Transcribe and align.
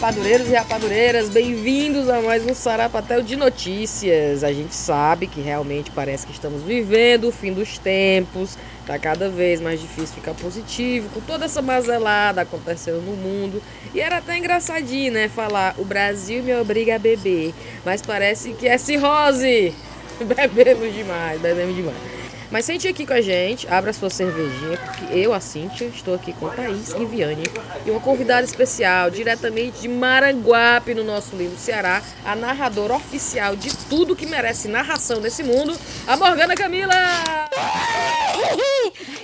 rapadureiros 0.00 0.48
e 0.48 0.54
rapadureiras, 0.54 1.28
bem-vindos 1.28 2.08
a 2.08 2.22
mais 2.22 2.42
um 2.46 2.54
Sarapatel 2.54 3.20
de 3.20 3.36
Notícias. 3.36 4.42
A 4.42 4.50
gente 4.50 4.74
sabe 4.74 5.26
que 5.26 5.42
realmente 5.42 5.90
parece 5.90 6.26
que 6.26 6.32
estamos 6.32 6.62
vivendo 6.62 7.28
o 7.28 7.30
fim 7.30 7.52
dos 7.52 7.76
tempos, 7.76 8.56
tá 8.86 8.98
cada 8.98 9.28
vez 9.28 9.60
mais 9.60 9.78
difícil 9.78 10.14
ficar 10.14 10.32
positivo, 10.32 11.10
com 11.10 11.20
toda 11.20 11.44
essa 11.44 11.60
mazelada 11.60 12.40
acontecendo 12.40 13.02
no 13.02 13.14
mundo. 13.14 13.62
E 13.94 14.00
era 14.00 14.16
até 14.16 14.38
engraçadinho, 14.38 15.12
né, 15.12 15.28
falar 15.28 15.74
o 15.76 15.84
Brasil 15.84 16.42
me 16.42 16.54
obriga 16.54 16.96
a 16.96 16.98
beber, 16.98 17.52
mas 17.84 18.00
parece 18.00 18.54
que 18.54 18.66
é 18.66 18.78
cirrose. 18.78 19.74
Bebemos 20.18 20.94
demais, 20.94 21.38
bebemos 21.42 21.76
demais. 21.76 22.19
Mas 22.50 22.64
sente 22.64 22.88
aqui 22.88 23.06
com 23.06 23.12
a 23.12 23.20
gente, 23.20 23.68
abra 23.68 23.92
sua 23.92 24.10
cervejinha, 24.10 24.76
porque 24.76 25.16
eu, 25.16 25.32
a 25.32 25.38
Cíntia, 25.38 25.86
estou 25.86 26.14
aqui 26.14 26.32
com 26.32 26.48
Thaís 26.48 26.92
e 26.98 27.04
Viane. 27.04 27.44
E 27.86 27.90
uma 27.90 28.00
convidada 28.00 28.42
especial, 28.42 29.08
diretamente 29.08 29.82
de 29.82 29.88
Maranguape, 29.88 30.92
no 30.92 31.04
nosso 31.04 31.36
lindo 31.36 31.56
Ceará, 31.56 32.02
a 32.24 32.34
narradora 32.34 32.94
oficial 32.94 33.54
de 33.54 33.74
tudo 33.88 34.16
que 34.16 34.26
merece 34.26 34.66
narração 34.66 35.20
nesse 35.20 35.44
mundo, 35.44 35.78
a 36.08 36.16
Morgana 36.16 36.56
Camila! 36.56 36.94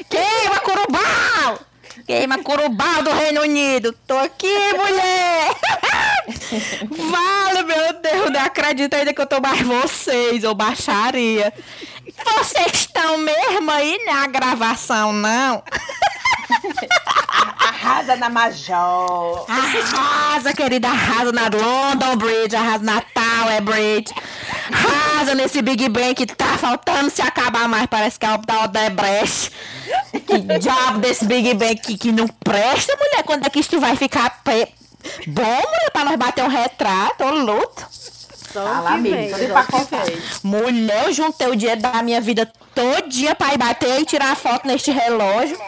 Queima 0.08 0.60
Curubal! 0.60 1.58
Queima 2.06 2.38
Curubal 2.38 3.02
do 3.02 3.10
Reino 3.10 3.42
Unido! 3.42 3.92
Tô 4.06 4.16
aqui, 4.18 4.54
mulher! 4.76 5.56
vale, 6.90 7.62
meu 7.62 7.92
Deus, 8.00 8.30
não 8.30 8.40
acredito 8.40 8.94
ainda 8.94 9.12
que 9.12 9.20
eu 9.20 9.26
tô 9.26 9.40
mais 9.40 9.60
vocês, 9.60 10.44
ou 10.44 10.54
baixaria. 10.54 11.52
Vocês 12.38 12.72
estão 12.74 13.18
mesmo 13.18 13.70
aí 13.70 13.98
na 14.04 14.26
gravação, 14.26 15.12
não? 15.12 15.62
Arrasa 17.58 18.16
na 18.16 18.28
Major. 18.28 19.46
Arrasa, 19.48 20.52
querida, 20.52 20.88
arrasa 20.88 21.32
na 21.32 21.42
London 21.42 22.16
Bridge, 22.16 22.56
arrasa 22.56 22.84
na 22.84 23.00
Tower 23.00 23.62
Bridge. 23.62 24.14
Arrasa 24.72 25.34
nesse 25.34 25.62
Big 25.62 25.88
Bang 25.88 26.14
que 26.14 26.26
tá 26.26 26.58
faltando 26.58 27.10
se 27.10 27.22
acabar 27.22 27.68
mais, 27.68 27.86
parece 27.86 28.18
que 28.18 28.26
é 28.26 28.34
o 28.34 28.38
da 28.38 28.64
Odebrecht. 28.64 29.50
Que 30.26 30.58
diabo 30.58 30.98
desse 30.98 31.24
Big 31.26 31.54
Bang 31.54 31.76
que, 31.76 31.98
que 31.98 32.12
não 32.12 32.26
presta, 32.26 32.96
mulher. 32.96 33.22
Quando 33.24 33.46
é 33.46 33.50
que 33.50 33.60
isso 33.60 33.78
vai 33.78 33.96
ficar 33.96 34.42
pre... 34.42 34.68
bom, 35.26 35.42
mulher, 35.42 35.90
pra 35.92 36.04
nós 36.04 36.16
bater 36.16 36.44
um 36.44 36.48
retrato, 36.48 37.24
ô 37.24 37.30
luto? 37.30 37.86
Fala, 38.52 38.90
amigo, 38.94 39.36
pra 39.52 39.64
contar. 39.64 40.04
Mulher, 40.42 41.04
eu 41.06 41.12
juntei 41.12 41.48
o 41.48 41.56
dia 41.56 41.76
da 41.76 42.02
minha 42.02 42.20
vida 42.20 42.50
todo 42.74 43.08
dia 43.08 43.34
pra 43.34 43.52
ir 43.52 43.58
bater 43.58 44.00
e 44.00 44.04
tirar 44.06 44.34
foto 44.34 44.66
neste 44.66 44.90
relógio. 44.90 45.58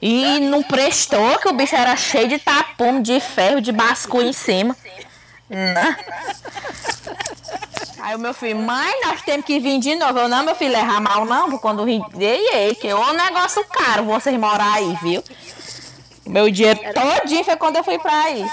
E 0.00 0.38
não 0.40 0.62
prestou, 0.62 1.38
que 1.38 1.48
o 1.48 1.52
bicho 1.52 1.74
era 1.74 1.96
cheio 1.96 2.28
de 2.28 2.38
tapume, 2.38 3.02
de 3.02 3.18
ferro, 3.18 3.60
de 3.60 3.72
bascu 3.72 4.20
em 4.20 4.32
cima. 4.32 4.76
Não. 5.48 5.96
Aí 8.00 8.14
o 8.14 8.18
meu 8.18 8.32
filho, 8.32 8.58
mãe, 8.58 8.92
nós 9.04 9.22
temos 9.22 9.44
que 9.44 9.58
vir 9.58 9.80
de 9.80 9.94
novo. 9.96 10.18
Eu, 10.20 10.28
não, 10.28 10.44
meu 10.44 10.54
filho, 10.54 10.74
errar 10.74 11.00
mal 11.00 11.24
não, 11.24 11.44
porque 11.46 11.58
quando 11.58 11.84
ri, 11.84 12.00
ei, 12.18 12.48
ei, 12.54 12.74
que 12.74 12.88
é 12.88 12.94
um 12.94 13.12
negócio 13.12 13.64
caro 13.64 14.04
vocês 14.04 14.38
morar 14.38 14.74
aí, 14.74 14.96
viu? 15.02 15.22
Meu 16.28 16.50
dinheiro 16.50 16.78
todinho 16.92 17.44
foi 17.44 17.56
quando 17.56 17.76
eu 17.76 17.84
fui 17.84 17.98
pra 17.98 18.12
aí. 18.24 18.44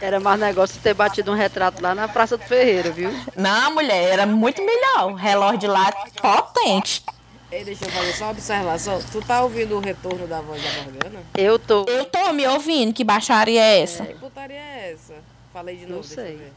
Era 0.00 0.20
mais 0.20 0.38
negócio 0.38 0.80
ter 0.80 0.94
batido 0.94 1.32
um 1.32 1.34
retrato 1.34 1.82
lá 1.82 1.92
na 1.94 2.06
Praça 2.06 2.36
do 2.36 2.44
Ferreira, 2.44 2.90
viu? 2.90 3.10
Não, 3.36 3.74
mulher, 3.74 4.12
era 4.12 4.26
muito 4.26 4.64
melhor. 4.64 5.10
O 5.10 5.14
relógio 5.14 5.58
de 5.58 5.66
lá 5.66 5.90
potente. 6.22 7.02
Ei, 7.50 7.64
deixa 7.64 7.84
eu 7.84 7.90
fazer 7.90 8.12
só 8.12 8.24
uma 8.26 8.30
observação. 8.30 9.02
Tu 9.10 9.20
tá 9.22 9.42
ouvindo 9.42 9.76
o 9.76 9.80
retorno 9.80 10.26
da 10.28 10.40
voz 10.40 10.62
da 10.62 10.70
Morgana? 10.82 11.20
Eu 11.34 11.58
tô. 11.58 11.84
Eu 11.88 12.04
tô 12.04 12.32
me 12.32 12.46
ouvindo, 12.46 12.92
que 12.92 13.02
baixaria 13.02 13.60
é 13.60 13.80
essa? 13.80 14.04
Que 14.04 14.14
putaria 14.14 14.56
é 14.56 14.92
essa? 14.92 15.14
Falei 15.52 15.76
de 15.76 15.82
novo, 15.86 15.94
Não 15.94 16.00
deixa 16.02 16.20
eu 16.20 16.24
sei. 16.26 16.36
ver. 16.36 16.52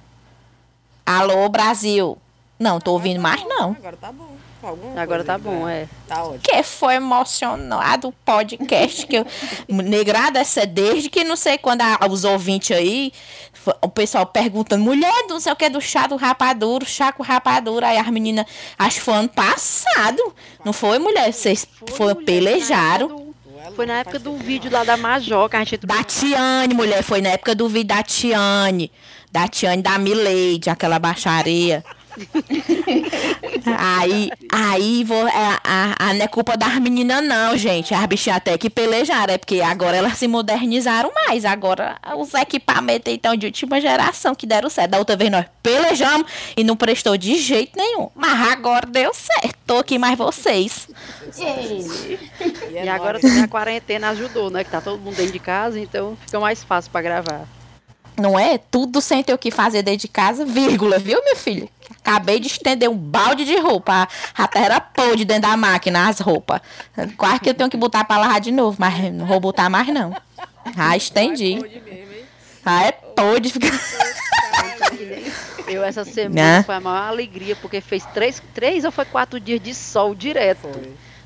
Alô, 1.05 1.49
Brasil. 1.49 2.17
Não, 2.59 2.79
tô 2.79 2.91
ouvindo 2.91 3.19
mais 3.19 3.43
não. 3.45 3.71
Agora 3.71 3.97
tá 3.99 4.11
bom. 4.11 4.35
Alguma 4.63 5.01
Agora 5.01 5.23
coisa 5.23 5.25
tá 5.25 5.37
bom, 5.37 5.67
é. 5.67 5.87
Tá 6.07 6.23
ótimo. 6.23 6.39
Que 6.43 6.61
foi 6.63 6.95
emocionado 6.95 8.09
o 8.09 8.11
podcast 8.11 9.07
que 9.07 9.15
eu. 9.17 9.25
Negrada, 9.67 10.39
essa 10.39 10.61
é 10.61 10.65
desde 10.65 11.09
que 11.09 11.23
não 11.23 11.35
sei 11.35 11.57
quando 11.57 11.81
a- 11.81 11.99
os 12.09 12.23
ouvintes 12.23 12.75
aí, 12.75 13.11
o 13.81 13.89
pessoal 13.89 14.25
perguntando, 14.25 14.83
mulher 14.83 15.23
do 15.27 15.33
não 15.33 15.39
sei 15.39 15.51
o 15.51 15.55
que 15.55 15.69
do 15.69 15.81
chá 15.81 16.05
do 16.07 16.15
rapaduro, 16.15 16.85
chá 16.85 17.11
com 17.11 17.23
rapadura. 17.23 17.87
Aí 17.87 17.97
as 17.97 18.07
meninas, 18.09 18.45
acho 18.77 18.97
que 18.97 19.01
foi 19.03 19.13
ano 19.15 19.29
passado. 19.29 20.33
Não 20.63 20.73
foi, 20.73 20.99
mulher? 20.99 21.31
Vocês 21.33 21.67
foi, 21.89 22.13
pelejaram. 22.15 23.31
Foi 23.75 23.85
na 23.85 23.99
época 23.99 24.17
do 24.19 24.35
vídeo 24.37 24.71
lá 24.71 24.83
da 24.83 24.97
Major 24.97 25.47
que 25.49 25.55
a 25.55 25.59
gente 25.63 25.85
Da 25.85 26.03
Tiane, 26.03 26.73
mulher, 26.73 27.03
foi 27.03 27.21
na 27.21 27.29
época 27.29 27.53
do 27.55 27.67
vídeo 27.69 27.87
da 27.95 28.01
Tiane. 28.03 28.91
Da 29.31 29.47
Tiane 29.47 29.81
da 29.81 29.97
Mileide, 29.97 30.69
aquela 30.69 30.99
baixaria. 30.99 31.83
Aí, 33.77 34.29
aí, 34.51 35.03
vou, 35.03 35.25
a, 35.27 35.59
a, 35.63 36.09
a- 36.09 36.13
não 36.13 36.21
é 36.25 36.27
culpa 36.27 36.57
das 36.57 36.75
meninas, 36.79 37.23
não, 37.23 37.57
gente. 37.57 37.93
As 37.93 38.05
bichinhas 38.05 38.37
até 38.37 38.57
que 38.57 38.69
pelejaram, 38.69 39.33
é 39.33 39.37
porque 39.37 39.61
agora 39.61 39.97
elas 39.97 40.17
se 40.17 40.27
modernizaram 40.27 41.11
mais. 41.27 41.45
Agora 41.45 41.97
os 42.17 42.33
equipamentos, 42.33 43.11
então, 43.13 43.35
de 43.35 43.45
última 43.45 43.79
geração 43.79 44.35
que 44.35 44.45
deram 44.45 44.69
certo. 44.69 44.91
Da 44.91 44.97
outra 44.99 45.15
vez 45.15 45.29
nós 45.31 45.45
pelejamos 45.63 46.25
e 46.57 46.63
não 46.63 46.75
prestou 46.75 47.15
de 47.17 47.37
jeito 47.39 47.77
nenhum. 47.77 48.09
Mas 48.15 48.51
agora 48.51 48.85
deu 48.85 49.13
certo. 49.13 49.55
Tô 49.65 49.77
aqui 49.77 49.97
mais 49.97 50.17
vocês. 50.17 50.87
E 52.71 52.89
agora 52.89 53.19
também 53.19 53.41
a 53.43 53.47
quarentena 53.47 54.09
ajudou, 54.09 54.49
né? 54.49 54.63
Que 54.63 54.69
tá 54.71 54.81
todo 54.81 54.99
mundo 54.99 55.15
dentro 55.15 55.31
de 55.33 55.39
casa, 55.39 55.79
então 55.79 56.17
fica 56.25 56.39
mais 56.39 56.63
fácil 56.63 56.91
pra 56.91 57.01
gravar. 57.01 57.47
Não 58.19 58.37
é? 58.37 58.57
Tudo 58.57 58.99
sem 59.01 59.23
ter 59.23 59.33
o 59.33 59.37
que 59.37 59.49
fazer 59.49 59.81
dentro 59.81 60.01
de 60.01 60.07
casa, 60.07 60.45
vírgula, 60.45 60.99
viu, 60.99 61.23
meu 61.23 61.35
filho? 61.35 61.69
Acabei 62.03 62.39
de 62.39 62.47
estender 62.47 62.89
um 62.89 62.97
balde 62.97 63.45
de 63.45 63.55
roupa. 63.57 64.07
A 64.35 64.47
terra 64.47 64.65
era 64.65 64.81
podre 64.81 65.23
dentro 65.23 65.49
da 65.49 65.55
máquina, 65.55 66.09
as 66.09 66.19
roupas. 66.19 66.59
Quase 67.15 67.39
que 67.39 67.49
eu 67.49 67.53
tenho 67.53 67.69
que 67.69 67.77
botar 67.77 68.03
pra 68.03 68.17
lavar 68.17 68.41
de 68.41 68.51
novo, 68.51 68.75
mas 68.79 69.13
não 69.13 69.25
vou 69.25 69.39
botar 69.39 69.69
mais 69.69 69.87
não. 69.87 70.15
Ah, 70.75 70.97
estendi. 70.97 71.59
Ah, 72.65 72.85
é 72.85 72.91
podre. 72.91 73.49
Fica... 73.49 73.67
Eu 75.67 75.83
essa 75.83 76.03
Né? 76.03 76.11
semana 76.11 76.63
foi 76.63 76.75
a 76.75 76.79
maior 76.79 77.07
alegria, 77.07 77.55
porque 77.55 77.79
fez 77.81 78.05
três, 78.13 78.41
três 78.53 78.83
ou 78.83 78.91
foi 78.91 79.05
quatro 79.05 79.39
dias 79.39 79.61
de 79.61 79.73
sol 79.73 80.13
direto. 80.13 80.67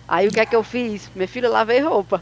Aí 0.07 0.27
o 0.27 0.31
que 0.31 0.39
é 0.39 0.45
que 0.45 0.55
eu 0.55 0.63
fiz? 0.63 1.09
Minha 1.15 1.27
filha, 1.27 1.47
eu 1.47 1.51
lavei 1.51 1.79
roupa. 1.79 2.21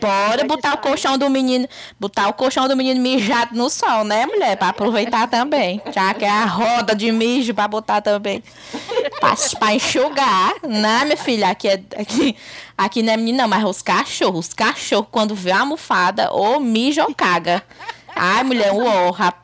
Bora 0.00 0.44
botar 0.44 0.74
o 0.74 0.78
colchão 0.78 1.16
do 1.16 1.28
menino, 1.30 1.66
botar 1.98 2.28
o 2.28 2.34
colchão 2.34 2.68
do 2.68 2.76
menino 2.76 3.00
mijado 3.00 3.56
no 3.56 3.70
sol, 3.70 4.04
né, 4.04 4.26
mulher? 4.26 4.56
Pra 4.56 4.68
aproveitar 4.68 5.26
também. 5.26 5.80
Já 5.90 6.12
que 6.12 6.24
é 6.24 6.30
a 6.30 6.44
roda 6.44 6.94
de 6.94 7.10
mijo 7.10 7.54
pra 7.54 7.66
botar 7.66 8.02
também. 8.02 8.42
Pra, 9.20 9.34
pra 9.58 9.74
enxugar. 9.74 10.52
Né, 10.62 11.04
minha 11.04 11.16
filha? 11.16 11.48
Aqui, 11.48 11.68
é, 11.68 11.82
aqui, 11.96 12.36
aqui 12.76 13.02
não 13.02 13.14
é 13.14 13.16
menino, 13.16 13.38
não, 13.38 13.48
mas 13.48 13.64
os 13.64 13.80
cachorros. 13.80 14.48
Os 14.48 14.54
cachorros, 14.54 15.08
quando 15.10 15.34
vê 15.34 15.50
a 15.50 15.60
almofada, 15.60 16.30
ou 16.30 16.60
mija 16.60 17.04
ou 17.04 17.14
caga. 17.14 17.62
Ai, 18.14 18.44
mulher, 18.44 18.72
uó, 18.72 19.10
rap... 19.10 19.34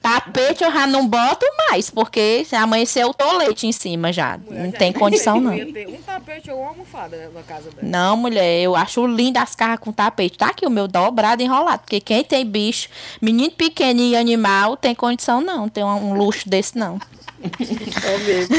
tapete 0.00 0.62
eu 0.62 0.72
já 0.72 0.86
não 0.86 1.06
boto 1.06 1.46
mais, 1.68 1.90
porque 1.90 2.44
se 2.44 2.54
amanhecer 2.54 3.02
eu 3.02 3.12
tô 3.12 3.36
leite 3.38 3.66
em 3.66 3.72
cima 3.72 4.12
já. 4.12 4.38
Não 4.48 4.70
tem 4.70 4.92
condição, 4.92 5.40
não. 5.40 5.54
Ia 5.54 5.72
ter 5.72 5.88
um 5.88 6.02
tapete 6.02 6.50
ou 6.50 6.60
uma 6.60 6.68
almofada 6.68 7.30
na 7.34 7.42
casa 7.42 7.70
dela. 7.70 7.82
Não, 7.82 8.16
mulher, 8.16 8.60
eu 8.60 8.76
acho 8.76 9.06
lindo 9.06 9.38
as 9.38 9.54
carras 9.54 9.80
com 9.80 9.92
tapete. 9.92 10.38
Tá 10.38 10.48
aqui 10.48 10.66
o 10.66 10.70
meu 10.70 10.86
dobrado 10.86 11.42
enrolado. 11.42 11.80
Porque 11.80 12.00
quem 12.00 12.22
tem 12.22 12.44
bicho, 12.44 12.88
menino 13.20 13.50
pequeno 13.50 14.00
e 14.00 14.16
animal, 14.16 14.76
tem 14.76 14.94
condição 14.94 15.40
não. 15.40 15.68
Tem 15.68 15.82
um 15.84 16.14
luxo 16.14 16.48
desse 16.48 16.76
não. 16.76 16.98
É 17.42 18.18
mesmo. 18.18 18.56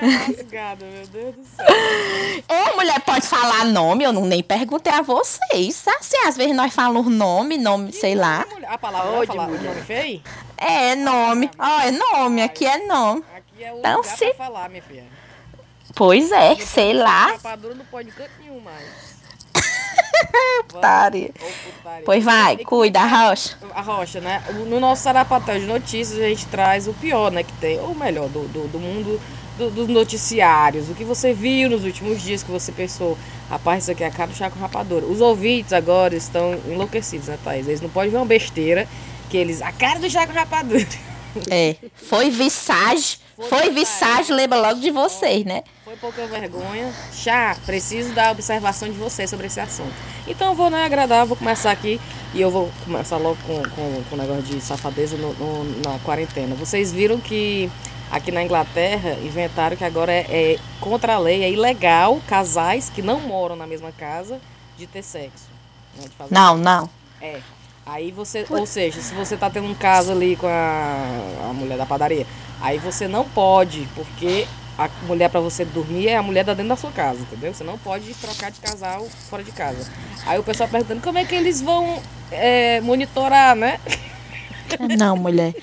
Rasgada, 0.00 0.84
meu 0.86 1.06
Deus 1.06 1.34
do 1.36 1.44
céu. 1.44 1.66
Ô, 2.48 2.76
mulher, 2.76 3.00
pode 3.00 3.26
falar 3.26 3.64
nome? 3.66 4.04
Eu 4.04 4.12
não 4.12 4.24
nem 4.24 4.42
perguntei 4.42 4.92
a 4.92 5.02
vocês. 5.02 5.86
Assim, 5.86 6.16
às 6.26 6.36
vezes 6.36 6.54
nós 6.54 6.72
falamos 6.74 7.06
nome, 7.12 7.58
nome, 7.58 7.92
sei 7.92 8.14
lá. 8.14 8.46
A 8.68 8.78
palavra 8.78 9.10
Ô, 9.10 9.16
vai 9.18 9.26
de 9.26 9.26
falar 9.28 9.48
mulher. 9.48 9.62
nome 9.62 9.82
feio? 9.82 10.22
É 10.56 10.94
nome. 10.94 11.50
Ó, 11.58 11.80
é 11.80 11.90
nome, 11.90 12.42
aqui 12.42 12.66
é 12.66 12.86
nome. 12.86 13.24
Aqui 13.36 13.64
é 13.64 13.72
o 13.72 13.78
Então, 13.78 13.96
lugar 13.98 14.16
se- 14.16 14.26
pra 14.34 14.46
falar, 14.46 14.68
minha 14.68 14.82
filha. 14.82 15.04
Pois 15.94 16.32
é, 16.32 16.54
sei 16.56 16.92
lá. 16.94 17.32
Rapadura 17.32 17.74
não 17.74 17.84
pode 17.84 18.08
em 18.08 18.12
canto 18.12 18.30
nenhum 18.40 18.60
mais. 18.60 18.86
Putaria. 20.68 21.30
Ô, 21.40 21.44
putaria. 21.72 22.02
Pois 22.04 22.24
vai, 22.24 22.54
E 22.54 22.64
cuida, 22.64 23.00
Rocha. 23.04 23.56
a 23.74 23.80
Rocha, 23.80 24.20
né? 24.20 24.42
No 24.68 24.78
nosso 24.80 25.02
Sarapatel 25.02 25.60
de 25.60 25.66
Notícias, 25.66 26.18
a 26.18 26.28
gente 26.28 26.46
traz 26.46 26.86
o 26.86 26.92
pior, 26.94 27.30
né? 27.30 27.42
Que 27.42 27.52
tem, 27.54 27.78
ou 27.80 27.94
melhor, 27.94 28.28
do, 28.28 28.46
do, 28.48 28.68
do 28.68 28.78
mundo 28.78 29.20
do- 29.58 29.70
dos 29.70 29.88
noticiários. 29.88 30.88
O 30.88 30.94
que 30.94 31.04
você 31.04 31.32
viu 31.32 31.68
nos 31.68 31.84
últimos 31.84 32.22
dias 32.22 32.42
que 32.42 32.50
você 32.50 32.72
pensou, 32.72 33.18
rapaz, 33.50 33.82
isso 33.84 33.92
aqui 33.92 34.02
é 34.04 34.06
a 34.06 34.10
cara 34.10 34.30
do 34.30 34.36
Chaco 34.36 34.58
Rapadura. 34.58 35.04
Os 35.06 35.20
ouvintes 35.20 35.72
agora 35.72 36.14
estão 36.16 36.54
enlouquecidos, 36.66 37.28
né, 37.28 37.38
Thaís? 37.44 37.66
Eles 37.68 37.80
não 37.80 37.90
podem 37.90 38.10
ver 38.10 38.16
uma 38.16 38.26
besteira 38.26 38.88
que 39.28 39.36
eles. 39.36 39.60
A 39.62 39.72
cara 39.72 39.98
do 39.98 40.08
Chaco 40.08 40.32
Rapadura. 40.32 40.86
É. 41.50 41.76
Foi 41.94 42.30
visagem. 42.30 43.16
Foi 43.48 43.70
visagem, 43.70 44.34
lembra 44.34 44.58
logo 44.58 44.80
de 44.80 44.90
vocês, 44.90 45.44
né? 45.44 45.62
Foi 45.84 45.96
pouca 45.96 46.26
vergonha. 46.26 46.92
Chá, 47.12 47.56
preciso 47.66 48.12
da 48.14 48.30
observação 48.30 48.88
de 48.88 48.96
vocês 48.96 49.28
sobre 49.28 49.46
esse 49.46 49.60
assunto. 49.60 49.92
Então 50.26 50.50
eu 50.50 50.54
vou 50.54 50.70
né, 50.70 50.84
agradar, 50.84 51.26
vou 51.26 51.36
começar 51.36 51.72
aqui 51.72 52.00
E 52.32 52.40
eu 52.40 52.50
vou 52.50 52.70
começar 52.84 53.16
logo 53.16 53.36
com, 53.46 53.62
com, 53.70 54.02
com 54.04 54.14
o 54.14 54.18
negócio 54.18 54.42
de 54.42 54.60
safadeza 54.60 55.16
no, 55.16 55.32
no, 55.34 55.64
na 55.80 55.98
quarentena. 56.00 56.54
Vocês 56.54 56.92
viram 56.92 57.18
que 57.18 57.70
aqui 58.10 58.30
na 58.30 58.42
Inglaterra 58.42 59.18
inventaram 59.22 59.76
que 59.76 59.84
agora 59.84 60.12
é, 60.12 60.26
é, 60.28 60.58
contra 60.80 61.14
a 61.14 61.18
lei, 61.18 61.42
é 61.42 61.50
ilegal 61.50 62.20
casais 62.28 62.90
que 62.90 63.02
não 63.02 63.20
moram 63.20 63.56
na 63.56 63.66
mesma 63.66 63.92
casa 63.92 64.40
de 64.78 64.86
ter 64.86 65.02
sexo. 65.02 65.46
Né, 65.96 66.04
não, 66.30 66.56
não. 66.56 66.88
É. 67.20 67.40
Aí 67.84 68.12
você, 68.12 68.46
ou 68.48 68.64
seja, 68.64 69.00
se 69.00 69.12
você 69.14 69.36
tá 69.36 69.50
tendo 69.50 69.66
um 69.66 69.74
caso 69.74 70.12
ali 70.12 70.36
com 70.36 70.46
a, 70.46 71.50
a 71.50 71.52
mulher 71.52 71.76
da 71.76 71.84
padaria, 71.84 72.26
aí 72.60 72.78
você 72.78 73.08
não 73.08 73.28
pode, 73.28 73.88
porque 73.94 74.46
a 74.78 74.88
mulher 75.06 75.28
para 75.28 75.40
você 75.40 75.64
dormir 75.64 76.08
é 76.08 76.16
a 76.16 76.22
mulher 76.22 76.44
da 76.44 76.54
dentro 76.54 76.70
da 76.70 76.76
sua 76.76 76.92
casa, 76.92 77.20
entendeu? 77.20 77.52
Você 77.52 77.64
não 77.64 77.76
pode 77.76 78.14
trocar 78.14 78.50
de 78.50 78.60
casal 78.60 79.06
fora 79.28 79.42
de 79.42 79.50
casa. 79.50 79.90
Aí 80.24 80.38
o 80.38 80.44
pessoal 80.44 80.68
perguntando 80.68 81.02
como 81.02 81.18
é 81.18 81.24
que 81.24 81.34
eles 81.34 81.60
vão 81.60 82.00
é, 82.30 82.80
monitorar, 82.80 83.56
né? 83.56 83.80
Não, 84.96 85.16
mulher. 85.16 85.54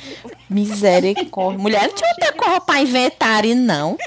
Misericórdia. 0.48 1.60
Mulher 1.60 1.88
não 1.88 1.96
tinha 1.96 2.14
ter 2.16 2.32
corra 2.34 2.62
pra 2.62 2.80
inventarem, 2.80 3.56
não. 3.56 3.98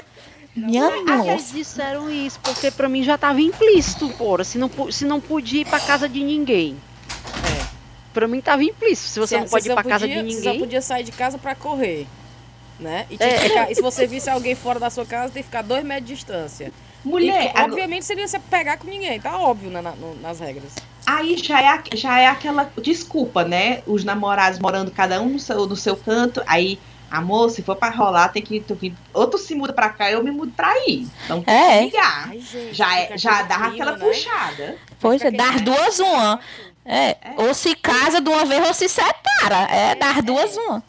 Minha 0.55 0.85
ah, 0.85 1.17
nossa. 1.17 1.31
Eles 1.31 1.51
disseram 1.51 2.09
isso, 2.09 2.39
porque 2.41 2.71
pra 2.71 2.87
mim 2.87 3.03
já 3.03 3.17
tava 3.17 3.41
implícito, 3.41 4.07
porra. 4.11 4.45
Se 4.45 4.57
não, 4.57 4.69
se 4.89 5.03
não 5.03 5.19
podia 5.19 5.61
ir 5.61 5.65
pra 5.65 5.79
casa 5.79 6.07
de 6.07 6.23
ninguém. 6.23 6.77
Pra 8.13 8.27
mim 8.27 8.41
tava 8.41 8.63
implícito. 8.63 9.09
Se 9.09 9.19
você 9.19 9.35
se, 9.35 9.41
não 9.41 9.47
pode 9.49 9.67
ir 9.67 9.73
pra 9.73 9.83
podia, 9.83 9.91
casa 9.91 10.07
de 10.07 10.15
ninguém. 10.15 10.35
Você 10.35 10.43
só 10.43 10.57
podia 10.57 10.81
sair 10.81 11.03
de 11.03 11.11
casa 11.11 11.37
pra 11.37 11.55
correr 11.55 12.07
né? 12.79 13.05
E, 13.09 13.17
é. 13.19 13.37
ficar, 13.39 13.71
e 13.71 13.75
se 13.75 13.81
você 13.81 14.05
visse 14.05 14.29
alguém 14.29 14.55
fora 14.55 14.79
da 14.79 14.89
sua 14.89 15.05
casa, 15.05 15.33
tem 15.33 15.41
que 15.41 15.47
ficar 15.47 15.61
dois 15.61 15.83
metros 15.83 16.07
de 16.07 16.13
distância. 16.15 16.71
Mulher. 17.03 17.53
E, 17.55 17.61
obviamente 17.61 18.05
seria 18.05 18.27
você 18.27 18.39
pegar 18.39 18.77
com 18.77 18.87
ninguém, 18.87 19.19
tá 19.19 19.37
óbvio 19.37 19.69
né, 19.69 19.81
na, 19.81 19.91
no, 19.91 20.15
nas 20.21 20.39
regras. 20.39 20.73
Aí 21.05 21.37
já 21.37 21.61
é, 21.61 21.83
já 21.95 22.19
é 22.19 22.27
aquela 22.27 22.71
desculpa, 22.81 23.43
né? 23.43 23.81
Os 23.85 24.03
namorados 24.03 24.59
morando 24.59 24.89
cada 24.91 25.21
um 25.21 25.29
no 25.29 25.39
seu, 25.39 25.67
no 25.67 25.75
seu 25.75 25.97
canto, 25.97 26.41
aí 26.47 26.79
amor, 27.11 27.49
se 27.49 27.61
for 27.61 27.75
pra 27.75 27.89
rolar, 27.89 28.29
tem 28.29 28.41
que. 28.41 28.61
Tu, 28.61 28.77
outro 29.13 29.37
se 29.37 29.53
muda 29.53 29.73
pra 29.73 29.89
cá, 29.89 30.09
eu 30.09 30.23
me 30.23 30.31
mudo 30.31 30.53
pra 30.55 30.69
aí. 30.69 31.05
Então 31.25 31.43
tem 31.43 31.53
é. 31.53 31.79
que 31.79 31.85
ligar. 31.85 32.29
Ai, 32.29 32.39
gente, 32.39 32.73
já 32.73 32.99
é, 32.99 33.17
já 33.17 33.41
dá 33.43 33.55
aquela 33.55 33.97
né? 33.97 34.05
puxada. 34.05 34.77
Pois 34.99 35.21
é, 35.21 35.29
dar 35.29 35.59
duas 35.59 35.99
uma. 35.99 36.39
É, 36.85 37.11
é, 37.11 37.17
ou 37.37 37.53
se 37.53 37.75
casa 37.75 38.19
de 38.19 38.29
uma 38.29 38.45
vez 38.45 38.65
ou 38.67 38.73
se 38.73 38.89
separa. 38.89 39.67
É, 39.69 39.95
dar 39.95 40.21
duas 40.21 40.55
uma. 40.57 40.83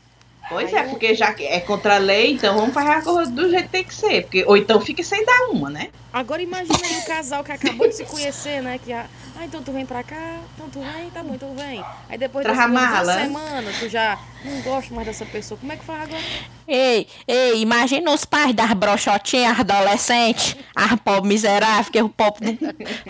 Pois 0.49 0.73
é, 0.73 0.83
porque 0.83 1.15
já 1.15 1.33
que 1.33 1.45
é 1.47 1.61
contra 1.61 1.95
a 1.95 1.99
lei, 1.99 2.33
então 2.33 2.55
vamos 2.55 2.75
fazer 2.75 2.91
a 2.91 3.03
coisa 3.03 3.31
do 3.31 3.49
jeito 3.49 3.65
que 3.65 3.71
tem 3.71 3.85
que 3.85 3.95
ser. 3.95 4.23
Porque, 4.23 4.45
ou 4.47 4.57
então 4.57 4.81
fique 4.81 5.03
sem 5.03 5.25
dar 5.25 5.49
uma, 5.51 5.71
né? 5.71 5.89
Agora 6.13 6.43
imagina 6.43 6.79
aí 6.85 6.99
o 6.99 7.07
casal 7.07 7.43
que 7.43 7.53
acabou 7.53 7.89
de 7.89 7.97
se 7.97 8.05
conhecer, 8.05 8.63
né? 8.63 8.79
Que 8.79 8.93
a, 8.93 9.07
ah, 9.37 9.45
então 9.45 9.63
tu 9.63 9.73
vem 9.73 9.85
pra 9.85 10.03
cá, 10.03 10.39
então 10.55 10.69
tu 10.71 10.81
vem, 10.81 11.11
tá 11.11 11.23
bom, 11.23 11.35
então 11.35 11.55
vem. 11.55 11.85
Aí 12.09 12.17
depois 12.17 12.47
de 12.47 12.53
uma 12.53 13.05
semana, 13.05 13.71
tu 13.79 13.89
já 13.89 14.19
não 14.45 14.61
gosto 14.63 14.95
mais 14.95 15.07
dessa 15.07 15.27
pessoa. 15.27 15.59
Como 15.59 15.73
é 15.73 15.77
que 15.77 15.85
faz 15.85 16.03
agora? 16.03 16.23
Ei, 16.69 17.09
ei, 17.27 17.61
imagina 17.61 18.13
os 18.13 18.25
pais 18.25 18.55
das 18.55 18.73
brochotinhas 18.73 19.59
adolescentes, 19.59 20.57
as 20.75 20.99
pobres 21.01 21.29
miseráveis, 21.29 21.89
que 21.89 22.01
o 22.01 22.09
pobre 22.09 22.59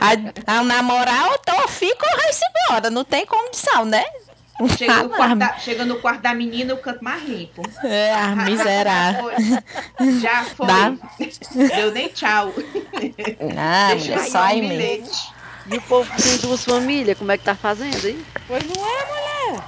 a, 0.01 0.59
a 0.59 0.65
namorar, 0.65 1.29
então 1.41 1.69
fica 1.69 2.07
ou 2.07 2.71
embora, 2.71 2.91
não 2.91 3.05
tem 3.05 3.27
condição, 3.27 3.85
né? 3.85 4.05
Chega 4.79 5.03
no, 5.03 5.11
quarto 5.11 5.37
da, 5.37 5.59
chega 5.59 5.85
no 5.85 5.97
quarto 6.01 6.23
da 6.23 6.33
menina, 6.33 6.75
o 6.75 6.79
canto 6.79 7.03
mais 7.03 7.23
limpo. 7.25 7.61
É, 7.83 8.15
a 8.15 8.37
miserável. 8.37 9.31
Já 10.23 10.45
foi. 10.45 10.67
Dá. 10.67 10.93
Deu 11.75 11.91
nem 11.91 12.09
tchau. 12.09 12.53
Ah, 13.59 13.89
Deixa 13.91 14.19
só 14.21 14.49
em 14.51 14.69
mim. 14.69 15.05
E 15.67 15.77
o 15.77 15.83
povo 15.83 16.11
tem 16.21 16.37
duas 16.39 16.65
famílias, 16.65 17.17
como 17.17 17.33
é 17.33 17.39
que 17.39 17.45
tá 17.45 17.55
fazendo, 17.55 18.05
hein? 18.07 18.25
Pois 18.47 18.63
não 18.65 18.87
é, 18.87 19.07
mulher. 19.07 19.65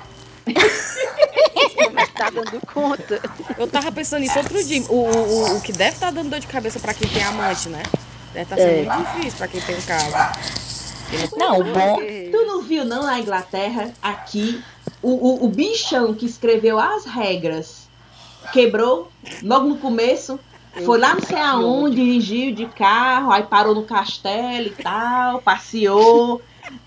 como 1.85 2.01
é 2.01 2.07
que 2.07 2.13
tá 2.13 2.31
dando 2.31 2.67
conta? 2.67 3.21
Eu 3.57 3.67
tava 3.67 3.91
pensando 3.91 4.21
nisso 4.21 4.39
outro 4.39 4.63
dia. 4.63 4.83
O, 4.89 4.95
o, 4.95 5.57
o 5.57 5.61
que 5.63 5.73
deve 5.73 5.95
estar 5.95 6.07
tá 6.07 6.13
dando 6.13 6.31
dor 6.31 6.41
de 6.41 6.47
cabeça 6.47 6.79
pra 6.79 6.93
quem 6.93 7.09
tem 7.09 7.23
amante, 7.23 7.69
né? 7.69 7.83
Deve 8.33 8.43
estar 8.43 8.57
tá 8.57 8.63
sendo 8.63 8.91
é. 8.91 8.95
muito 8.95 9.17
difícil 9.17 9.39
pra 9.39 9.49
quem 9.49 9.61
tem 9.61 9.77
um 9.77 9.83
casa. 9.83 10.33
Não, 11.37 11.61
o 11.61 11.65
bom. 11.65 11.99
Tu 11.99 12.47
não 12.47 12.63
viu, 12.63 12.85
não, 12.85 13.05
na 13.05 13.19
Inglaterra, 13.19 13.93
aqui, 14.03 14.63
o, 15.01 15.11
o, 15.11 15.45
o 15.45 15.49
bichão 15.49 16.15
que 16.15 16.27
escreveu 16.27 16.79
as 16.79 17.07
regras 17.07 17.89
quebrou 18.53 19.11
logo 19.43 19.67
no 19.67 19.79
começo. 19.79 20.39
Foi 20.85 20.99
lá 20.99 21.15
não 21.15 21.23
sei 21.23 21.39
aonde, 21.39 21.97
dirigiu 21.97 22.55
de 22.55 22.67
carro, 22.67 23.33
aí 23.33 23.43
parou 23.43 23.75
no 23.75 23.85
castelo 23.85 24.67
e 24.67 24.83
tal, 24.83 25.41
passeou, 25.41 26.43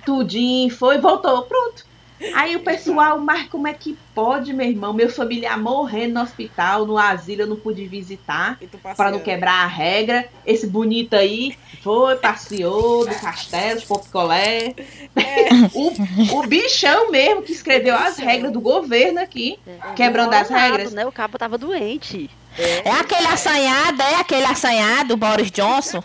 tudinho, 0.05 0.69
foi, 0.69 0.99
voltou, 0.99 1.43
pronto. 1.43 1.89
Aí 2.33 2.55
o 2.55 2.59
pessoal, 2.59 3.17
mas 3.17 3.47
como 3.47 3.67
é 3.67 3.73
que 3.73 3.97
pode, 4.13 4.51
meu 4.51 4.67
irmão? 4.67 4.93
Meu 4.93 5.09
familiar 5.09 5.57
morrendo 5.57 6.15
no 6.15 6.21
hospital, 6.21 6.85
no 6.85 6.97
asilo, 6.97 7.43
eu 7.43 7.47
não 7.47 7.55
pude 7.55 7.85
visitar 7.87 8.59
para 8.97 9.11
não 9.11 9.19
quebrar 9.19 9.63
a 9.63 9.67
regra. 9.67 10.27
Esse 10.45 10.67
bonito 10.67 11.15
aí 11.15 11.57
foi, 11.81 12.17
passeou 12.17 13.05
no 13.05 13.15
castelo, 13.15 13.79
de 13.79 13.85
picolé. 13.85 14.75
É. 15.15 15.49
O, 15.73 16.39
o 16.39 16.47
bichão 16.47 17.11
mesmo 17.11 17.41
que 17.41 17.51
escreveu 17.51 17.95
as 17.95 18.17
regras 18.17 18.51
do 18.51 18.59
governo 18.59 19.19
aqui, 19.19 19.59
é. 19.65 19.93
quebrando 19.93 20.33
as 20.33 20.49
regras. 20.49 20.93
Né? 20.93 21.05
O 21.05 21.11
cabo 21.11 21.37
tava 21.37 21.57
doente. 21.57 22.29
É. 22.57 22.89
aquele 22.91 23.27
assanhado, 23.27 24.01
é 24.01 24.15
aquele 24.15 24.45
assanhado, 24.45 25.15
Boris 25.15 25.51
Johnson. 25.51 26.03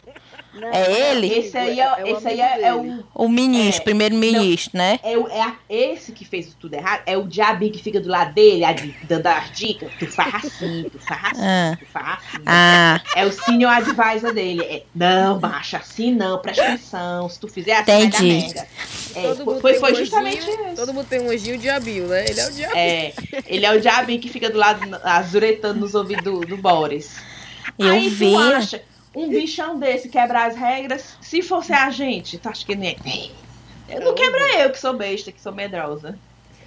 Não, 0.55 0.73
é 0.73 1.11
ele? 1.11 1.27
Esse 1.33 1.57
aí 1.57 1.81
é, 1.81 1.85
é 1.85 2.11
esse 2.13 2.29
aí 2.29 2.41
é, 2.41 2.63
é, 2.63 2.75
o. 2.75 3.05
O 3.15 3.29
ministro, 3.29 3.83
é, 3.83 3.85
primeiro-ministro, 3.85 4.79
né? 4.79 5.01
É, 5.03 5.15
é 5.15 5.43
a, 5.43 5.57
esse 5.69 6.13
que 6.13 6.25
fez 6.25 6.55
tudo 6.59 6.75
errado. 6.75 7.03
É 7.07 7.17
o 7.17 7.25
diabinho 7.25 7.73
que 7.73 7.83
fica 7.83 8.01
do 8.01 8.09
lado 8.09 8.33
dele, 8.35 8.65
a, 8.65 8.75
dando 9.05 9.27
as 9.27 9.51
dicas. 9.51 9.93
Tu 9.99 10.07
faz 10.07 10.45
assim, 10.45 10.87
tu 10.91 10.99
faz 10.99 11.33
assim, 11.33 11.43
ah. 11.43 11.77
tu 11.79 11.87
faz 11.87 12.19
assim. 12.19 12.43
Ah. 12.47 13.01
É 13.17 13.25
o 13.25 13.33
senior 13.33 13.73
advisor 13.73 14.33
dele. 14.33 14.63
É, 14.63 14.83
não, 14.95 15.39
baixa 15.39 15.79
assim 15.79 16.15
não, 16.15 16.39
presta 16.39 16.63
atenção. 16.65 17.29
Se 17.29 17.41
tu 17.41 17.49
fizer 17.49 17.77
assim, 17.79 17.93
Entendi. 17.93 18.11
vai 18.11 18.21
dar 18.21 18.63
merda. 18.65 18.69
É, 19.17 19.61
foi, 19.61 19.75
foi 19.75 19.95
justamente 19.95 20.49
isso. 20.49 20.77
Todo 20.77 20.95
mundo 20.95 21.07
tem 21.07 21.21
um 21.21 21.31
anjinho 21.31 21.59
diabinho, 21.59 22.07
né? 22.07 22.25
Ele 22.29 22.41
é 22.41 22.47
o 22.47 22.53
diabinho. 22.53 22.79
É, 22.79 23.13
ele 23.47 23.67
é 23.67 23.73
o 23.73 23.81
diabinho 23.81 24.21
que 24.21 24.29
fica 24.29 24.51
do 24.51 24.59
lado, 24.59 24.81
azuretando 25.03 25.81
nos 25.81 25.95
ouvidos 25.95 26.25
do, 26.25 26.41
do 26.41 26.57
Boris. 26.57 27.17
Eu 27.79 27.93
Aí 27.93 28.09
vi. 28.09 28.31
Tu 28.31 28.39
acha, 28.39 28.83
um 29.15 29.29
bichão 29.29 29.79
desse 29.79 30.09
quebrar 30.09 30.51
as 30.51 30.57
regras, 30.57 31.17
se 31.21 31.43
fosse 31.43 31.73
a 31.73 31.91
gente, 31.91 32.39
tu 32.39 32.49
acha 32.49 32.65
que 32.65 32.75
nem. 32.75 32.97
Eu 33.89 34.01
não 34.01 34.15
quebra 34.15 34.41
eu, 34.61 34.71
que 34.71 34.79
sou 34.79 34.97
besta, 34.97 35.31
que 35.31 35.41
sou 35.41 35.53
medrosa. 35.53 36.19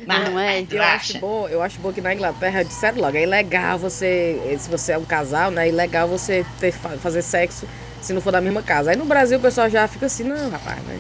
Mas, 0.05 0.29
não 0.29 0.39
é? 0.39 0.63
Eu 0.69 0.83
acho, 0.83 1.17
bom, 1.19 1.47
eu 1.47 1.61
acho 1.61 1.79
bom 1.79 1.91
que 1.91 2.01
na 2.01 2.13
Inglaterra, 2.13 2.63
disseram 2.63 3.01
logo, 3.01 3.17
é 3.17 3.23
ilegal 3.23 3.79
você, 3.79 4.39
se 4.59 4.69
você 4.69 4.91
é 4.91 4.97
um 4.97 5.05
casal, 5.05 5.49
né? 5.49 5.65
É 5.65 5.69
ilegal 5.69 6.07
você 6.07 6.45
ter, 6.59 6.71
fazer 6.71 7.23
sexo 7.23 7.67
se 8.01 8.13
não 8.13 8.21
for 8.21 8.31
da 8.31 8.39
mesma 8.39 8.61
casa. 8.61 8.91
Aí 8.91 8.95
no 8.95 9.05
Brasil 9.05 9.39
o 9.39 9.41
pessoal 9.41 9.69
já 9.69 9.87
fica 9.87 10.05
assim, 10.05 10.23
não, 10.23 10.49
rapaz, 10.49 10.81
né? 10.83 10.99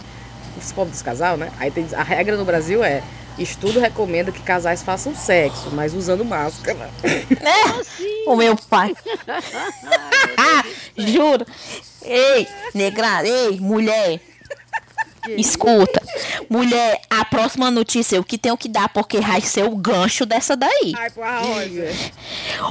Os 0.57 0.71
povos 0.71 0.91
dos 0.91 1.01
casal, 1.03 1.37
né? 1.37 1.51
Aí 1.59 1.69
tem, 1.69 1.87
a 1.93 2.01
regra 2.01 2.35
no 2.35 2.43
Brasil 2.43 2.83
é 2.83 3.03
Estudo 3.37 3.79
recomenda 3.79 4.31
que 4.31 4.41
casais 4.41 4.81
façam 4.81 5.15
sexo, 5.15 5.69
mas 5.71 5.93
usando 5.93 6.25
máscara. 6.25 6.89
É, 7.03 8.29
o 8.29 8.35
meu 8.35 8.55
pai. 8.55 8.95
Juro. 10.97 11.45
Ei, 12.03 12.47
negra, 12.73 13.27
ei, 13.27 13.59
mulher. 13.59 14.21
Escuta, 15.35 16.01
mulher, 16.49 17.01
a 17.09 17.25
próxima 17.25 17.69
notícia 17.69 18.19
o 18.19 18.23
que 18.23 18.37
tenho 18.37 18.57
que 18.57 18.69
dar, 18.69 18.89
porque 18.89 19.19
vai 19.19 19.41
ser 19.41 19.63
o 19.63 19.75
gancho 19.75 20.25
dessa 20.25 20.55
daí. 20.55 20.93
Ai? 20.95 21.11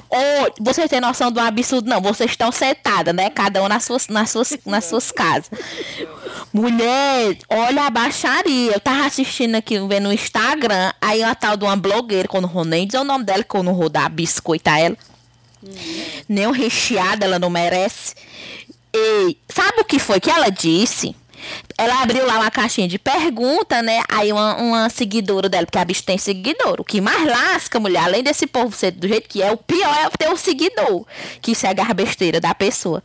Ou, 0.08 0.54
vocês 0.60 0.88
têm 0.88 1.00
noção 1.00 1.30
do 1.30 1.40
absurdo? 1.40 1.88
Não, 1.88 2.00
vocês 2.00 2.30
estão 2.30 2.50
sentadas, 2.50 3.14
né? 3.14 3.30
Cada 3.30 3.62
um 3.62 3.68
nas 3.68 3.84
suas, 3.84 4.08
nas 4.08 4.30
suas, 4.30 4.56
nas 4.64 4.84
suas 4.84 5.12
casas. 5.12 5.50
Mulher, 6.52 7.36
olha 7.48 7.82
a 7.82 7.90
baixaria. 7.90 8.72
Eu 8.72 8.80
tava 8.80 9.04
assistindo 9.04 9.56
aqui, 9.56 9.78
vendo 9.80 10.04
no 10.04 10.12
Instagram, 10.12 10.92
aí 11.00 11.22
uma 11.22 11.34
tal 11.34 11.56
de 11.56 11.64
uma 11.64 11.76
blogueira, 11.76 12.28
quando 12.28 12.46
não 12.46 12.52
vou 12.52 12.64
nem 12.64 12.86
dizer 12.86 12.98
o 12.98 13.04
nome 13.04 13.24
dela, 13.24 13.42
que 13.42 13.54
eu 13.54 13.62
não 13.62 13.74
vou 13.74 13.88
dar 13.88 14.08
biscoito 14.08 14.70
ela. 14.70 14.96
Hum. 15.62 15.72
Nem 16.28 16.46
o 16.46 16.52
recheado 16.52 17.24
ela 17.24 17.38
não 17.38 17.50
merece. 17.50 18.14
E 18.94 19.36
sabe 19.48 19.80
o 19.80 19.84
que 19.84 19.98
foi 19.98 20.20
que 20.20 20.30
ela 20.30 20.48
disse? 20.48 21.14
Ela 21.78 22.02
abriu 22.02 22.26
lá 22.26 22.38
uma 22.38 22.50
caixinha 22.50 22.88
de 22.88 22.98
pergunta, 22.98 23.82
né? 23.82 24.02
Aí 24.08 24.32
uma, 24.32 24.56
uma 24.56 24.88
seguidora 24.88 25.48
dela, 25.48 25.66
porque 25.66 25.78
a 25.78 25.84
bicha 25.84 26.02
tem 26.04 26.18
seguidor. 26.18 26.80
O 26.80 26.84
que 26.84 27.00
mais 27.00 27.24
lasca, 27.24 27.78
mulher, 27.80 28.04
além 28.04 28.22
desse 28.22 28.46
povo 28.46 28.74
ser 28.74 28.92
do 28.92 29.06
jeito 29.06 29.28
que 29.28 29.42
é, 29.42 29.50
o 29.50 29.56
pior 29.56 29.94
é 29.94 30.08
ter 30.16 30.30
um 30.30 30.36
seguidor, 30.36 31.06
que 31.40 31.54
segue 31.54 31.80
a 31.80 31.94
besteira 31.94 32.40
da 32.40 32.54
pessoa. 32.54 33.02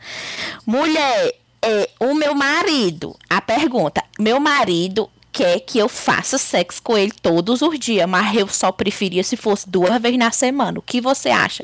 Mulher, 0.65 1.35
é, 1.61 1.89
o 1.99 2.13
meu 2.13 2.33
marido, 2.33 3.15
a 3.29 3.41
pergunta, 3.41 4.03
meu 4.19 4.39
marido 4.39 5.09
quer 5.31 5.59
que 5.61 5.79
eu 5.79 5.87
faça 5.87 6.37
sexo 6.37 6.81
com 6.81 6.97
ele 6.97 7.11
todos 7.21 7.61
os 7.61 7.79
dias, 7.79 8.07
mas 8.07 8.35
eu 8.35 8.47
só 8.47 8.71
preferia 8.71 9.23
se 9.23 9.37
fosse 9.37 9.69
duas 9.69 10.01
vezes 10.01 10.17
na 10.17 10.31
semana. 10.31 10.79
O 10.79 10.81
que 10.81 10.99
você 10.99 11.29
acha? 11.29 11.63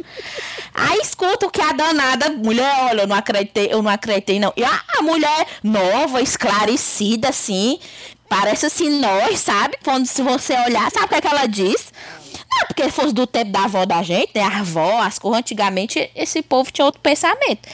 Aí 0.73 0.99
escuta 0.99 1.45
o 1.45 1.51
que 1.51 1.61
a 1.61 1.73
danada, 1.73 2.29
mulher, 2.29 2.87
olha, 2.89 3.01
eu 3.01 3.07
não 3.07 3.15
acreditei, 3.15 3.67
eu 3.71 3.81
não 3.81 3.91
acreditei, 3.91 4.39
não. 4.39 4.53
E 4.55 4.63
a 4.63 5.01
mulher 5.01 5.47
nova, 5.63 6.21
esclarecida, 6.21 7.29
assim, 7.29 7.79
Parece 8.29 8.65
assim 8.65 8.99
nós, 8.99 9.39
sabe? 9.39 9.77
Quando 9.83 10.05
se 10.05 10.21
você 10.21 10.53
olhar, 10.53 10.91
sabe 10.91 11.05
o 11.05 11.09
que, 11.09 11.15
é 11.15 11.21
que 11.21 11.27
ela 11.27 11.45
diz? 11.45 11.93
Não, 12.49 12.65
porque 12.67 12.89
fosse 12.89 13.13
do 13.13 13.25
tempo 13.25 13.51
da 13.51 13.63
avó 13.63 13.85
da 13.85 14.03
gente, 14.03 14.31
né? 14.35 14.41
A 14.41 14.59
avó, 14.59 15.01
as 15.01 15.17
coisas, 15.17 15.39
antigamente 15.39 16.11
esse 16.13 16.41
povo 16.41 16.71
tinha 16.71 16.85
outro 16.85 16.99
pensamento. 16.99 17.67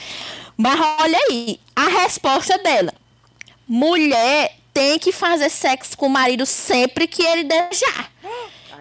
Mas 0.56 0.78
olha 1.00 1.18
aí, 1.28 1.58
a 1.74 1.88
resposta 2.02 2.56
dela. 2.58 2.94
Mulher 3.66 4.56
tem 4.74 4.98
que 4.98 5.12
fazer 5.12 5.48
sexo 5.48 5.96
com 5.96 6.06
o 6.06 6.10
marido 6.10 6.44
sempre 6.44 7.06
que 7.06 7.22
ele 7.22 7.44
desejar. 7.44 8.10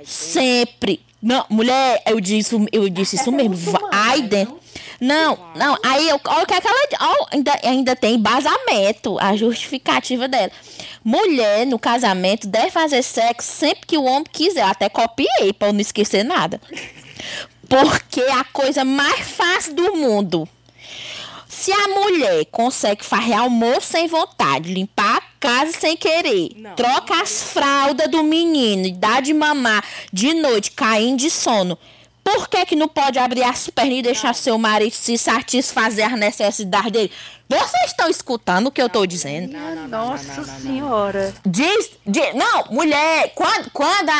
Sempre. 0.03 0.99
Não, 1.21 1.45
mulher, 1.49 2.01
eu 2.05 2.19
disse, 2.19 2.53
eu 2.71 2.89
disse 2.89 3.15
isso 3.15 3.31
mesmo. 3.31 3.79
Ai, 3.91 4.23
dentro. 4.23 4.59
Não, 4.99 5.37
não, 5.55 5.77
aí 5.83 6.09
eu, 6.09 6.19
olha 6.25 6.43
o 6.43 6.45
que, 6.45 6.53
é 6.53 6.61
que 6.61 6.67
ela. 6.67 7.27
Ainda, 7.31 7.59
ainda 7.63 7.95
tem 7.95 8.15
embasamento, 8.15 9.17
a 9.19 9.35
justificativa 9.35 10.27
dela. 10.27 10.51
Mulher 11.03 11.65
no 11.65 11.77
casamento 11.77 12.47
deve 12.47 12.71
fazer 12.71 13.03
sexo 13.03 13.49
sempre 13.51 13.85
que 13.85 13.97
o 13.97 14.03
homem 14.03 14.25
quiser. 14.31 14.61
Eu 14.61 14.67
até 14.67 14.89
copiei 14.89 15.53
pra 15.53 15.69
eu 15.69 15.73
não 15.73 15.81
esquecer 15.81 16.23
nada. 16.23 16.59
Porque 17.67 18.21
é 18.21 18.33
a 18.33 18.43
coisa 18.43 18.83
mais 18.83 19.21
fácil 19.21 19.73
do 19.73 19.95
mundo. 19.95 20.47
Se 21.53 21.71
a 21.71 21.87
mulher 21.87 22.45
consegue 22.45 23.05
fazer 23.05 23.33
almoço 23.33 23.87
sem 23.87 24.07
vontade, 24.07 24.73
limpar 24.73 25.17
a 25.17 25.21
casa 25.39 25.71
sem 25.71 25.95
querer, 25.95 26.49
Não. 26.55 26.75
troca 26.75 27.21
as 27.21 27.43
fraldas 27.43 28.09
do 28.09 28.23
menino 28.23 28.87
e 28.87 28.91
dá 28.91 29.19
de 29.19 29.33
mamar 29.33 29.83
de 30.11 30.33
noite, 30.33 30.71
caindo 30.71 31.19
de 31.19 31.29
sono, 31.29 31.77
por 32.23 32.47
que, 32.47 32.65
que 32.65 32.75
não 32.75 32.87
pode 32.87 33.19
abrir 33.19 33.43
as 33.43 33.69
pernas 33.69 33.97
e 33.97 34.01
deixar 34.01 34.33
seu 34.33 34.57
marido 34.57 34.93
se 34.93 35.17
satisfazer 35.17 36.05
as 36.11 36.17
necessidades 36.19 36.91
dele? 36.91 37.11
Vocês 37.49 37.87
estão 37.91 38.09
escutando 38.09 38.67
o 38.67 38.71
que 38.71 38.81
eu 38.81 38.89
tô 38.89 39.05
dizendo? 39.05 39.51
Não, 39.53 39.75
não, 39.75 39.87
não, 39.87 40.07
Nossa 40.09 40.23
não, 40.23 40.35
não, 40.37 40.43
não, 40.45 40.53
não. 40.53 40.59
senhora. 40.61 41.33
Diz, 41.45 41.91
diz- 42.07 42.33
não, 42.33 42.63
mulher, 42.71 43.31
quando, 43.35 43.69
quando 43.71 44.09
a, 44.09 44.13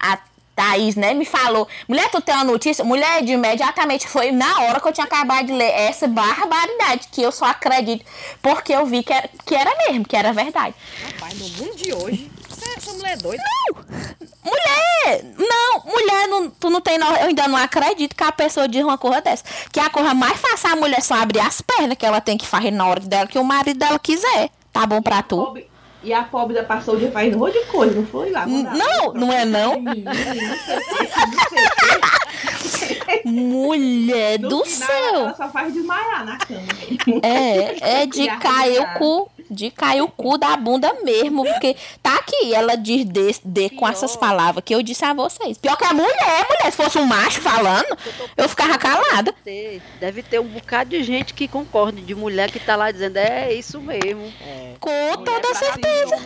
a, 0.00 0.12
a 0.12 0.18
Thaís, 0.54 0.94
né, 0.94 1.14
me 1.14 1.24
falou, 1.24 1.66
mulher, 1.88 2.08
tu 2.10 2.20
tem 2.20 2.34
uma 2.34 2.44
notícia? 2.44 2.84
Mulher, 2.84 3.22
de 3.22 3.32
imediatamente 3.32 4.06
foi 4.06 4.30
na 4.30 4.60
hora 4.60 4.80
que 4.80 4.86
eu 4.86 4.92
tinha 4.92 5.04
acabado 5.04 5.46
de 5.46 5.52
ler 5.52 5.70
essa 5.72 6.06
barbaridade, 6.06 7.08
que 7.10 7.22
eu 7.22 7.32
só 7.32 7.46
acredito, 7.46 8.04
porque 8.40 8.72
eu 8.72 8.86
vi 8.86 9.02
que 9.02 9.12
era, 9.12 9.28
que 9.44 9.54
era 9.54 9.74
mesmo, 9.88 10.04
que 10.04 10.16
era 10.16 10.32
verdade. 10.32 10.74
Rapaz, 11.04 11.34
no 11.38 11.48
mundo 11.64 11.76
de 11.76 11.92
hoje, 11.92 12.30
essa, 12.76 12.92
mulher 12.92 13.12
é 13.12 13.16
doida. 13.16 13.42
Mulher, 14.44 15.24
não, 15.38 15.80
mulher, 15.84 16.28
não, 16.28 16.50
tu 16.50 16.70
não 16.70 16.80
tem, 16.80 16.96
eu 16.98 17.06
ainda 17.26 17.48
não 17.48 17.56
acredito 17.58 18.14
que 18.14 18.22
a 18.24 18.30
pessoa 18.32 18.68
diz 18.68 18.84
uma 18.84 18.96
coisa 18.98 19.20
dessa. 19.20 19.44
Que 19.72 19.80
a 19.80 19.90
coisa 19.90 20.14
mais 20.14 20.38
fácil 20.40 20.68
é 20.68 20.72
a 20.72 20.76
mulher 20.76 21.02
só 21.02 21.14
abrir 21.14 21.40
as 21.40 21.60
pernas, 21.60 21.96
que 21.96 22.06
ela 22.06 22.20
tem 22.20 22.38
que 22.38 22.46
fazer 22.46 22.70
na 22.70 22.86
hora 22.86 23.00
dela, 23.00 23.26
que 23.26 23.38
o 23.38 23.44
marido 23.44 23.78
dela 23.78 23.98
quiser. 23.98 24.50
Tá 24.72 24.86
bom 24.86 25.00
pra 25.02 25.22
tu? 25.22 25.36
Pobre- 25.36 25.68
E 26.04 26.12
a 26.12 26.22
pobre 26.22 26.54
da 26.54 26.62
passou 26.62 26.96
dia 26.96 27.10
fazendo 27.10 27.36
um 27.36 27.38
monte 27.40 27.58
de 27.58 27.64
coisa, 27.64 27.94
não 27.94 28.06
foi? 28.06 28.30
Lá, 28.30 28.46
Não, 28.46 29.14
não 29.14 29.32
é 29.32 29.44
não. 29.46 29.82
Mulher 33.24 34.38
No 34.38 34.48
do 34.50 34.64
final, 34.64 34.88
céu. 34.88 35.14
Ela 35.16 35.34
só 35.34 35.48
faz 35.48 35.72
desmaiar 35.72 36.26
na 36.26 36.36
cama. 36.36 36.60
É, 37.22 38.02
é 38.02 38.06
de 38.06 38.26
cair 38.36 38.80
o 38.80 38.98
cu, 38.98 39.30
de 39.54 39.70
cair 39.70 40.02
o 40.02 40.08
cu 40.08 40.36
da 40.36 40.56
bunda 40.56 40.92
mesmo, 41.02 41.44
porque 41.44 41.76
tá 42.02 42.14
aqui, 42.16 42.54
ela 42.54 42.76
diz 42.76 43.04
de, 43.04 43.34
de 43.44 43.70
com 43.70 43.86
essas 43.88 44.16
palavras 44.16 44.62
que 44.64 44.74
eu 44.74 44.82
disse 44.82 45.04
a 45.04 45.12
vocês. 45.14 45.56
Pior 45.58 45.76
que 45.76 45.84
a 45.84 45.92
mulher, 45.94 46.46
mulher, 46.48 46.70
se 46.70 46.76
fosse 46.76 46.98
um 46.98 47.06
macho 47.06 47.40
falando, 47.40 47.96
eu 48.36 48.48
ficava 48.48 48.76
calada. 48.78 49.32
Ter- 49.44 49.80
Deve 50.00 50.22
ter 50.22 50.40
um 50.40 50.44
bocado 50.48 50.90
de 50.90 51.02
gente 51.02 51.32
que 51.32 51.46
concorde, 51.48 52.00
de 52.02 52.14
mulher 52.14 52.50
que 52.50 52.58
tá 52.60 52.76
lá 52.76 52.90
dizendo, 52.90 53.16
é 53.16 53.52
isso 53.54 53.80
mesmo. 53.80 54.32
Com 54.80 54.90
Mulher 54.90 55.16
toda 55.24 55.54
certeza. 55.54 56.16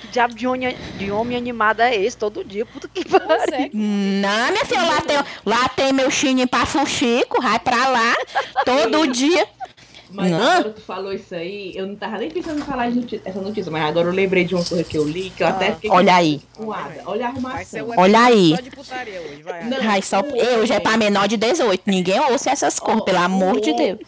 Que 0.00 0.08
diabo 0.08 0.34
de 0.34 0.46
homem, 0.46 0.76
de 0.98 1.10
homem 1.10 1.36
animado 1.36 1.80
é 1.80 1.94
esse 1.96 2.16
todo 2.16 2.44
dia? 2.44 2.64
Puta 2.66 2.86
que 2.88 3.04
pariu. 3.08 3.24
É. 3.52 3.70
Não, 3.72 4.52
minha 4.52 4.64
filha, 4.64 4.82
lá 4.82 5.00
tem, 5.00 5.16
lá 5.44 5.68
tem 5.70 5.92
meu 5.92 6.10
chininho 6.10 6.46
pra 6.46 6.64
fuxico, 6.66 7.42
vai 7.42 7.58
pra 7.58 7.88
lá, 7.88 8.14
todo 8.64 9.06
dia. 9.08 9.46
Mas 10.14 10.30
Não. 10.30 10.40
agora 10.40 10.70
tu 10.70 10.80
falou 10.80 11.12
isso 11.12 11.34
aí, 11.34 11.72
eu 11.74 11.88
não 11.88 11.96
tava 11.96 12.18
nem 12.18 12.30
pensando 12.30 12.60
em 12.60 12.62
falar 12.62 12.88
de 12.88 13.00
noti- 13.00 13.20
essa 13.24 13.40
notícia, 13.40 13.70
mas 13.72 13.82
agora 13.84 14.06
eu 14.06 14.12
lembrei 14.12 14.44
de 14.44 14.54
uma 14.54 14.64
coisa 14.64 14.84
que 14.84 14.96
eu 14.96 15.04
li, 15.04 15.30
que 15.30 15.42
eu 15.42 15.46
até 15.48 15.72
fiquei 15.72 15.90
Olha 15.90 16.14
aí. 16.14 16.40
Olha 17.04 17.26
a 17.26 17.28
arrumação. 17.30 17.88
Olha 17.96 18.20
aí. 18.20 18.50
Só 18.54 18.62
de 18.62 18.70
putaria 18.70 19.20
hoje, 19.20 19.42
vai. 19.42 19.64
Não. 19.64 19.76
Ai, 19.90 20.02
só, 20.02 20.20
eu 20.20 20.64
já 20.64 20.76
é 20.76 20.80
pra 20.80 20.96
menor 20.96 21.26
de 21.26 21.36
18, 21.36 21.82
ninguém 21.86 22.20
ouça 22.20 22.50
essas 22.50 22.78
coisas, 22.78 23.02
pelo 23.04 23.18
amor 23.18 23.60
de 23.60 23.72
Deus. 23.76 23.98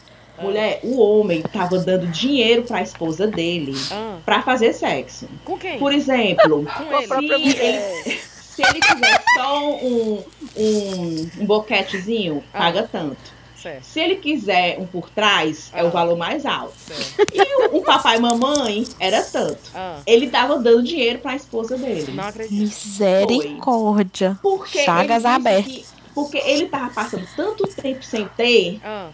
Mulher, 0.41 0.79
o 0.83 0.97
homem 1.01 1.41
tava 1.41 1.79
dando 1.79 2.07
dinheiro 2.07 2.61
pra 2.63 2.81
esposa 2.81 3.25
dele 3.27 3.73
Ah, 3.91 4.17
pra 4.23 4.41
fazer 4.43 4.71
sexo. 4.71 5.27
com 5.43 5.57
quem? 5.57 5.77
Por 5.79 5.91
exemplo, 5.91 6.65
Com 6.65 7.23
ele. 7.23 7.51
se 7.51 7.59
ele, 7.59 8.19
se 8.41 8.61
ele 8.61 8.79
quiser 8.79 9.23
só 9.35 9.67
um, 9.77 10.23
um, 10.55 11.29
um 11.39 11.45
boquetezinho, 11.45 12.43
Ah. 12.53 12.59
paga 12.59 12.83
tanto. 12.89 13.36
Certo, 13.67 13.83
Se 13.83 13.99
ele 13.99 14.15
quiser 14.15 14.79
um 14.79 14.85
por 14.85 15.09
trás, 15.09 15.69
é 15.73 15.81
Ah. 15.81 15.85
o 15.85 15.89
valor 15.89 16.17
mais 16.17 16.45
alto. 16.45 16.73
certo. 16.77 17.33
E 17.33 17.67
um 17.75 17.81
papai 17.83 18.17
e 18.17 18.19
mamãe 18.21 18.85
era 18.99 19.21
tanto. 19.23 19.59
Ah, 19.75 19.99
Ele 20.05 20.29
tava 20.29 20.57
dando 20.59 20.83
dinheiro 20.83 21.19
pra 21.19 21.35
esposa 21.35 21.77
dele. 21.77 22.11
não 22.13 22.23
acredito. 22.23 22.53
Misericórdia. 22.53 24.37
Porque 24.41 24.83
Chagas 24.83 25.25
abertas. 25.25 25.65
que- 25.71 25.85
porque 26.13 26.37
ele 26.39 26.67
tava 26.67 26.89
passando 26.89 27.27
tanto 27.35 27.67
tempo 27.67 28.03
sem 28.03 28.27
ter, 28.35 28.79
Ah, 28.83 29.09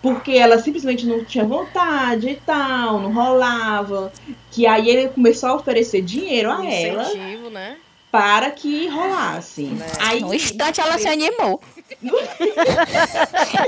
porque 0.00 0.32
ela 0.32 0.58
simplesmente 0.58 1.04
não 1.06 1.22
tinha 1.24 1.44
vontade 1.44 2.30
e 2.30 2.36
tal, 2.36 2.98
não 3.00 3.12
rolava. 3.12 4.10
Que 4.50 4.66
aí 4.66 4.88
ele 4.88 5.08
começou 5.08 5.50
a 5.50 5.54
oferecer 5.56 6.00
dinheiro 6.00 6.50
a 6.50 6.64
ela 6.64 7.02
incentivo, 7.02 7.50
né? 7.50 7.76
Para 8.10 8.50
que 8.50 8.88
rolasse. 8.88 9.62
Né. 9.62 9.86
Aí, 10.00 10.20
No 10.20 10.34
instante 10.34 10.80
ela 10.80 10.98
se 10.98 11.08
animou. 11.08 11.60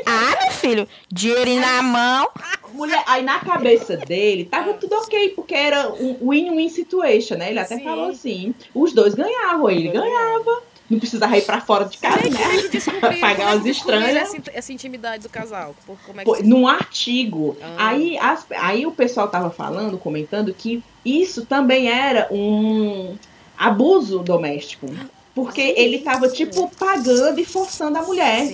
ah, 0.07 0.43
meu 0.43 0.51
filho, 0.53 0.89
dinheiro 1.11 1.61
na 1.61 1.83
mão. 1.83 2.29
mulher, 2.73 3.03
aí 3.07 3.23
na 3.23 3.41
cabeça 3.41 3.97
dele 3.97 4.45
tava 4.45 4.75
tudo 4.75 4.95
ok, 4.97 5.31
porque 5.31 5.55
era 5.55 5.91
um 5.93 6.29
win-win 6.29 6.69
situation, 6.69 7.37
né? 7.37 7.51
Ele 7.51 7.59
até 7.59 7.77
Sim. 7.77 7.85
falou 7.85 8.11
assim: 8.11 8.55
os 8.75 8.93
dois 8.93 9.15
ganhavam, 9.15 9.69
ele 9.71 9.89
dois 9.91 10.05
ganhava. 10.05 10.63
Não 10.91 10.99
precisava 10.99 11.39
ir 11.39 11.43
pra 11.43 11.59
fora 11.61 11.87
de 11.87 11.97
casa, 11.97 12.19
é 12.27 12.29
né? 12.31 13.17
Pagar 13.19 13.33
é 13.33 13.35
que 13.35 13.43
umas 13.43 13.63
descobriram 13.63 14.01
estranhas. 14.07 14.35
Essa, 14.35 14.43
essa 14.53 14.73
intimidade 14.73 15.23
do 15.23 15.29
casal. 15.29 15.75
Por- 15.87 15.97
Como 16.05 16.21
é 16.21 16.25
que 16.25 16.31
Pô, 16.31 16.37
Num 16.43 16.69
artigo. 16.69 17.57
Ah. 17.63 17.89
Aí, 17.89 18.19
as- 18.19 18.47
aí 18.51 18.85
o 18.85 18.93
pessoal 18.93 19.29
tava 19.29 19.51
falando, 19.51 19.97
comentando 19.97 20.53
que 20.53 20.83
isso 21.05 21.47
também 21.47 21.89
era 21.91 22.29
um 22.31 23.17
abuso 23.67 24.19
doméstico. 24.19 24.87
Porque 25.35 25.63
Sim, 25.63 25.75
ele 25.77 25.99
tava, 26.01 26.29
sim. 26.29 26.37
tipo, 26.37 26.71
pagando 26.79 27.41
e 27.41 27.45
forçando 27.45 27.97
a 27.99 28.03
mulher. 28.03 28.47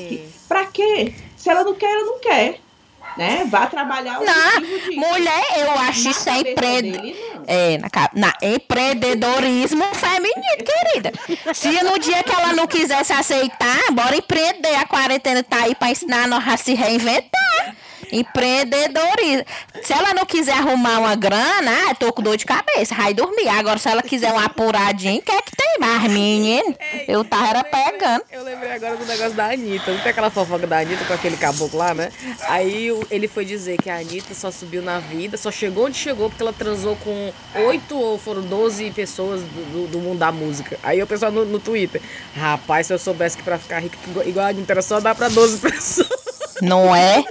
Pra 0.46 0.66
quê? 0.66 1.12
Se 1.36 1.50
ela 1.50 1.64
não 1.64 1.74
quer, 1.74 1.90
ela 1.92 2.04
não 2.04 2.18
quer. 2.20 2.60
Né? 3.16 3.44
Vá 3.50 3.66
trabalhar 3.66 4.20
o 4.20 4.24
disso. 4.24 4.92
Mulher, 4.94 5.44
eu 5.56 5.72
acho 5.72 6.04
Na 6.04 6.10
isso 6.10 6.28
é 6.28 6.36
cabeça 6.36 6.50
empre... 6.52 6.82
dele, 6.82 7.16
não. 7.34 7.42
É, 7.48 7.78
na, 7.78 7.88
na 8.14 8.34
empreendedorismo 8.42 9.84
feminino, 9.94 10.64
querida. 10.64 11.12
Se 11.52 11.82
no 11.82 11.98
dia 11.98 12.22
que 12.22 12.30
ela 12.30 12.52
não 12.52 12.68
quisesse 12.68 13.12
aceitar, 13.12 13.90
bora 13.90 14.16
empreender. 14.16 14.74
A 14.76 14.86
quarentena 14.86 15.42
tá 15.42 15.64
aí 15.64 15.74
pra 15.74 15.90
ensinar 15.90 16.28
nós 16.28 16.46
a 16.46 16.56
se 16.56 16.74
reinventar. 16.74 17.47
Empreendedorismo. 18.12 19.44
Se 19.82 19.92
ela 19.92 20.12
não 20.14 20.24
quiser 20.26 20.52
arrumar 20.54 20.98
uma 20.98 21.14
grana, 21.14 21.70
ah, 21.90 21.94
tô 21.94 22.12
com 22.12 22.22
dor 22.22 22.36
de 22.36 22.44
cabeça, 22.44 22.94
vai 22.94 23.14
dormir. 23.14 23.48
Agora, 23.48 23.78
se 23.78 23.88
ela 23.88 24.02
quiser 24.02 24.32
um 24.32 24.38
apuradinho, 24.38 25.22
quer 25.22 25.42
que 25.42 25.54
tem 25.56 25.78
mais, 25.78 26.02
menino? 26.10 26.74
Eu 27.06 27.24
tava 27.24 27.48
era 27.48 27.64
pegando. 27.64 28.22
Eu 28.32 28.42
lembrei 28.42 28.72
agora 28.72 28.96
do 28.96 29.04
negócio 29.04 29.32
da 29.34 29.50
Anitta. 29.52 29.90
Não 29.92 30.00
tem 30.00 30.10
aquela 30.10 30.30
fofoca 30.30 30.66
da 30.66 30.78
Anitta 30.80 31.04
com 31.04 31.12
aquele 31.12 31.36
caboclo 31.36 31.78
lá, 31.78 31.94
né? 31.94 32.10
Aí 32.48 32.88
ele 33.10 33.28
foi 33.28 33.44
dizer 33.44 33.76
que 33.78 33.88
a 33.90 33.96
Anitta 33.96 34.34
só 34.34 34.50
subiu 34.50 34.82
na 34.82 34.98
vida, 34.98 35.36
só 35.36 35.50
chegou 35.50 35.86
onde 35.86 35.96
chegou 35.96 36.28
porque 36.28 36.42
ela 36.42 36.52
transou 36.52 36.96
com 36.96 37.32
oito 37.66 37.96
ou 37.98 38.18
foram 38.18 38.42
12 38.42 38.90
pessoas 38.90 39.40
do, 39.42 39.72
do- 39.72 39.88
do 39.88 39.98
mundo 39.98 40.18
da 40.18 40.30
música. 40.32 40.78
Aí 40.82 41.02
o 41.02 41.06
pessoal 41.06 41.30
no, 41.32 41.44
no 41.44 41.58
Twitter, 41.58 42.00
rapaz, 42.36 42.86
se 42.86 42.92
eu 42.92 42.98
soubesse 42.98 43.36
que 43.36 43.42
pra 43.42 43.58
ficar 43.58 43.78
rica 43.80 43.96
igual- 44.26 44.46
a 44.46 44.50
Anitta 44.50 44.72
era 44.72 44.82
só 44.82 45.00
dar 45.00 45.14
pra 45.14 45.28
12 45.28 45.58
pessoas. 45.70 46.27
Não 46.62 46.94
é? 46.94 47.24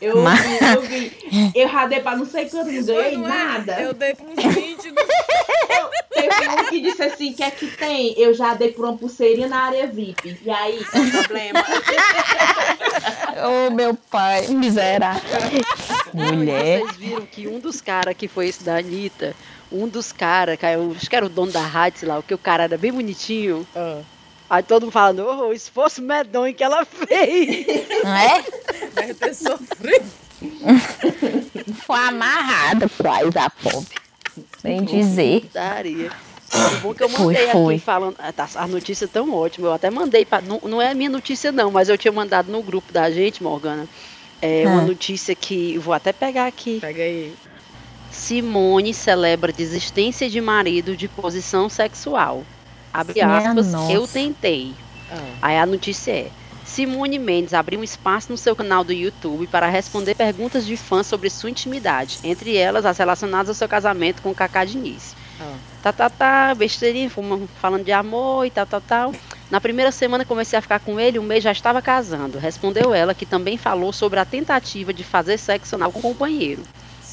Eu 0.00 0.22
Mas- 0.22 0.40
vi, 0.88 1.52
eu 1.54 1.68
radei 1.68 2.00
pra 2.00 2.16
não 2.16 2.26
sei 2.26 2.48
quanto, 2.48 2.70
não 2.70 2.84
ganhei 2.84 3.16
Não 3.16 3.26
é? 3.26 3.28
nada. 3.28 3.80
Eu 3.80 3.94
dei 3.94 4.14
pros 4.14 4.34
20 4.54 4.90
do... 4.90 5.02
Teve 6.10 6.48
um 6.48 6.64
que 6.68 6.80
disse 6.80 7.02
assim: 7.02 7.32
que 7.32 7.42
é 7.42 7.50
que 7.50 7.66
tem? 7.68 8.14
Eu 8.18 8.34
já 8.34 8.54
dei 8.54 8.72
por 8.72 8.84
uma 8.84 8.96
pulseirinha 8.96 9.48
na 9.48 9.62
área 9.64 9.86
VIP. 9.86 10.38
E 10.44 10.50
aí, 10.50 10.84
qual 10.84 11.02
o 11.02 11.10
problema? 11.10 11.64
Ô, 13.66 13.70
meu 13.70 13.94
pai, 13.94 14.46
miserável. 14.48 15.22
Mulher. 16.12 16.80
Vocês 16.80 16.96
viram 16.96 17.26
que 17.26 17.48
um 17.48 17.58
dos 17.58 17.80
caras 17.80 18.14
que 18.16 18.28
foi 18.28 18.48
esse 18.48 18.62
da 18.62 18.76
Anitta, 18.76 19.34
um 19.70 19.88
dos 19.88 20.12
caras, 20.12 20.58
acho 20.96 21.08
que 21.08 21.16
era 21.16 21.24
o 21.26 21.30
dono 21.30 21.50
da 21.50 21.62
rádio, 21.62 22.00
sei 22.00 22.08
lá, 22.08 22.18
o 22.18 22.22
que 22.22 22.34
o 22.34 22.38
cara 22.38 22.64
era 22.64 22.76
bem 22.78 22.92
bonitinho. 22.92 23.66
Ah, 23.74 24.00
Aí 24.52 24.62
todo 24.62 24.82
mundo 24.82 24.92
falando, 24.92 25.26
oh, 25.26 25.48
o 25.48 25.52
esforço 25.54 26.02
medonho 26.02 26.52
que 26.52 26.62
ela 26.62 26.84
fez. 26.84 27.64
Não 28.04 28.14
é? 28.14 28.44
deve 28.94 29.14
ter 29.14 29.34
sofrido. 29.34 30.04
Foi 31.86 31.98
amarrada, 31.98 32.86
faz 32.86 33.34
a 33.34 33.48
pobre. 33.48 33.96
Bem 34.62 34.84
dizer. 34.84 35.48
Daria. 35.54 36.10
O 36.52 36.80
bom 36.80 36.92
que 36.92 37.02
eu 37.02 37.08
Foi, 37.08 37.32
mandei 37.32 37.48
foi. 37.48 37.74
aqui 37.76 37.82
falando. 37.84 38.14
ah, 38.18 38.30
tá, 38.30 38.46
a 38.56 38.66
notícia 38.66 39.06
é 39.06 39.08
tão 39.08 39.32
ótima. 39.34 39.68
Eu 39.68 39.72
até 39.72 39.88
mandei. 39.88 40.26
Pra, 40.26 40.42
não, 40.42 40.60
não 40.64 40.82
é 40.82 40.90
a 40.90 40.94
minha 40.94 41.08
notícia, 41.08 41.50
não, 41.50 41.70
mas 41.70 41.88
eu 41.88 41.96
tinha 41.96 42.12
mandado 42.12 42.52
no 42.52 42.62
grupo 42.62 42.92
da 42.92 43.10
gente, 43.10 43.42
Morgana. 43.42 43.88
É 44.42 44.64
uma 44.66 44.82
Ah. 44.82 44.84
notícia 44.84 45.34
que. 45.34 45.78
Vou 45.78 45.94
até 45.94 46.12
pegar 46.12 46.46
aqui. 46.46 46.78
Pega 46.78 47.02
aí. 47.02 47.32
Simone 48.10 48.92
celebra 48.92 49.50
desistência 49.50 50.28
de 50.28 50.42
marido 50.42 50.94
de 50.94 51.08
posição 51.08 51.70
sexual. 51.70 52.44
Abre 52.92 53.14
Minha 53.14 53.38
aspas, 53.38 53.72
nossa. 53.72 53.92
eu 53.92 54.06
tentei. 54.06 54.74
Ah, 55.10 55.16
Aí 55.42 55.58
a 55.58 55.66
notícia 55.66 56.12
é: 56.12 56.30
Simone 56.64 57.18
Mendes 57.18 57.54
abriu 57.54 57.80
um 57.80 57.84
espaço 57.84 58.30
no 58.30 58.36
seu 58.38 58.54
canal 58.54 58.84
do 58.84 58.92
YouTube 58.92 59.46
para 59.46 59.68
responder 59.68 60.14
perguntas 60.14 60.64
de 60.66 60.76
fãs 60.76 61.06
sobre 61.06 61.28
sua 61.30 61.50
intimidade, 61.50 62.18
entre 62.24 62.56
elas 62.56 62.84
as 62.86 62.98
relacionadas 62.98 63.48
ao 63.48 63.54
seu 63.54 63.68
casamento 63.68 64.22
com 64.22 64.34
Cacá 64.34 64.64
Diniz. 64.64 65.14
ah. 65.40 65.54
Tá, 65.82 65.92
tá, 65.92 66.08
tá, 66.08 66.54
besteirinha, 66.54 67.10
falando 67.60 67.84
de 67.84 67.90
amor 67.90 68.46
e 68.46 68.50
tal, 68.50 68.64
tal, 68.64 68.80
tal. 68.80 69.14
Na 69.50 69.60
primeira 69.60 69.90
semana 69.90 70.24
comecei 70.24 70.56
a 70.56 70.62
ficar 70.62 70.78
com 70.78 70.98
ele, 71.00 71.18
um 71.18 71.24
mês 71.24 71.42
já 71.42 71.50
estava 71.50 71.82
casando. 71.82 72.38
Respondeu 72.38 72.94
ela, 72.94 73.12
que 73.12 73.26
também 73.26 73.56
falou 73.58 73.92
sobre 73.92 74.20
a 74.20 74.24
tentativa 74.24 74.92
de 74.94 75.02
fazer 75.02 75.38
sexo 75.38 75.74
anal 75.74 75.90
com 75.90 75.98
o 75.98 76.02
companheiro. 76.02 76.62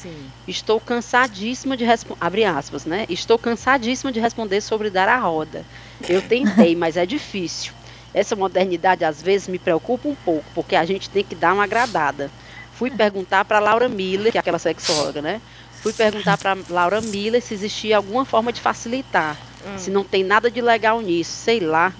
Sim. 0.02 0.30
Estou 0.48 0.80
cansadíssima 0.80 1.76
de 1.76 1.84
responder. 1.84 2.18
Abre 2.20 2.44
aspas, 2.44 2.84
né? 2.84 3.06
Estou 3.08 3.38
cansadíssima 3.38 4.10
de 4.10 4.20
responder 4.20 4.60
sobre 4.60 4.90
dar 4.90 5.08
a 5.08 5.18
roda. 5.18 5.64
Eu 6.08 6.22
tentei, 6.22 6.74
mas 6.76 6.96
é 6.96 7.04
difícil. 7.04 7.72
Essa 8.12 8.34
modernidade 8.34 9.04
às 9.04 9.22
vezes 9.22 9.48
me 9.48 9.58
preocupa 9.58 10.08
um 10.08 10.14
pouco, 10.14 10.44
porque 10.54 10.74
a 10.74 10.84
gente 10.84 11.08
tem 11.10 11.22
que 11.22 11.34
dar 11.34 11.52
uma 11.52 11.64
agradada. 11.64 12.30
Fui 12.72 12.90
perguntar 12.90 13.44
para 13.44 13.58
Laura 13.58 13.88
Miller, 13.88 14.32
que 14.32 14.38
é 14.38 14.40
aquela 14.40 14.58
sexóloga, 14.58 15.20
né? 15.20 15.40
Fui 15.82 15.92
perguntar 15.92 16.36
para 16.38 16.56
Laura 16.68 17.00
Miller 17.00 17.42
se 17.42 17.54
existia 17.54 17.96
alguma 17.96 18.24
forma 18.24 18.52
de 18.52 18.60
facilitar. 18.60 19.36
Hum. 19.66 19.78
Se 19.78 19.90
não 19.90 20.02
tem 20.02 20.24
nada 20.24 20.50
de 20.50 20.60
legal 20.60 21.00
nisso, 21.00 21.32
sei 21.32 21.60
lá. 21.60 21.92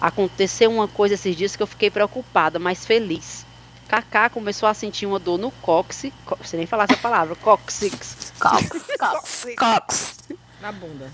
Aconteceu 0.00 0.70
uma 0.70 0.88
coisa 0.88 1.14
esses 1.14 1.36
dias 1.36 1.54
que 1.54 1.62
eu 1.62 1.66
fiquei 1.66 1.90
preocupada, 1.90 2.58
mas 2.58 2.84
feliz. 2.84 3.46
Kaká 3.92 4.30
começou 4.30 4.66
a 4.66 4.72
sentir 4.72 5.04
uma 5.04 5.18
dor 5.18 5.36
no 5.36 5.50
cóccix, 5.50 6.16
você 6.40 6.56
nem 6.56 6.64
falar 6.66 6.84
essa 6.84 6.96
palavra, 6.96 7.36
cóccix, 7.36 8.32
Cox, 8.40 8.70
cox, 8.98 9.46
cox. 9.58 10.18
Na 10.62 10.72
bunda. 10.72 11.12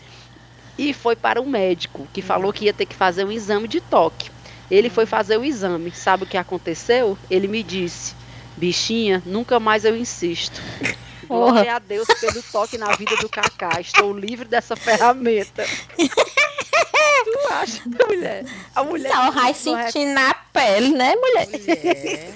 e 0.78 0.94
foi 0.94 1.16
para 1.16 1.40
o 1.40 1.48
médico, 1.48 2.06
que 2.12 2.22
falou 2.22 2.52
que 2.52 2.66
ia 2.66 2.72
ter 2.72 2.86
que 2.86 2.94
fazer 2.94 3.24
um 3.24 3.32
exame 3.32 3.66
de 3.66 3.80
toque. 3.80 4.30
Ele 4.70 4.88
foi 4.88 5.06
fazer 5.06 5.36
o 5.36 5.44
exame. 5.44 5.90
Sabe 5.90 6.22
o 6.22 6.26
que 6.26 6.36
aconteceu? 6.36 7.18
Ele 7.28 7.48
me 7.48 7.64
disse: 7.64 8.14
Bichinha, 8.56 9.20
nunca 9.26 9.58
mais 9.58 9.84
eu 9.84 9.96
insisto. 9.96 10.62
Glória 11.26 11.74
a 11.74 11.78
Deus 11.80 12.06
pelo 12.20 12.40
toque 12.44 12.78
na 12.78 12.92
vida 12.92 13.16
do 13.16 13.28
Kaká. 13.28 13.80
Estou 13.80 14.16
livre 14.16 14.46
dessa 14.46 14.76
ferramenta. 14.76 15.64
tu 17.24 17.52
acha, 17.52 17.82
mulher? 18.08 18.44
A 18.74 18.84
mulher. 18.84 19.12
Só 19.12 19.30
vai 19.30 19.54
sentir 19.54 20.04
na 20.06 20.34
pele, 20.52 20.90
né, 20.90 21.14
mulher? 21.16 21.48
Mulher. 21.48 22.34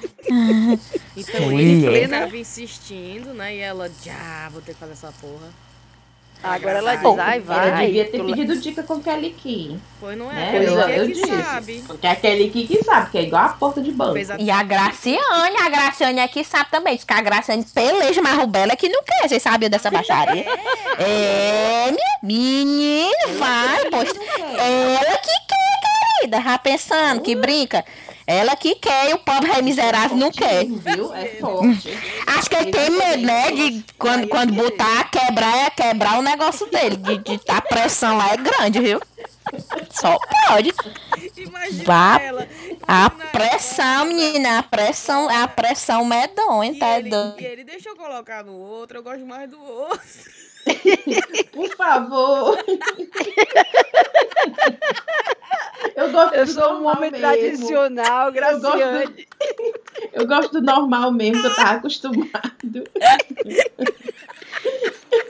Então 1.17 1.61
ele 1.61 1.99
estava 1.99 2.37
insistindo, 2.37 3.35
né? 3.35 3.57
E 3.57 3.59
ela, 3.61 3.91
já, 4.03 4.49
vou 4.51 4.63
ter 4.63 4.75
que 4.75 4.81
fazer 4.81 4.93
essa 4.93 5.13
porra. 5.21 5.49
Agora 6.43 6.79
ela 6.79 6.95
diz: 6.97 7.19
Ai, 7.19 7.39
Ela 7.47 7.71
vai. 7.71 7.87
devia 7.87 8.05
ter 8.07 8.25
pedido 8.25 8.57
dica 8.59 8.83
com 8.83 9.01
Kelly 9.01 9.31
Key. 9.31 9.79
Pois 10.01 10.19
não 10.19 10.31
é? 10.31 10.35
Né? 10.35 10.51
Pois 10.53 10.69
Eu, 10.69 10.81
é 10.81 10.99
eu 11.01 11.07
que 11.07 11.13
disse. 11.13 11.43
sabe. 11.43 11.85
Porque 11.87 12.07
a 12.07 12.17
Kelly 12.17 12.51
Key 12.51 12.67
que 12.67 12.83
sabe, 12.83 13.11
que 13.11 13.19
é 13.19 13.23
igual 13.23 13.45
a 13.45 13.49
porta 13.51 13.81
de 13.81 13.93
banco. 13.93 14.19
E 14.39 14.51
a 14.51 14.63
Graciane, 14.63 15.57
a 15.61 15.69
Graciane 15.69 16.21
aqui 16.21 16.43
sabe 16.43 16.71
também. 16.71 16.97
Diz 16.97 17.05
que 17.05 17.13
a 17.13 17.21
Graciane 17.21 17.65
peleja, 17.73 18.21
mas 18.21 18.39
o 18.43 18.47
Bela 18.47 18.73
é 18.73 18.77
que 18.77 18.89
não 18.89 19.03
quer. 19.05 19.29
Vocês 19.29 19.43
sabiam 19.43 19.71
dessa 19.71 19.91
baixaria? 19.91 20.45
É, 20.99 21.91
minha 21.91 22.19
menino, 22.23 23.39
vai, 23.39 23.89
poxa. 23.91 24.13
Ela 24.39 25.19
que 25.19 25.31
quer, 25.49 26.19
querida. 26.21 26.41
Já 26.41 26.59
pensando, 26.59 27.21
que 27.23 27.35
brinca. 27.35 27.85
Ela 28.27 28.55
que 28.57 28.75
quer 28.77 29.11
e 29.11 29.15
o 29.15 29.19
pobre 29.19 29.51
rei 29.51 29.63
miserável 29.63 30.17
não 30.17 30.31
quer. 30.31 30.65
Viu? 30.65 31.13
É 31.15 31.27
forte. 31.41 31.91
Acho 32.27 32.49
que 32.51 32.57
ele 32.57 32.71
tem 32.71 32.91
medo, 32.91 33.23
né? 33.25 33.51
De 33.51 33.85
quando, 33.99 34.29
quando 34.29 34.53
botar, 34.53 35.11
quebrar, 35.11 35.67
é 35.67 35.71
quebrar 35.71 36.19
o 36.19 36.23
negócio 36.23 36.67
dele. 36.71 36.97
De, 36.97 37.19
de, 37.19 37.41
a 37.49 37.61
pressão 37.61 38.17
lá 38.17 38.33
é 38.33 38.37
grande, 38.37 38.81
viu? 38.81 39.01
Só 39.91 40.17
pode. 40.47 40.73
Imagina 41.37 41.85
Vá. 41.85 42.21
ela. 42.21 42.49
A 42.87 43.11
pressão, 43.11 44.07
menina, 44.07 44.59
a 44.61 44.63
pressão, 44.63 45.29
a 45.29 45.47
pressão 45.49 46.05
medonha, 46.05 46.73
E 46.73 46.79
tá 46.79 46.99
ele, 46.99 47.11
doido? 47.11 47.41
e 47.41 47.45
ele, 47.45 47.65
deixa 47.65 47.89
eu 47.89 47.97
colocar 47.97 48.45
no 48.45 48.53
outro, 48.53 48.99
eu 48.99 49.03
gosto 49.03 49.27
mais 49.27 49.51
do 49.51 49.61
outro. 49.63 50.01
Por 51.53 51.69
favor. 51.77 52.57
Eu 56.13 56.21
gosto 56.21 56.35
Eu 56.35 56.45
do 56.47 56.53
sou 56.53 56.73
um 56.75 56.87
homem 56.87 57.11
mesmo. 57.11 57.19
tradicional, 57.27 58.27
Eu 58.29 58.33
gosto, 58.35 58.61
Graciane. 58.61 59.07
do, 59.07 59.15
eu 60.13 60.27
gosto 60.27 60.53
do 60.53 60.63
normal 60.63 61.11
mesmo, 61.13 61.41
que 61.41 61.47
eu 61.49 61.55
tava 61.57 61.73
acostumado. 61.73 62.85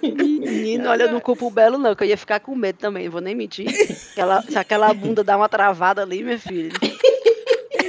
Menino, 0.03 0.89
olha, 0.89 1.05
eu 1.05 1.13
não 1.13 1.21
culpo 1.21 1.47
o 1.47 1.51
Belo, 1.51 1.79
não, 1.79 1.95
que 1.95 2.05
eu 2.05 2.09
ia 2.09 2.17
ficar 2.17 2.41
com 2.41 2.55
medo 2.55 2.79
também, 2.79 3.09
vou 3.09 3.21
nem 3.21 3.35
mentir. 3.35 3.69
Aquela, 4.13 4.43
se 4.43 4.59
aquela 4.59 4.93
bunda 4.93 5.23
dá 5.25 5.37
uma 5.37 5.49
travada 5.49 6.03
ali, 6.03 6.23
meu 6.23 6.39
filho. 6.39 6.73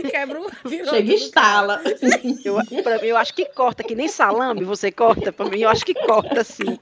Quebra 0.09 0.39
o 0.41 0.49
Chega 0.69 1.11
e 1.11 1.15
estala. 1.15 1.81
Eu, 2.43 2.83
pra 2.83 2.99
mim, 2.99 3.07
eu 3.07 3.17
acho 3.17 3.33
que 3.33 3.45
corta, 3.45 3.83
que 3.83 3.95
nem 3.95 4.07
salame 4.07 4.63
você 4.63 4.91
corta. 4.91 5.31
Pra 5.31 5.45
mim, 5.45 5.59
eu 5.59 5.69
acho 5.69 5.85
que 5.85 5.93
corta, 5.93 6.41
assim. 6.41 6.79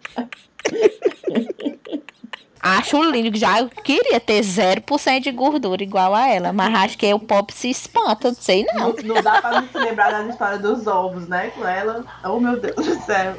Acho 2.63 3.01
lindo, 3.03 3.35
já 3.37 3.65
queria 3.83 4.19
ter 4.19 4.41
0% 4.41 5.19
de 5.21 5.31
gordura 5.31 5.81
igual 5.81 6.13
a 6.13 6.27
ela, 6.27 6.53
mas 6.53 6.73
acho 6.75 6.97
que 6.97 7.11
o 7.11 7.17
pop 7.19 7.51
se 7.53 7.69
espanta, 7.71 8.27
não 8.29 8.35
sei 8.35 8.63
não. 8.73 8.89
Não, 8.89 9.15
não 9.15 9.21
dá 9.23 9.41
pra 9.41 9.61
não 9.61 9.67
se 9.67 9.77
lembrar 9.79 10.11
das 10.11 10.29
histórias 10.29 10.61
dos 10.61 10.85
ovos, 10.85 11.27
né? 11.27 11.51
Com 11.55 11.65
ela. 11.67 12.05
Oh, 12.23 12.39
meu 12.39 12.59
Deus 12.59 12.75
do 12.75 13.03
céu. 13.03 13.35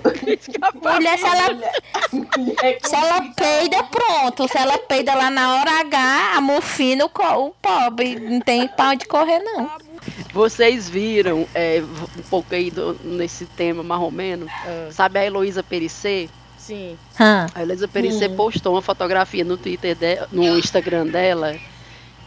Mulher, 0.83 1.19
se 1.19 1.25
ela, 1.25 1.49
Mulher, 2.37 2.79
se 2.83 2.95
ela 2.97 3.23
peida, 3.37 3.85
pronto. 3.85 4.49
Se 4.49 4.59
ela 4.59 4.77
peida 4.79 5.15
lá 5.15 5.31
na 5.31 5.55
hora 5.57 5.81
H, 5.81 6.33
a 6.37 6.41
mofina, 6.41 7.05
o, 7.05 7.11
pobre. 7.63 8.19
Não 8.19 8.41
tem 8.41 8.67
pra 8.67 8.89
onde 8.91 9.07
correr, 9.07 9.39
não. 9.39 9.71
Vocês 10.33 10.89
viram 10.89 11.47
é, 11.55 11.81
um 12.19 12.23
pouco 12.23 12.55
aí 12.55 12.71
do- 12.71 12.99
nesse 13.05 13.45
tema, 13.47 13.83
mais 13.85 14.01
ou 14.03 14.11
menos. 14.11 14.51
Ah, 14.65 14.89
Sabe 14.91 15.19
a 15.21 15.25
Heloísa 15.25 15.63
Perissé? 15.63 16.29
Sim. 16.63 16.97
Hã. 17.19 17.47
A 17.55 17.63
Heloísa 17.63 17.89
Perissé 17.89 18.29
Hum. 18.29 18.37
postou 18.37 18.75
uma 18.75 18.83
fotografia 18.83 19.45
no 19.45 19.57
Twitter, 19.57 19.95
de- 19.97 20.19
no 20.31 20.57
Instagram 20.59 21.07
dela, 21.07 21.57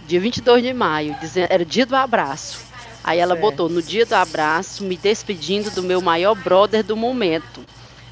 dia 0.08 0.19
22 0.19 0.62
de 0.63 0.74
maio, 0.74 1.15
dizendo, 1.21 1.48
era 1.50 1.65
dia 1.65 1.86
do 1.86 1.95
abraço. 1.95 2.60
Aí 3.04 3.19
ela 3.19 3.36
Certo. 3.36 3.41
botou, 3.41 3.69
no 3.69 3.82
dia 3.82 4.06
do 4.06 4.13
abraço, 4.13 4.84
me 4.84 4.98
despedindo 4.98 5.69
do 5.71 5.84
meu 5.84 6.02
maior 6.02 6.36
brother 6.36 6.84
do 6.84 6.95
momento. 6.98 7.62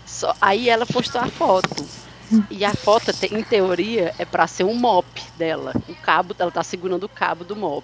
Só, 0.06 0.36
aí 0.40 0.70
ela 0.70 0.86
postou 0.86 1.20
a 1.22 1.28
foto. 1.28 1.86
E 2.50 2.64
a 2.66 2.74
foto, 2.74 3.12
em 3.32 3.44
teoria, 3.44 4.14
é 4.18 4.26
pra 4.26 4.48
ser 4.48 4.64
um 4.64 4.74
mop 4.74 5.06
dela. 5.38 5.74
O 5.88 5.96
cabo, 5.96 6.36
ela 6.38 6.52
tá 6.52 6.64
segurando 6.64 7.04
o 7.04 7.10
cabo 7.10 7.44
do 7.44 7.56
mop. 7.56 7.84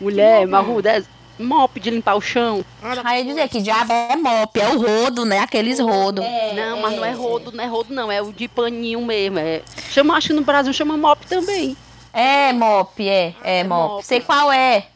Mulher, 0.00 0.46
marruda, 0.46 1.04
mop 1.40 1.78
de 1.80 1.90
limpar 1.90 2.14
o 2.16 2.20
chão. 2.20 2.64
Aí 3.04 3.24
dizer 3.24 3.48
que 3.48 3.60
diabo 3.60 3.92
é 3.92 4.16
mop, 4.16 4.60
é 4.60 4.68
o 4.68 4.78
rodo, 4.78 5.24
né? 5.24 5.40
Aqueles 5.40 5.78
rodo. 5.80 6.22
não, 6.54 6.80
mas 6.80 6.96
não 6.96 7.04
é 7.04 7.12
rodo, 7.12 7.52
não 7.52 7.64
é 7.64 7.66
rodo, 7.66 7.94
não. 7.94 8.12
É 8.12 8.22
o 8.22 8.32
de 8.32 8.46
paninho 8.48 9.04
mesmo. 9.04 9.38
É... 9.38 9.62
Chama, 9.90 10.16
acho 10.16 10.28
que 10.28 10.34
no 10.34 10.42
Brasil 10.42 10.72
chama 10.72 10.96
mop 10.96 11.26
também. 11.26 11.76
É 12.12 12.52
mop, 12.52 13.08
é, 13.08 13.34
é 13.42 13.60
É 13.60 13.64
mop. 13.64 13.92
mop. 13.94 14.06
Sei 14.06 14.20
qual 14.20 14.52
é. 14.52 14.86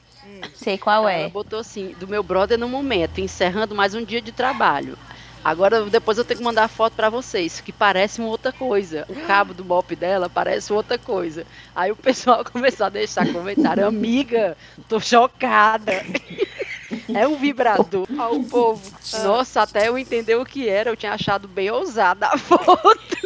Sei 0.55 0.77
qual 0.79 1.09
Ela 1.09 1.13
é. 1.13 1.29
botou 1.29 1.59
assim, 1.59 1.95
do 1.99 2.09
meu 2.09 2.23
brother 2.23 2.59
no 2.59 2.69
momento, 2.69 3.21
encerrando 3.21 3.75
mais 3.75 3.95
um 3.95 4.05
dia 4.05 4.21
de 4.21 4.33
trabalho. 4.33 4.99
Agora, 5.45 5.85
depois 5.85 6.17
eu 6.17 6.25
tenho 6.25 6.39
que 6.39 6.45
mandar 6.45 6.65
a 6.65 6.69
foto 6.69 6.95
pra 6.95 7.11
vocês, 7.11 7.61
que 7.61 7.71
parece 7.71 8.19
uma 8.21 8.31
outra 8.31 8.51
coisa. 8.51 9.05
O 9.11 9.15
cabo 9.27 9.53
do 9.53 9.63
mop 9.65 9.95
dela 9.95 10.29
parece 10.29 10.73
outra 10.73 10.97
coisa. 10.97 11.47
Aí 11.77 11.93
o 11.93 11.97
pessoal 11.97 12.43
começou 12.51 12.87
a 12.87 12.89
deixar 12.89 13.31
comentário. 13.31 13.87
Amiga, 13.87 14.57
tô 14.89 14.99
chocada. 14.99 15.93
É 17.13 17.27
um 17.27 17.37
vibrador. 17.37 18.07
Ó, 18.17 18.37
o 18.37 18.45
povo. 18.45 18.93
Nossa, 19.25 19.63
até 19.63 19.89
eu 19.89 19.99
entender 19.99 20.37
o 20.37 20.45
que 20.45 20.69
era, 20.69 20.91
eu 20.91 20.97
tinha 20.97 21.13
achado 21.13 21.49
bem 21.49 21.69
ousada 21.71 22.27
a 22.29 22.39
foto. 22.39 23.19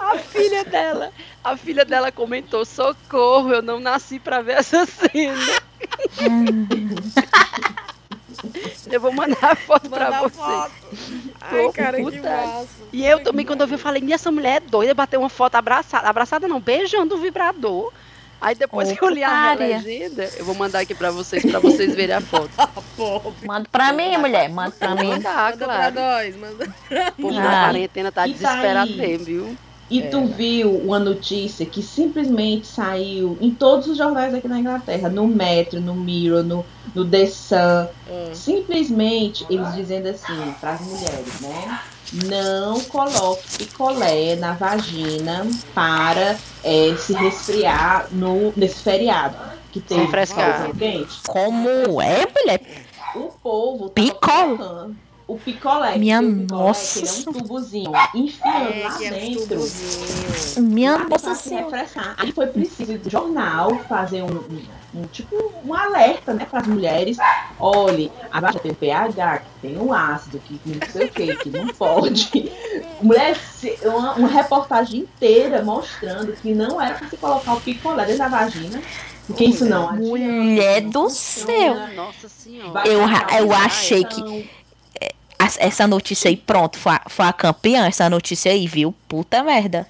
A 0.00 0.18
filha 0.18 0.64
dela, 0.64 1.12
a 1.44 1.56
filha 1.56 1.84
dela 1.84 2.10
comentou: 2.10 2.64
socorro, 2.64 3.52
eu 3.52 3.60
não 3.60 3.78
nasci 3.78 4.18
pra 4.18 4.40
ver 4.40 4.52
essa 4.58 4.86
cena. 4.86 5.60
Eu 8.96 9.00
vou 9.00 9.12
mandar 9.12 9.52
a 9.52 9.56
foto 9.56 9.88
pra 9.88 10.10
Manda 10.10 10.18
vocês. 10.28 10.34
foto. 10.46 10.72
Ai, 11.40 11.72
cara, 11.72 11.96
que 11.96 12.02
puta. 12.02 12.20
massa. 12.30 12.66
E 12.92 13.04
eu 13.06 13.22
também, 13.22 13.44
quando 13.46 13.60
eu 13.62 13.66
vi, 13.66 13.74
eu 13.74 13.78
falei: 13.78 14.02
e 14.04 14.12
essa 14.12 14.30
mulher 14.30 14.56
é 14.56 14.60
doida, 14.60 14.94
bater 14.94 15.16
uma 15.18 15.28
foto 15.28 15.54
abraçada. 15.56 16.08
Abraçada 16.08 16.46
não, 16.48 16.60
beijando 16.60 17.14
o 17.14 17.18
vibrador. 17.18 17.92
Aí 18.40 18.56
depois 18.56 18.90
que 18.90 19.00
eu 19.04 19.08
li 19.08 19.22
a 19.22 19.28
putaria. 19.52 19.76
legenda, 19.78 20.28
eu 20.36 20.44
vou 20.44 20.54
mandar 20.56 20.80
aqui 20.80 20.96
pra 20.96 21.12
vocês, 21.12 21.44
pra 21.48 21.60
vocês 21.60 21.94
verem 21.94 22.16
a 22.16 22.20
foto. 22.20 22.50
Manda 23.46 23.68
pra 23.70 23.92
mim, 23.92 24.16
mulher. 24.16 24.48
Manda 24.48 24.72
pra 24.72 24.94
mim. 24.96 25.10
Manda 25.10 25.30
pra 25.30 25.52
claro. 25.52 25.94
nós, 25.94 26.36
manda. 26.36 26.74
O 27.18 27.22
povo 27.22 27.38
Ah. 27.38 27.42
da 27.42 27.50
quarentena 27.66 28.10
tá 28.10 28.22
tá 28.22 28.26
desesperado 28.26 28.90
aí. 28.90 28.96
mesmo, 28.98 29.24
viu? 29.24 29.56
E 29.92 30.02
tu 30.08 30.24
viu 30.26 30.70
uma 30.78 30.98
notícia 30.98 31.66
que 31.66 31.82
simplesmente 31.82 32.66
saiu 32.66 33.36
em 33.40 33.50
todos 33.50 33.88
os 33.88 33.98
jornais 33.98 34.32
aqui 34.34 34.48
na 34.48 34.58
Inglaterra, 34.58 35.08
no 35.08 35.26
Metro, 35.26 35.80
no 35.80 35.94
Mirror, 35.94 36.42
no, 36.42 36.64
no 36.94 37.04
The 37.04 37.26
Sun, 37.26 37.54
Ah. 37.54 37.88
simplesmente 38.32 39.44
eles 39.50 39.74
dizendo 39.74 40.08
assim 40.08 40.54
para 40.60 40.72
as 40.72 40.80
mulheres, 40.80 41.40
né? 41.40 41.80
Não 42.26 42.80
coloque 42.80 43.58
picolé 43.58 44.36
na 44.36 44.52
vagina 44.52 45.46
para 45.74 46.36
eh, 46.62 46.94
se 46.98 47.12
resfriar 47.14 48.08
no, 48.12 48.52
nesse 48.56 48.82
feriado 48.82 49.36
que 49.72 49.80
tem 49.80 49.98
refrescar. 50.00 50.70
Como 51.26 52.00
é, 52.02 52.26
mulher? 52.26 52.60
O 53.14 53.30
povo 53.42 53.88
tava 53.88 54.08
Picolé? 54.08 54.94
O 55.34 55.38
picolé. 55.38 55.96
Minha 55.98 56.20
o 56.20 56.24
picolé, 56.24 56.46
nossa 56.50 57.00
que 57.00 57.06
ele 57.06 57.08
é 57.08 57.12
um 57.28 57.32
tubozinho, 57.32 57.92
enfiando 58.14 58.68
É, 58.72 58.84
lá 58.88 59.02
é 59.04 59.10
dentro. 59.10 59.46
tubozinho. 59.46 60.68
Minha 60.68 60.98
nossa 60.98 61.34
se 61.34 61.48
senhora. 61.50 61.64
refrescar. 61.76 62.14
Aí 62.18 62.32
foi 62.32 62.46
preciso 62.46 62.92
o 63.04 63.10
jornal 63.10 63.76
fazer 63.88 64.22
um, 64.22 64.26
um- 64.26 64.82
um 64.94 65.06
tipo 65.06 65.52
um 65.64 65.72
alerta, 65.74 66.34
né, 66.34 66.44
para 66.44 66.60
as 66.60 66.66
mulheres. 66.66 67.16
Olhe, 67.58 68.12
abaixo 68.30 68.58
tem 68.58 68.72
o 68.72 68.74
pH, 68.74 69.38
que 69.38 69.68
tem 69.68 69.78
o 69.78 69.92
ácido, 69.92 70.38
que 70.40 70.60
não 70.66 70.86
sei 70.90 71.06
o 71.06 71.10
que, 71.10 71.36
que 71.36 71.48
não 71.50 71.66
pode. 71.68 72.52
Mulher, 73.00 73.36
uma, 73.84 74.12
uma 74.14 74.28
reportagem 74.28 75.00
inteira 75.00 75.62
mostrando 75.62 76.32
que 76.34 76.52
não 76.54 76.80
era 76.80 76.94
para 76.96 77.08
se 77.08 77.16
colocar 77.16 77.54
o 77.54 77.60
picolé 77.62 78.04
dentro 78.04 78.18
da 78.18 78.28
vagina, 78.28 78.82
porque 79.26 79.44
isso 79.46 79.64
não 79.64 79.94
Mulher 79.96 80.82
do 80.82 81.08
céu. 81.08 81.74
Nossa 81.96 82.28
senhora. 82.28 82.82
Eu- 82.86 83.00
eu 83.38 83.52
achei 83.52 84.04
que- 84.04 84.50
Essa 85.58 85.86
notícia 85.86 86.28
aí, 86.28 86.36
pronto, 86.36 86.78
foi 86.78 86.92
a, 86.92 87.02
foi 87.08 87.24
a 87.26 87.32
campeã, 87.32 87.86
essa 87.86 88.08
notícia 88.10 88.52
aí, 88.52 88.66
viu? 88.66 88.94
Puta 89.08 89.42
merda. 89.42 89.86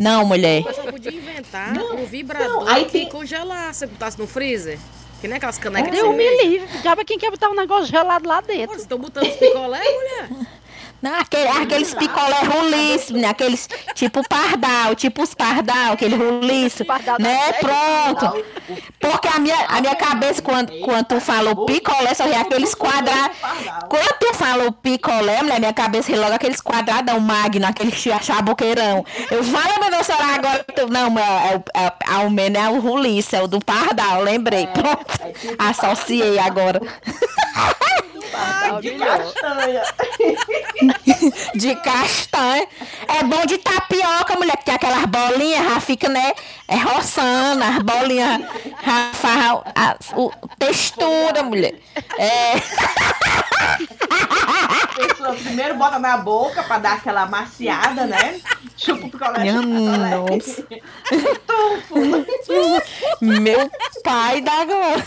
Não, 0.00 0.24
mulher. 0.26 0.60
O 0.60 0.64
pessoal 0.64 0.86
podia 0.88 1.10
inventar 1.12 1.72
Não, 1.72 1.96
um 1.96 2.04
vibrador 2.04 2.64
não, 2.64 2.68
aí 2.68 2.84
que 2.84 2.90
tem- 2.92 3.08
congelasse, 3.08 3.86
botasse 3.86 4.18
no 4.18 4.26
freezer. 4.26 4.78
Que 5.20 5.28
nem 5.28 5.38
aquelas 5.38 5.56
canecas 5.56 5.90
de 5.90 5.96
Deus 5.96 6.14
me 6.14 6.42
livre. 6.44 6.68
Diabo, 6.82 7.02
quem 7.04 7.18
quer 7.18 7.30
botar 7.30 7.48
um 7.48 7.54
negócio 7.54 7.86
gelado 7.86 8.28
lá 8.28 8.42
Pô, 8.42 8.48
dentro? 8.48 8.68
Vocês 8.68 8.82
estão 8.82 8.98
botando 8.98 9.26
os 9.26 9.36
picolé, 9.36 9.80
mulher? 9.82 10.28
Não, 11.04 11.14
aquele- 11.20 11.48
aqueles 11.48 11.92
picolé 11.92 12.40
ruliço, 12.44 13.12
né? 13.12 13.28
Aqueles 13.28 13.68
tipo 13.94 14.26
pardal, 14.26 14.94
tipo 14.94 15.22
os 15.22 15.34
pardal, 15.34 15.92
aquele 15.92 16.16
ruliço, 16.16 16.82
né? 17.18 17.52
Pronto. 17.60 18.42
Porque 18.98 19.28
a 19.28 19.38
minha, 19.38 19.66
a 19.68 19.82
minha 19.82 19.94
cabeça, 19.94 20.40
quando, 20.40 20.72
quando 20.80 21.04
tu 21.04 21.20
falou 21.20 21.66
picolé, 21.66 22.14
só 22.14 22.24
vê 22.26 22.36
aqueles 22.36 22.74
quadrados. 22.74 23.36
Quando 23.90 24.18
tu 24.18 24.32
falou 24.32 24.72
picolé, 24.72 25.42
mulher, 25.42 25.60
minha 25.60 25.74
cabeça 25.74 26.10
ri 26.10 26.16
logo 26.18 26.32
aqueles 26.32 26.62
quadradão 26.62 27.20
magno, 27.20 27.66
aquele 27.66 27.92
chabuqueirão. 27.92 29.04
Eu 29.30 29.44
falo, 29.44 29.80
meu 29.80 29.90
Deus, 29.90 30.06
será 30.06 30.34
agora? 30.36 30.64
tu- 30.74 30.88
Não, 30.90 31.10
mas 31.10 31.24
é, 31.52 31.56
o- 31.56 31.64
é, 31.78 31.92
ao 32.14 32.30
menos 32.30 32.62
é 32.62 32.68
o 32.70 32.80
ruliço, 32.80 33.36
é 33.36 33.42
o 33.42 33.46
do 33.46 33.60
pardal, 33.62 34.22
lembrei. 34.22 34.66
Pronto. 34.68 35.04
É 35.20 35.32
tipo 35.32 35.54
Associei 35.62 36.38
agora. 36.38 36.80
Pardal 38.34 38.80
de 38.80 38.90
melhor. 38.92 39.18
castanha. 39.32 39.82
De 41.54 41.74
castanha. 41.76 42.66
É 43.08 43.22
bom 43.24 43.44
de 43.46 43.58
tapioca, 43.58 44.36
mulher, 44.36 44.56
porque 44.56 44.70
aquelas 44.70 45.04
bolinhas 45.06 45.64
já 45.64 45.80
fica, 45.80 46.08
né? 46.08 46.32
É 46.68 46.76
roçando, 46.76 47.64
as 47.64 47.78
bolinhas 47.78 48.40
já 48.84 49.10
faz 49.14 49.62
a, 49.74 49.74
a- 49.74 49.96
o- 50.16 50.32
textura, 50.58 51.42
mulher. 51.42 51.74
É. 52.18 52.54
Pessoa 54.94 55.34
primeiro 55.34 55.74
bota 55.76 55.98
na 55.98 56.16
boca 56.16 56.62
pra 56.62 56.78
dar 56.78 56.94
aquela 56.94 57.26
maciada, 57.26 58.06
né? 58.06 58.40
Chupa 58.76 59.06
o 59.06 59.10
picolé. 59.10 59.52
O 59.52 59.62
nossa. 59.62 60.66
Meu 63.20 63.70
pai 64.04 64.40
da 64.40 64.52
agora. 64.52 65.04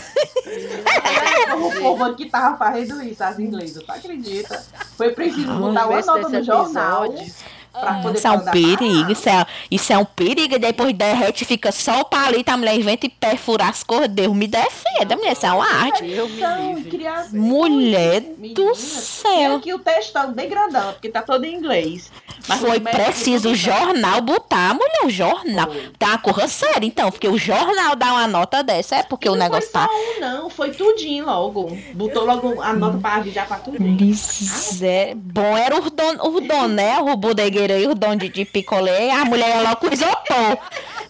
O 1.56 1.80
povo 1.80 2.04
aqui 2.04 2.26
tava 2.26 2.56
fazendo 2.56 3.02
isso, 3.02 3.24
as 3.24 3.38
inglesas, 3.38 3.82
tu 3.82 3.92
acredita? 3.92 4.64
Foi 4.96 5.10
preciso 5.12 5.52
botar 5.54 5.86
nota 5.86 6.28
desse 6.28 6.38
no 6.38 6.44
jornal 6.44 7.06
episódio. 7.06 7.34
Pra 7.80 7.94
poder 7.94 8.18
Isso 8.18 8.26
é 8.26 8.30
um 8.30 8.40
perigo, 8.44 9.12
isso 9.12 9.28
é, 9.28 9.46
isso 9.70 9.92
é 9.92 9.98
um 9.98 10.04
perigo. 10.04 10.54
E 10.54 10.58
depois 10.58 10.92
derrete, 10.94 11.44
fica 11.44 11.70
só 11.72 12.00
o 12.00 12.04
palito, 12.04 12.50
a 12.50 12.56
mulher 12.56 12.74
inventa 12.76 13.06
e 13.06 13.08
perfura 13.08 13.64
as 13.68 13.82
cores. 13.82 14.08
Deus 14.08 14.34
me 14.34 14.46
defenda, 14.46 15.16
mulher, 15.16 15.32
isso 15.32 15.46
é 15.46 15.52
uma 15.52 15.66
arte. 15.66 16.04
Então, 16.04 16.76
ver. 16.76 17.38
Mulher 17.38 18.22
Menina, 18.22 18.54
do 18.54 18.64
Tem 18.66 18.74
céu. 18.74 19.56
aqui 19.56 19.72
o 19.74 19.78
textão 19.78 20.32
bem 20.32 20.48
grandão, 20.48 20.92
porque 20.92 21.08
tá 21.08 21.22
todo 21.22 21.44
em 21.44 21.54
inglês. 21.54 22.10
Mas 22.46 22.60
Foi 22.60 22.80
preciso 22.80 23.48
o 23.48 23.52
tá- 23.52 23.56
jornal 23.58 24.20
botar, 24.22 24.72
mulher, 24.74 25.00
o 25.04 25.10
jornal. 25.10 25.66
Foi. 25.70 25.90
Tá 25.98 26.06
uma 26.08 26.18
corra 26.18 26.48
séria, 26.48 26.86
então, 26.86 27.10
porque 27.10 27.28
o 27.28 27.36
jornal 27.36 27.94
dá 27.94 28.12
uma 28.12 28.26
nota 28.26 28.62
dessa, 28.62 28.96
é 28.96 29.02
porque 29.02 29.28
o 29.28 29.32
não 29.32 29.38
negócio 29.38 29.70
foi 29.70 29.80
tá. 29.80 29.86
só 29.86 29.92
um, 29.92 30.20
não, 30.20 30.50
foi 30.50 30.70
tudinho 30.70 31.26
logo. 31.26 31.76
Botou 31.94 32.24
logo 32.24 32.60
a 32.62 32.72
nota 32.72 32.98
pra 32.98 33.16
avisar 33.16 33.46
pra 33.46 33.58
tudinho. 33.58 33.96
Miséria. 34.00 35.14
Bom, 35.16 35.56
era 35.56 35.76
o 35.76 35.90
dono, 35.90 36.24
o 36.36 36.40
dono, 36.40 36.68
né? 36.68 36.98
O 37.00 37.16
bodegueiro 37.16 37.67
aí, 37.72 37.86
o 37.86 37.94
dono 37.94 38.16
de, 38.16 38.28
de 38.28 38.44
picolé. 38.44 39.10
A 39.12 39.24
mulher 39.24 39.48
ia 39.48 39.62
logo 39.62 39.76
com 39.76 39.92
isopor. 39.92 40.58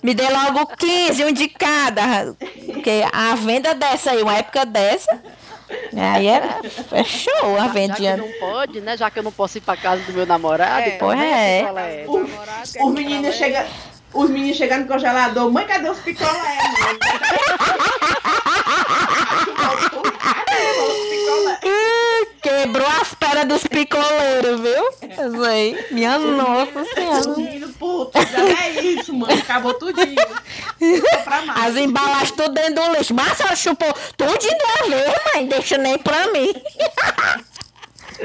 Me 0.03 0.15
dê 0.15 0.29
logo 0.29 0.67
15, 0.77 1.25
um 1.25 1.33
de 1.33 1.49
cada. 1.49 2.35
Porque 2.67 3.03
a 3.13 3.35
venda 3.35 3.75
dessa 3.75 4.13
aí, 4.13 4.23
uma 4.23 4.37
época 4.37 4.65
dessa. 4.65 5.21
Aí 5.95 6.27
é, 6.29 6.41
é 6.93 7.05
show 7.05 7.57
a 7.57 7.65
Já 7.65 7.69
que 7.69 7.75
vendinha. 7.75 8.17
não 8.17 8.29
pode, 8.41 8.81
né? 8.81 8.97
Já 8.97 9.11
que 9.11 9.19
eu 9.19 9.23
não 9.23 9.33
posso 9.33 9.59
ir 9.59 9.61
pra 9.61 9.77
casa 9.77 10.03
do 10.03 10.13
meu 10.15 10.25
namorado, 10.25 10.83
É, 10.83 10.89
então, 10.97 11.09
pois 11.09 11.19
né, 11.19 11.59
é. 11.59 11.63
picolé? 11.63 12.05
O- 12.07 12.19
Namorado, 12.21 12.73
quer 12.73 13.67
Os 14.19 14.29
meninos 14.31 14.57
chegando 14.57 14.81
no 14.83 14.89
congelador, 14.89 15.49
mãe, 15.53 15.65
cadê 15.65 15.89
os 15.89 15.99
picolé, 16.01 16.33
mãe? 16.33 16.99
Cadê 19.57 20.81
os 20.81 21.09
picolé? 21.09 21.59
Ih, 21.63 22.27
Quebrou 22.43 22.87
as 23.01 23.15
pernas 23.15 23.45
dos 23.47 23.63
picoleiros, 23.69 24.61
viu? 24.61 24.91
Isso 25.09 25.45
aí. 25.45 25.87
Minha 25.93 26.19
nossa 26.19 26.81
Os 26.81 26.89
senhora. 26.91 27.69
puta, 27.79 28.27
já 28.27 28.65
é 28.65 28.81
isso, 28.81 29.15
mãe. 29.15 29.39
Acabou 29.39 29.75
tudinho. 29.75 30.17
As 31.55 31.77
embalagens 31.77 32.33
tudo 32.33 32.55
dentro 32.55 32.75
do 32.75 32.93
lixo. 32.99 33.15
Mas 33.15 33.31
a 33.31 33.35
senhora 33.37 33.55
chupou 33.57 33.95
tudo 34.17 34.37
de 34.37 34.49
uma 34.49 34.89
vez, 34.97 35.15
mãe. 35.33 35.47
Deixa 35.47 35.79
nem 35.79 35.97
pra 35.97 36.27
mim. 36.33 36.53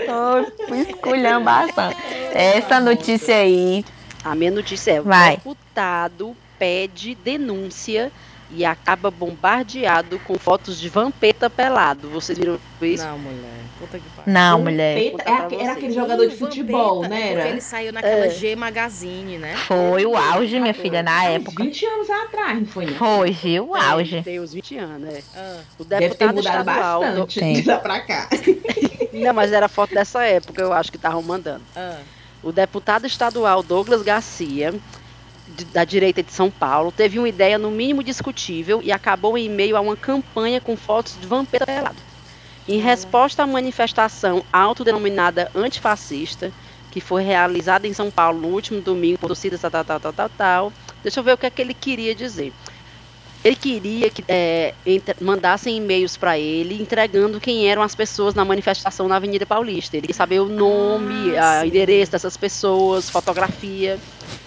Ô, 0.10 0.68
fui 0.68 0.80
esculhambação. 0.80 1.94
Essa 2.34 2.80
notícia 2.80 3.36
aí. 3.36 3.86
A 4.24 4.36
minha 4.36 4.52
notícia 4.52 4.92
é: 4.94 5.02
o 5.02 5.04
Vai. 5.04 5.36
deputado 5.38 6.36
pede 6.58 7.16
denúncia 7.16 8.12
e 8.56 8.64
acaba 8.64 9.10
bombardeado 9.10 10.20
com 10.20 10.36
fotos 10.38 10.80
de 10.80 10.88
vampeta 10.88 11.50
pelado. 11.50 12.08
Vocês 12.10 12.38
viram 12.38 12.60
isso? 12.82 13.04
Não, 13.06 13.18
mulher. 13.18 13.50
Puta 13.80 13.98
que 13.98 14.08
pariu. 14.16 14.32
Não, 14.34 14.60
Vampeta, 14.60 14.72
mulher. 14.72 14.98
é 14.98 15.10
pra 15.12 15.36
aque- 15.46 15.56
era 15.56 15.72
aquele 15.74 15.92
jogador 15.94 16.28
de 16.28 16.36
futebol, 16.38 17.02
Vampeta, 17.02 17.16
né? 17.16 17.22
é 17.22 17.32
Era? 17.34 17.50
ele 17.50 17.62
saiu 17.62 17.92
naquela 17.92 18.26
É. 18.26 18.30
G 18.30 18.56
Magazine, 18.56 19.38
né? 19.40 19.56
Foi 19.68 20.06
o 20.06 20.16
auge, 20.16 20.60
minha 20.60 20.74
filha, 20.74 21.02
na 21.02 21.26
época. 21.26 21.64
20 21.64 21.84
anos 21.86 22.10
atrás, 22.10 22.60
não 22.60 22.66
foi? 22.68 22.86
Não? 22.86 22.94
Foi, 22.94 23.32
viu? 23.32 23.70
O 23.70 23.76
auge. 23.76 24.22
Tem 24.22 24.40
uns 24.40 24.54
20 24.54 24.78
anos, 24.78 25.02
né? 25.02 25.22
Ah, 25.36 25.60
O 25.80 25.84
Deve 25.84 26.02
ter 26.02 26.10
deputado 26.10 26.36
mudado 26.36 26.60
estadual. 26.70 27.00
do- 27.02 27.06
bastante 27.08 27.40
Tem. 27.40 27.54
de 27.62 27.68
lá 27.68 27.78
pra 27.80 28.00
cá. 28.02 28.30
Não, 29.12 29.34
mas 29.34 29.52
era 29.52 29.68
foto 29.68 29.94
dessa 29.96 30.24
época, 30.24 30.62
eu 30.62 30.72
acho 30.72 30.92
que 30.92 30.98
estavam 30.98 31.24
mandando. 31.24 31.64
ah. 31.76 31.98
O 32.44 32.52
deputado 32.52 33.08
estadual 33.08 33.64
Douglas 33.64 34.02
Garcia, 34.04 34.74
da 35.48 35.86
direita 35.86 36.22
de 36.22 36.34
São 36.34 36.52
Paulo, 36.52 36.92
teve 36.92 37.18
uma 37.18 37.30
ideia 37.30 37.58
no 37.58 37.72
mínimo 37.72 38.04
discutível 38.04 38.82
e 38.84 38.92
acabou 38.92 39.38
em 39.38 39.50
meio 39.50 39.78
a 39.78 39.82
uma 39.82 39.96
campanha 39.96 40.60
com 40.60 40.76
fotos 40.76 41.18
de 41.18 41.26
vampeta 41.26 41.66
pelado. 41.66 42.04
Em 42.68 42.80
resposta 42.80 43.44
à 43.44 43.48
manifestação 43.48 44.46
autodenominada 44.52 45.50
antifascista, 45.56 46.54
que 46.90 47.00
foi 47.00 47.24
realizada 47.24 47.88
em 47.88 47.94
São 47.94 48.12
Paulo 48.12 48.42
no 48.42 48.50
último 48.50 48.82
domingo 48.82 49.18
por 49.20 49.28
torcidas 49.28 49.62
tal, 49.62 49.72
tal, 49.72 49.86
tal, 49.86 50.00
tal, 50.02 50.14
tal, 50.14 50.30
tal, 50.30 50.74
deixa 51.02 51.22
eu 51.22 51.24
ver 51.24 51.34
o 51.34 51.38
que 51.38 51.46
é 51.46 51.50
que 51.52 51.62
ele 51.62 51.74
queria 51.74 52.14
dizer. 52.14 52.54
Ele 53.44 53.56
queria 53.58 54.10
que 54.10 54.24
é, 54.28 54.74
mandassem 55.20 55.76
e-mails 55.78 56.16
para 56.16 56.40
ele 56.40 56.82
entregando 56.82 57.42
quem 57.42 57.68
eram 57.68 57.82
as 57.82 57.94
pessoas 57.94 58.34
na 58.34 58.46
manifestação 58.46 59.08
na 59.08 59.18
Avenida 59.18 59.46
Paulista. 59.46 59.98
Ele 59.98 60.04
queria 60.04 60.16
saber 60.16 60.40
o 60.40 60.48
nome, 60.48 61.38
Ah, 61.38 61.60
sim. 61.62 61.68
endereço 61.68 62.14
dessas 62.14 62.38
pessoas, 62.38 63.10
fotografia. 63.10 64.00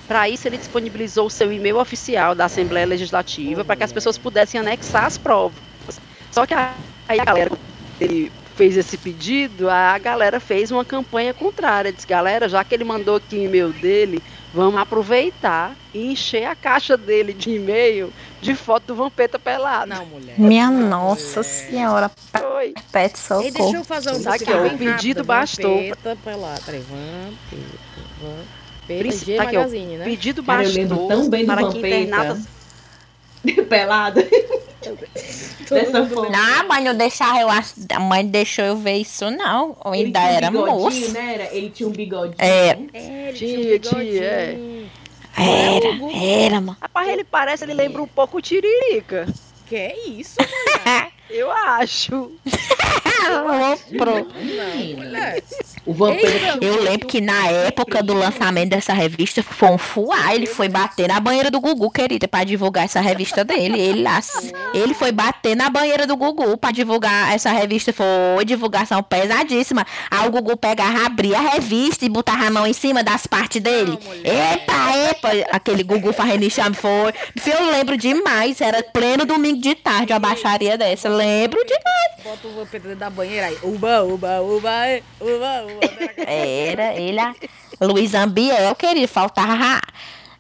Para 0.09 0.29
isso, 0.31 0.49
ele 0.49 0.57
disponibilizou 0.57 1.27
o 1.27 1.31
seu 1.31 1.53
e-mail 1.53 1.79
oficial 1.79 2.35
da 2.35 2.47
Assembleia 2.47 2.87
Legislativa 2.87 3.65
para 3.65 3.77
que 3.77 3.85
as 3.85 3.93
pessoas 3.93 4.17
pudessem 4.17 4.59
anexar 4.59 5.05
as 5.05 5.19
provas. 5.19 5.59
Só 6.31 6.47
que 6.47 6.55
aí 6.55 7.21
a 7.21 7.25
galera, 7.25 7.51
ele 8.01 8.33
fez 8.55 8.77
esse 8.77 8.97
pedido, 8.97 9.69
a 9.69 9.99
galera 9.99 10.41
fez 10.41 10.71
uma 10.71 10.85
campanha 10.85 11.35
contrária. 11.35 11.93
Disse, 11.93 12.07
galera, 12.07 12.49
já 12.49 12.65
que 12.65 12.75
ele 12.75 12.85
mandou 12.85 13.17
aqui 13.17 13.37
o 13.37 13.43
e-mail 13.45 13.73
dele, 13.75 14.23
Vamos 14.57 14.81
aproveitar 14.81 15.77
e 15.93 16.13
encher 16.13 16.47
a 16.47 16.57
caixa 16.57 16.97
dele 16.97 17.35
de 17.35 17.51
e-mail 17.51 18.11
de 18.41 18.55
foto 18.55 18.85
do 18.87 18.95
Vampeta 18.95 19.39
pelado. 19.39 19.91
Não, 19.91 20.07
mulher. 20.07 20.35
Minha 20.41 20.71
Não, 20.71 20.89
nossa 20.89 21.41
mulher. 21.41 21.45
senhora, 21.45 22.11
Oi. 22.57 22.73
pet 22.91 23.13
Ei, 23.43 23.51
deixa 23.51 23.59
eu 23.59 23.85
socorro. 23.85 23.85
fazer 23.85 24.13
um 24.13 24.33
Aqui, 24.33 24.51
ó, 24.51 24.57
o 24.57 24.63
rápido. 24.63 24.79
pedido 24.79 25.25
bastou. 25.25 25.77
Vampeta 25.77 26.17
pelado. 26.25 26.63
Peraí, 26.65 26.81
Vampeta. 26.81 27.79
Vampeta 28.89 29.17
G 29.27 29.39
aqui, 29.39 29.57
ó, 29.59 29.67
né? 29.67 30.05
Pedido 30.05 30.43
Cara, 30.43 30.65
eu 30.65 30.71
lembro 30.71 30.89
bastou 30.97 31.09
tão 31.09 31.29
bem 31.29 31.45
do 31.45 31.47
para 31.47 31.57
que 31.59 31.75
Vampeta. 31.75 32.41
Pelada. 33.69 34.27
Dessa 35.69 36.07
forma. 36.07 36.29
Não, 36.31 36.61
a 36.61 36.63
mãe 36.65 36.85
não 36.85 36.95
deixava 36.97 37.41
eu 37.41 37.49
ass- 37.51 37.75
A 37.93 37.99
mãe 38.01 38.25
deixou 38.27 38.65
eu 38.65 38.77
ver 38.77 38.99
isso, 38.99 39.31
não. 39.31 39.77
Eu 39.85 39.95
Ele 39.95 40.05
ainda 40.07 40.21
tinha 40.21 40.31
um 40.33 40.37
era 40.37 40.51
moça. 40.51 41.09
né? 41.13 41.35
Era- 41.35 41.55
Ele 41.55 41.71
tinha 41.71 41.89
um 41.89 41.93
bigodinho. 41.93 42.37
É. 42.39 42.79
É, 42.93 43.33
Tia, 43.33 43.79
tinha 43.81 44.01
um 44.01 44.05
tia, 44.05 44.25
é. 44.25 44.47
bigodinho. 44.53 44.91
Era, 45.39 46.45
era, 46.47 46.61
mano. 46.61 46.77
Rapaz, 46.81 47.09
ele 47.09 47.25
parece, 47.25 47.65
ele 47.65 47.75
lembra 47.75 48.03
um 48.03 48.07
pouco 48.07 48.39
o 48.39 48.41
Tiririca. 48.41 49.27
Que 49.67 49.77
é 49.77 50.09
isso, 50.09 50.37
mulher? 50.39 51.11
Eu 51.29 51.51
acho. 51.51 52.33
Pro-. 53.97 54.27
O 55.87 55.95
tinha 55.95 56.59
Eu 56.61 56.83
lembro 56.83 57.07
que 57.07 57.21
na 57.21 57.47
época 57.49 58.03
do 58.03 58.13
lançamento 58.13 58.71
dessa 58.71 58.93
revista 58.93 59.43
foi 59.43 59.71
um 59.71 59.79
fuá. 59.79 60.35
Ele 60.35 60.47
foi 60.47 60.69
bater 60.69 61.09
na 61.09 61.21
banheira 61.21 61.51
do 61.51 61.61
Gugu, 61.61 61.91
querida, 61.91 62.27
pra 62.27 62.45
divulgar 62.45 62.85
essa 62.85 63.01
revista 63.01 63.45
dele. 63.45 63.81
Ele 63.81 64.07
ele 64.75 64.95
foi 64.95 65.13
bater 65.13 65.57
na 65.57 65.71
banheira 65.71 66.07
do 66.07 66.17
Gugu 66.17 66.57
pra 66.57 66.71
divulgar 66.71 67.33
essa 67.35 67.51
revista. 67.51 67.93
Foi 67.93 68.45
divulgação 68.45 69.03
pesadíssima. 69.03 69.87
Aí 70.11 70.29
o 70.29 70.31
Gugu 70.31 70.57
pegava, 70.57 71.07
abria 71.07 71.39
a 71.39 71.53
revista 71.53 72.05
e 72.05 72.09
botava 72.09 72.47
a 72.47 72.51
mão 72.51 72.67
em 72.67 72.73
cima 72.73 73.03
das 73.03 73.27
partes 73.27 73.61
dele. 73.61 73.99
Mulher. 74.03 74.55
Epa, 74.55 74.97
epa! 75.11 75.29
Aquele 75.53 75.83
Gugu 75.83 76.13
fazendo 76.13 76.45
enxame 76.45 76.75
foi. 76.75 77.13
Eu 77.47 77.71
lembro 77.71 77.97
demais. 77.97 78.61
Era 78.61 78.83
pleno 78.83 79.25
domingo 79.25 79.61
de 79.61 79.75
tarde, 79.75 80.13
uma 80.13 80.19
baixaria 80.19 80.77
dessa. 80.77 81.09
Lembro 81.17 81.59
demais. 81.65 82.23
Bota 82.25 82.49
o 82.49 82.65
dentro 82.67 82.97
da 82.97 83.09
banheira 83.11 83.47
aí. 83.47 83.59
Uba, 83.63 84.03
uba, 84.05 84.41
uba, 84.43 84.71
uba, 85.21 85.63
uba. 85.65 86.23
Era, 86.27 86.95
ele, 86.95 87.21
a 87.21 87.35
Luiz 87.81 88.15
Ambiel, 88.15 88.75
querido, 88.75 89.09
faltava 89.09 89.55
ra- 89.55 89.83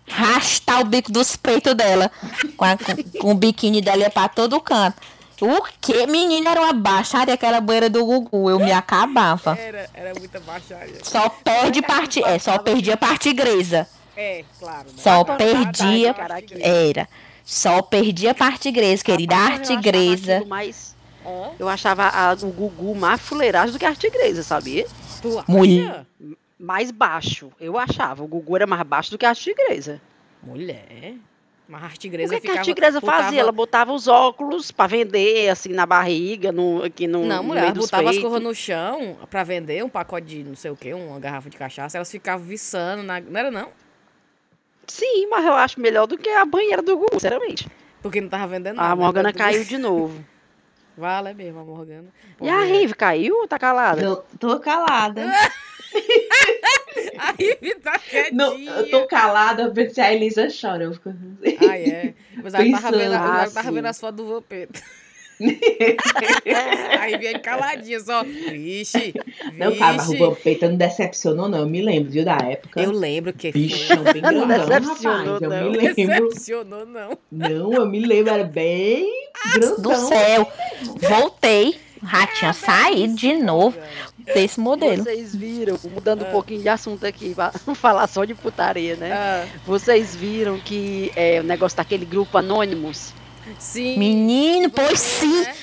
rastar 0.09 0.81
o 0.81 0.85
bico 0.85 1.11
dos 1.12 1.37
peitos 1.37 1.75
dela. 1.75 2.11
Com, 2.57 2.65
a- 2.65 2.77
com- 2.77 3.21
com 3.21 3.31
o 3.31 3.35
biquíni 3.35 3.81
dela 3.81 4.11
pra 4.11 4.29
todo 4.29 4.61
canto. 4.61 4.97
O 5.41 5.62
que? 5.81 6.07
Menina, 6.07 6.51
era 6.53 6.62
uma 6.62 6.73
baixaria 6.73 7.35
aquela 7.35 7.61
banheira 7.61 7.91
do 7.91 8.05
Gugu. 8.05 8.49
Eu 8.51 8.59
me 8.59 8.73
acabava. 8.73 9.57
Era, 9.61 9.87
era 9.93 10.12
muita 10.19 10.41
baixaria. 10.41 10.99
Só 11.03 11.29
perde 11.29 11.83
parte. 11.83 12.25
É, 12.25 12.39
só 12.39 12.57
perdia 12.59 12.97
parte 12.97 13.33
gresa. 13.35 13.87
É, 14.17 14.45
claro. 14.59 14.87
Né? 14.87 14.95
Só 14.97 15.25
perdia. 15.25 16.15
Era. 16.62 17.07
Só 17.48 17.80
perdia 17.80 18.35
parte 18.35 18.72
gresa, 18.72 19.04
querida. 19.04 19.37
Rapaz, 19.37 19.61
Arte 19.61 19.72
eu 19.72 19.78
achava 19.78 19.82
gresa. 19.82 20.44
mais- 20.46 20.96
Hã? 21.24 21.50
Eu 21.59 21.68
achava 21.68 22.02
a- 22.09 22.32
o 22.42 22.50
Gugu 22.50 22.94
mais 22.96 23.20
fuleiragem 23.20 23.72
do 23.72 23.78
que 23.78 23.85
a 23.85 23.88
arte 23.90 24.11
gresa, 24.11 24.42
sabia? 24.42 24.85
Mulher. 25.48 26.04
Mais 26.59 26.90
baixo, 26.90 27.52
eu 27.61 27.78
achava. 27.78 28.22
O 28.24 28.26
Gugu 28.26 28.56
era 28.56 28.66
mais 28.66 28.82
baixo 28.82 29.11
do 29.12 29.18
que 29.18 29.24
a 29.24 29.28
arte 29.30 29.54
gresa. 29.54 30.00
Mulher. 30.42 31.14
Mas 31.68 31.82
a 31.82 31.87
arte 31.87 32.06
O 32.06 32.11
gresa 32.11 32.35
que, 32.35 32.40
que 32.40 32.46
a 32.46 32.50
ficava... 32.50 32.59
arte 32.61 32.74
gresa 32.74 33.00
botava- 33.00 33.22
fazia? 33.24 33.40
Ela 33.40 33.50
botava 33.52 33.92
os 33.92 34.06
óculos 34.09 34.70
pra 34.70 34.87
vender, 34.87 35.48
assim, 35.48 35.70
na 35.70 35.85
barriga, 35.87 36.50
no, 36.52 36.82
aqui 36.85 37.06
no, 37.09 37.24
Não, 37.26 37.38
no 37.38 37.42
mulher, 37.44 37.61
meio 37.62 37.70
ela 37.72 37.80
botava 37.80 38.02
as 38.04 38.11
peitos. 38.11 38.22
coisas 38.30 38.42
no 38.48 38.54
chão 38.54 39.16
pra 39.28 39.42
vender 39.42 39.85
um 39.85 39.88
pacote 39.88 40.26
de 40.26 40.44
não 40.44 40.54
sei 40.54 40.70
o 40.70 40.76
que, 40.76 40.94
uma 40.94 41.18
garrafa 41.18 41.50
de 41.50 41.56
cachaça, 41.56 41.98
elas 41.98 42.11
ficavam 42.11 42.46
viçando, 42.46 43.02
na... 43.02 43.20
não 43.20 43.38
era 43.40 43.50
não? 43.50 43.68
Sim, 44.87 45.27
mas 45.29 45.44
eu 45.44 45.55
acho 45.55 45.81
melhor 45.81 46.07
do 46.07 46.16
que 46.16 46.29
a 46.29 46.44
banheira 46.44 46.83
do 46.83 46.96
Gugu, 46.96 47.14
sinceramente. 47.14 47.68
Porque 48.03 48.20
não 48.20 48.29
tava 48.29 48.46
vendendo 48.46 48.77
nada. 48.77 48.92
A 48.92 48.96
Morgana 48.96 49.29
né? 49.31 49.33
caiu 49.33 49.64
de 49.64 49.79
novo. 49.79 50.25
Vale 50.96 51.35
mesmo, 51.35 51.61
a 51.61 51.64
Morgana. 51.64 52.09
E 52.40 52.49
a 52.49 52.61
Rive 52.61 52.94
caiu 52.94 53.37
ou 53.37 53.49
tá 53.49 53.59
calada? 53.59 54.01
Eu 54.01 54.25
tô 54.38 54.59
calada. 54.61 55.31
A 57.18 57.33
Rive 57.33 57.75
tá 57.77 57.99
quietinha. 57.99 58.33
Não, 58.33 58.59
eu 58.59 58.90
tô 58.90 59.07
calada, 59.07 59.62
eu 59.62 59.72
pensei, 59.72 60.05
a 60.05 60.12
Elisa 60.12 60.49
chora. 60.49 60.85
Eu 60.85 60.94
fico... 60.94 61.14
Ah, 61.68 61.79
é. 61.79 62.14
Mas 62.42 62.55
ela 62.55 62.64
tava 62.64 62.77
Pensando, 62.77 62.99
vendo, 62.99 63.14
ela 63.14 63.42
ah, 63.42 63.51
tava 63.51 63.68
sim. 63.68 63.75
vendo 63.75 63.87
as 63.87 64.01
fotos 64.01 64.16
do 64.16 64.27
Vampeta. 64.27 64.83
Aí 67.01 67.16
vem 67.18 67.38
caladinha 67.40 68.01
só. 68.01 68.22
Vixe, 68.25 69.14
Não, 69.57 69.75
cara, 69.77 69.96
mas 69.96 70.09
o. 70.09 70.16
Vampeta 70.18 70.68
não 70.68 70.77
decepcionou, 70.77 71.49
não. 71.49 71.59
Eu 71.61 71.66
me 71.66 71.83
lembro, 71.83 72.11
viu, 72.11 72.25
da 72.25 72.37
época. 72.38 72.81
Eu 72.83 72.90
lembro 72.92 73.33
que 73.33 73.53
Bichão 73.53 74.03
bem 74.03 74.22
Não 74.22 74.46
grandão, 74.46 74.66
decepcionou, 74.81 75.35
rapaz. 75.35 75.42
Eu 75.42 75.51
não. 75.51 75.70
me 75.70 75.77
lembro. 75.79 75.94
Decepcionou, 76.29 76.87
não. 76.87 77.18
Não, 77.31 77.72
eu 77.75 77.87
me 77.87 78.01
lembro, 78.05 78.33
era 78.33 78.44
bem 78.44 79.11
Do 79.55 79.61
grandão. 79.61 80.09
céu. 80.09 80.53
Voltei. 81.09 81.79
Ratinha 82.03 82.53
saí 82.53 83.09
de 83.09 83.35
novo 83.37 83.77
desse 84.35 84.61
modelo. 84.61 85.03
Vocês 85.03 85.35
viram, 85.35 85.79
mudando 85.92 86.25
Ah. 86.25 86.29
um 86.29 86.31
pouquinho 86.31 86.61
de 86.61 86.68
assunto 86.68 87.05
aqui, 87.07 87.35
pra 87.35 87.51
não 87.66 87.75
falar 87.75 88.07
só 88.07 88.25
de 88.25 88.35
putaria, 88.35 88.94
né? 88.96 89.12
Ah, 89.12 89.46
Vocês 89.66 90.14
viram 90.14 90.59
que 90.61 91.11
é, 91.16 91.40
o 91.40 91.42
negócio 91.42 91.77
daquele 91.77 92.05
grupo 92.05 92.37
Anônimos? 92.37 93.12
Sim. 93.59 93.98
Menino, 93.98 94.70
pois 94.70 94.98
sim. 95.00 95.42
Né? 95.42 95.54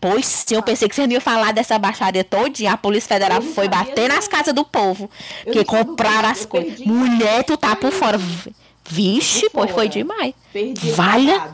Pois 0.00 0.26
sim, 0.26 0.56
eu 0.56 0.62
pensei 0.62 0.88
que 0.88 0.94
vocês 0.96 1.06
não 1.06 1.12
iam 1.14 1.20
falar 1.20 1.52
dessa 1.52 1.78
baixaria 1.78 2.24
todinha. 2.24 2.72
A 2.72 2.76
Polícia 2.76 3.08
Federal 3.08 3.40
foi 3.40 3.68
bater 3.68 4.08
não. 4.08 4.16
nas 4.16 4.26
casas 4.26 4.52
do 4.52 4.64
povo. 4.64 5.08
Eu 5.46 5.52
Que 5.52 5.64
compraram 5.64 6.28
as 6.28 6.44
coisas. 6.44 6.80
Mulher, 6.80 7.44
tu 7.44 7.56
tá 7.56 7.76
por 7.76 7.92
fora. 7.92 8.18
Vixe, 8.88 9.42
Por 9.42 9.50
pois 9.52 9.70
foi 9.70 9.86
fora. 9.86 9.88
demais. 9.88 10.34
Perdi 10.52 10.90
Valha. 10.90 11.48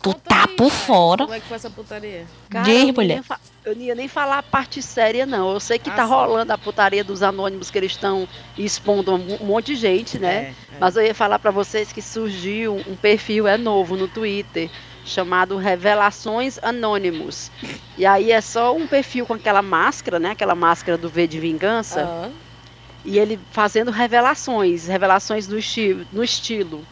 Tu 0.00 0.14
tá 0.14 0.44
aí, 0.48 0.54
por 0.56 0.70
cara, 0.70 0.80
fora. 0.86 1.24
Como 1.24 1.34
é 1.34 1.40
que 1.40 1.46
foi 1.48 1.56
essa 1.56 1.68
putaria? 1.70 2.24
Cara, 2.48 2.64
Diz, 2.64 2.80
eu, 2.82 2.86
não 2.86 2.94
mulher. 2.94 3.20
eu 3.64 3.74
não 3.74 3.82
ia 3.82 3.94
nem 3.96 4.06
falar 4.06 4.38
a 4.38 4.42
parte 4.44 4.80
séria, 4.80 5.26
não. 5.26 5.52
Eu 5.52 5.58
sei 5.58 5.76
que 5.76 5.90
Ah, 5.90 5.94
tá 5.94 6.04
sim. 6.04 6.08
rolando 6.10 6.52
a 6.52 6.56
putaria 6.56 7.02
dos 7.02 7.20
anônimos 7.20 7.68
que 7.68 7.78
eles 7.78 7.90
estão 7.92 8.28
expondo 8.56 9.12
um 9.12 9.44
monte 9.44 9.74
de 9.74 9.74
gente, 9.74 10.16
né? 10.20 10.34
É, 10.34 10.38
é. 10.38 10.78
Mas 10.78 10.94
eu 10.96 11.02
ia 11.02 11.14
falar 11.16 11.40
pra 11.40 11.50
vocês 11.50 11.92
que 11.92 12.00
surgiu 12.00 12.76
um 12.86 12.94
perfil, 12.94 13.48
é 13.48 13.58
novo, 13.58 13.96
no 13.96 14.06
Twitter, 14.06 14.70
chamado 15.08 15.56
Revelações 15.56 16.58
Anônimos. 16.62 17.50
E 17.96 18.06
aí 18.06 18.30
é 18.30 18.40
só 18.40 18.74
um 18.74 18.86
perfil 18.86 19.26
com 19.26 19.34
aquela 19.34 19.62
máscara, 19.62 20.18
né? 20.18 20.30
Aquela 20.30 20.54
máscara 20.54 20.96
do 20.96 21.08
V 21.08 21.26
de 21.26 21.40
Vingança. 21.40 22.04
Ah, 22.04 22.30
E 23.04 23.18
ele 23.18 23.38
fazendo 23.50 23.90
revelações, 23.90 24.86
revelações 24.86 25.48
no, 25.48 25.58
esti 25.58 26.06
no 26.12 26.22
estilo. 26.22 26.84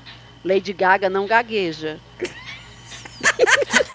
Lady 0.45 0.73
Gaga 0.73 1.11
não 1.11 1.27
gagueja. 1.27 1.99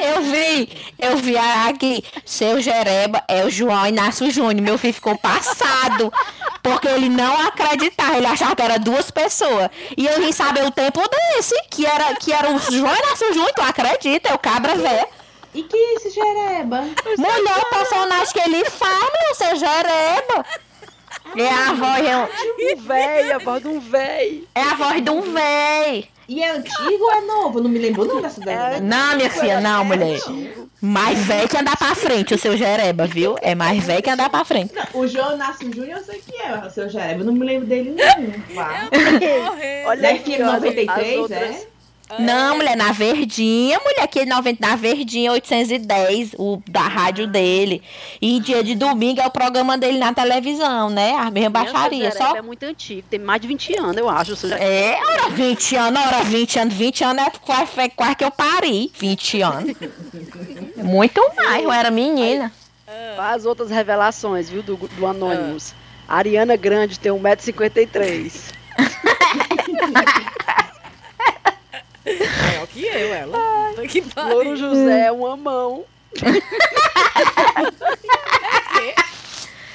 Eu 0.00 0.22
vi, 0.22 0.68
eu 0.98 1.16
vi 1.16 1.36
aqui. 1.36 2.04
Seu 2.24 2.60
Jereba 2.60 3.22
é 3.28 3.44
o 3.44 3.50
João 3.50 3.86
Inácio 3.86 4.30
Júnior. 4.30 4.62
Meu 4.62 4.78
filho 4.78 4.94
ficou 4.94 5.16
passado. 5.18 6.12
Porque 6.62 6.88
ele 6.88 7.08
não 7.08 7.46
acreditava, 7.46 8.16
ele 8.16 8.26
achava 8.26 8.56
que 8.56 8.62
era 8.62 8.78
duas 8.78 9.10
pessoas. 9.10 9.68
E 9.96 10.06
eu 10.06 10.20
vim 10.20 10.32
saber 10.32 10.64
o 10.64 10.70
tempo 10.70 11.00
desse, 11.08 11.54
que 11.70 11.86
era, 11.86 12.14
que 12.16 12.32
era 12.32 12.50
o 12.50 12.58
João 12.58 12.94
Inácio 12.94 13.32
Júnior, 13.32 13.52
tu 13.54 13.62
acredita? 13.62 14.30
É 14.30 14.34
o 14.34 14.38
cabra 14.38 14.74
velho. 14.74 15.06
E 15.54 15.62
que 15.62 15.76
esse 15.76 16.10
Jereba? 16.10 16.82
Mulher, 17.16 17.58
o 17.62 17.74
personagem 17.74 18.32
que 18.32 18.40
ele 18.40 18.58
meu, 18.58 19.34
seu 19.34 19.56
Jereba. 19.56 20.44
É 21.34 21.48
a 21.48 21.72
voz, 21.72 22.06
é, 22.06 22.74
Um 22.74 22.82
véi, 22.82 23.32
a 23.32 23.38
voz 23.38 23.62
de 23.62 23.68
um 23.68 23.80
véi. 23.80 24.48
é 24.54 24.62
a 24.62 24.74
voz 24.74 25.02
de 25.02 25.10
um 25.10 25.20
véi. 25.32 26.08
E 26.28 26.42
é 26.42 26.50
antigo 26.50 27.04
ou 27.04 27.12
é 27.12 27.20
novo? 27.20 27.58
Eu 27.58 27.62
não 27.62 27.70
me 27.70 27.78
lembro 27.78 28.04
não 28.04 28.20
dessa 28.20 28.40
daí. 28.40 28.80
Não, 28.80 29.16
minha 29.16 29.30
filha, 29.30 29.60
não, 29.60 29.84
mulher. 29.84 30.18
Mais 30.80 31.18
velho 31.20 31.48
que 31.48 31.56
andar 31.56 31.76
pra 31.76 31.94
frente, 31.94 32.34
o 32.34 32.38
seu 32.38 32.56
Jereba, 32.56 33.06
viu? 33.06 33.36
É 33.40 33.54
mais 33.54 33.84
velho 33.84 34.02
que 34.02 34.10
andar 34.10 34.28
pra 34.28 34.44
frente. 34.44 34.74
Não, 34.74 35.00
o 35.00 35.06
João 35.06 35.34
Inácio 35.34 35.72
Júnior 35.72 35.98
eu 35.98 36.04
sei 36.04 36.20
que 36.20 36.36
é 36.42 36.66
o 36.66 36.70
seu 36.70 36.88
Jereba. 36.88 37.20
Eu 37.20 37.26
não 37.26 37.32
me 37.32 37.46
lembro 37.46 37.66
dele 37.66 37.94
morrer. 38.52 39.84
Olha 39.86 40.02
Da 40.02 40.08
aqui, 40.10 40.32
FM 40.36 40.40
ó, 40.42 40.44
as 40.46 40.52
93, 40.54 41.18
outras- 41.20 41.40
é? 41.42 41.66
Não, 42.18 42.56
mulher, 42.56 42.76
na 42.76 42.92
Verdinha, 42.92 43.80
mulher, 43.80 44.02
aqui 44.02 44.24
90, 44.24 44.64
na 44.64 44.76
Verdinha 44.76 45.32
810, 45.32 46.34
o 46.38 46.62
da 46.68 46.82
rádio 46.82 47.26
dele. 47.26 47.82
E 48.22 48.38
dia 48.38 48.62
de 48.62 48.76
domingo 48.76 49.20
é 49.20 49.26
o 49.26 49.30
programa 49.30 49.76
dele 49.76 49.98
na 49.98 50.14
televisão, 50.14 50.88
né? 50.88 51.14
A 51.14 51.30
mesma 51.30 51.50
baixaria, 51.50 52.12
seu 52.12 52.20
só. 52.20 52.36
É 52.36 52.42
muito 52.42 52.62
antigo, 52.64 53.02
tem 53.10 53.18
mais 53.18 53.40
de 53.40 53.48
20 53.48 53.76
anos, 53.76 53.96
eu 53.96 54.08
acho. 54.08 54.36
Jereba. 54.36 54.62
É, 54.62 55.00
ora 55.04 55.30
20 55.30 55.76
anos, 55.76 56.00
ora 56.06 56.22
20 56.22 56.58
anos, 56.60 56.74
20 56.74 57.04
anos 57.04 57.26
é 57.26 57.30
quase, 57.44 57.66
foi 57.72 57.88
quase 57.88 58.14
que 58.14 58.24
eu 58.24 58.30
pari, 58.30 58.92
20 58.96 59.42
anos. 59.42 59.76
Muito 60.76 61.20
mais, 61.36 61.64
eu 61.64 61.72
era 61.72 61.90
menina. 61.90 62.52
As 63.18 63.44
outras 63.44 63.68
revelações, 63.68 64.48
viu, 64.48 64.62
do, 64.62 64.76
do 64.76 65.06
Anonymous. 65.06 65.74
A 66.06 66.18
Ariana 66.18 66.56
Grande 66.56 67.00
tem 67.00 67.10
1,53m. 67.10 68.54
É 72.96 73.04
eu, 73.04 73.14
ela. 73.14 73.38
Tá 73.74 73.82
que. 73.82 74.04
Louro 74.16 74.56
José 74.56 75.06
é 75.06 75.12
uma 75.12 75.36
mão. 75.36 75.84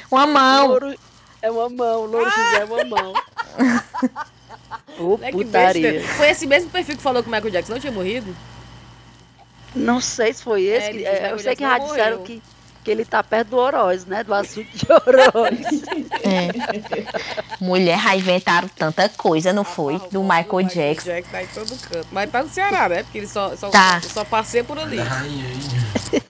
Uma 0.09 0.27
mão. 0.27 0.67
Louro 0.67 0.95
é 1.41 1.51
uma 1.51 1.69
mão. 1.69 2.05
Louro 2.05 2.29
José 2.29 2.57
é 2.61 2.65
uma 2.65 2.83
mão. 2.85 3.13
Ô, 4.99 5.17
Né, 5.17 5.31
que 5.31 5.37
putaria. 5.37 6.03
Foi 6.03 6.29
esse 6.29 6.45
mesmo 6.45 6.69
perfil 6.69 6.95
que 6.97 7.01
falou 7.01 7.23
que 7.23 7.29
o 7.29 7.31
Michael 7.31 7.51
Jackson 7.51 7.73
não 7.73 7.79
tinha 7.79 7.91
morrido? 7.93 8.35
Não 9.73 10.01
sei 10.01 10.33
se 10.33 10.43
foi 10.43 10.63
esse. 10.63 10.87
É, 10.87 10.91
que- 10.91 11.05
é, 11.05 11.31
eu 11.31 11.39
sei 11.39 11.55
que 11.55 11.61
já 11.63 11.77
disseram 11.77 12.23
que, 12.23 12.41
que 12.83 12.91
ele 12.91 13.05
tá 13.05 13.21
perto 13.23 13.49
do 13.49 13.57
Oroz, 13.57 14.05
né? 14.05 14.23
Do 14.23 14.33
açude 14.33 14.69
de 14.73 14.87
Oroz. 14.91 15.81
É. 16.23 16.49
Mulher, 17.59 17.99
já 17.99 18.15
inventaram 18.15 18.67
tanta 18.67 19.09
coisa, 19.09 19.51
não 19.51 19.63
foi? 19.63 19.95
Ah, 19.95 19.97
Do 19.97 20.21
povo 20.21 20.23
Michael 20.33 20.63
Jackson. 20.67 21.09
Jackson 21.09 21.31
tá 21.31 21.43
em 21.43 21.47
todo 21.47 21.77
canto. 21.89 22.07
Mas 22.11 22.29
tá 22.29 22.43
no 22.43 22.49
Ceará, 22.49 22.89
né? 22.89 23.03
Porque 23.03 23.17
ele 23.19 23.27
só, 23.27 23.55
só, 23.55 23.69
Tá. 23.69 23.99
só 24.01 24.23
passeia 24.23 24.63
por 24.63 24.77
ali. 24.77 24.97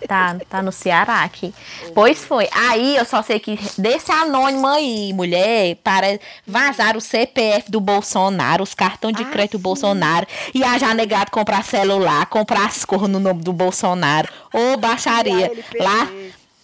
Tá, 0.08 0.38
tá 0.50 0.62
no 0.62 0.72
Ceará 0.72 1.24
aqui. 1.24 1.54
Pois 1.94 2.24
foi. 2.24 2.48
Aí 2.54 2.96
eu 2.96 3.06
só 3.06 3.22
sei 3.22 3.40
que 3.40 3.58
desse 3.78 4.12
anônimo 4.12 4.68
aí, 4.68 5.14
mulher, 5.14 5.76
para 5.84 6.20
vazar 6.46 6.96
o 6.98 7.02
CPF 7.02 7.70
do 7.72 7.80
Bolsonaro, 7.80 8.64
os 8.64 8.74
cartões 8.74 9.16
de 9.16 9.24
Ah, 9.24 9.28
crédito 9.28 9.58
do. 9.58 9.60
Bolsonaro. 9.62 10.28
E 10.54 10.64
a 10.64 10.78
já 10.78 10.94
negado 10.94 11.32
comprar 11.32 11.64
celular, 11.64 12.26
comprar 12.28 12.66
as 12.68 12.84
cores 12.86 13.08
no 13.10 13.20
nome 13.20 13.42
do 13.42 13.54
Bolsonaro. 13.54 14.28
Ô, 14.54 14.78
baixaria. 14.78 15.52
Lá. 15.80 16.08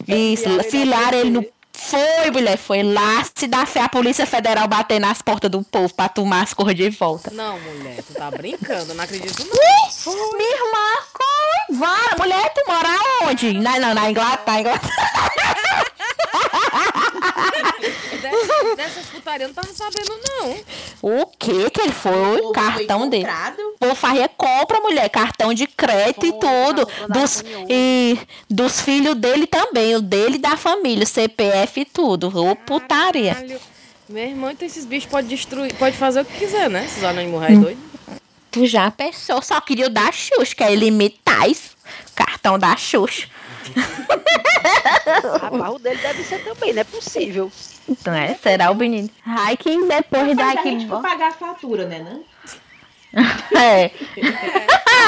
Isso, 0.08 0.50
Enfiar 0.50 1.13
ele 1.13 1.30
na 1.32 1.41
no. 1.41 1.58
Foi, 1.80 2.32
mulher, 2.32 2.58
foi 2.58 2.82
lá 2.82 3.24
se 3.36 3.46
dá 3.46 3.63
fé 3.65 3.82
a 3.82 3.89
Polícia 3.89 4.26
Federal 4.26 4.67
bater 4.67 5.00
nas 5.00 5.22
portas 5.22 5.50
do 5.50 5.62
povo 5.63 5.93
pra 5.93 6.10
tomar 6.10 6.41
as 6.41 6.54
cores 6.54 6.76
de 6.76 6.89
volta. 6.89 7.30
Não, 7.32 7.60
mulher, 7.60 8.04
tu 8.04 8.13
tá 8.15 8.32
brincando, 8.32 8.96
não 8.96 9.04
acredito 9.04 9.46
não. 9.46 10.38
Minha 10.38 10.56
irmã, 10.56 10.88
foi. 11.15 11.78
Vara, 11.78 12.15
mulher, 12.17 12.52
tu 12.54 12.63
mora 12.67 12.89
onde? 13.26 13.54
Na, 13.54 13.80
não, 13.80 13.93
na 13.93 14.10
Inglaterra. 14.10 14.60
Inglaterra. 14.60 15.84
Dessas, 18.21 18.76
dessas 18.76 19.06
putarias 19.06 19.41
eu 19.43 19.47
não 19.50 19.54
tava 19.56 19.73
sabendo, 19.73 20.19
não. 20.28 20.58
O 21.02 21.26
que 21.28 21.69
que 21.69 21.82
ele 21.82 21.91
foi? 21.93 22.41
O 22.41 22.50
O 22.50 22.52
cartão 22.52 23.02
foi 23.02 23.10
dele. 23.10 23.26
comprado. 23.26 23.58
Pô, 23.80 23.95
Farria 23.95 24.28
compra, 24.30 24.80
mulher, 24.80 25.08
cartão 25.10 25.54
de 25.54 25.67
crédito 25.67 26.26
e 26.26 26.32
tudo. 26.34 26.88
Dos, 27.10 27.41
iPhone 27.41 27.56
11. 27.63 27.67
e 27.69 28.19
dos 28.50 28.82
filhos 28.82 29.15
dele 29.15 29.45
também, 29.45 29.95
o 29.95 30.02
dele 30.02 30.36
e 30.36 30.39
da 30.39 30.58
família, 30.58 31.06
CPF 31.06 31.82
e 31.82 31.86
tudo. 31.86 32.28
Ô, 32.36 32.56
putaria. 32.56 33.36
Caralho. 33.36 33.60
Meu 34.10 34.23
irmão, 34.23 34.50
então 34.50 34.65
esses 34.65 34.86
bichos 34.86 35.10
podem 35.10 35.28
destruir, 35.30 35.73
pode 35.76 35.97
fazer 35.97 36.21
o 36.21 36.26
que 36.26 36.39
quiser, 36.39 36.69
né? 36.69 36.86
Esses 36.86 37.04
anônimos 37.04 37.41
reais 37.41 37.60
doidos. 37.60 37.84
Tu 38.50 38.65
já 38.65 38.89
pensou, 38.89 39.41
só 39.41 39.60
queria 39.62 39.88
o 39.88 39.89
da 39.89 40.12
Xuxa, 40.12 40.56
que 40.56 40.63
é 40.63 40.73
ilimitais. 40.73 41.71
Cartão 42.15 42.58
da 42.58 42.76
Xuxa. 42.76 43.28
Rapaz, 45.41 45.73
o 45.73 45.80
dele 45.80 45.99
deve 46.01 46.23
ser 46.23 46.43
também, 46.43 46.73
não 46.73 46.82
é 46.82 46.84
possível. 46.84 47.51
Então, 47.88 48.13
é, 48.13 48.34
será 48.36 48.69
o 48.71 48.75
menino. 48.75 49.10
Ai, 49.25 49.56
que 49.58 49.69
depois 49.86 50.36
Mas 50.36 50.39
a 50.39 50.53
daqui. 50.56 50.69
gente 50.71 50.88
for 50.88 51.01
pagar 51.01 51.30
a 51.30 51.32
fatura, 51.32 51.86
né? 51.86 51.99
Não? 51.99 52.23
É. 53.58 53.89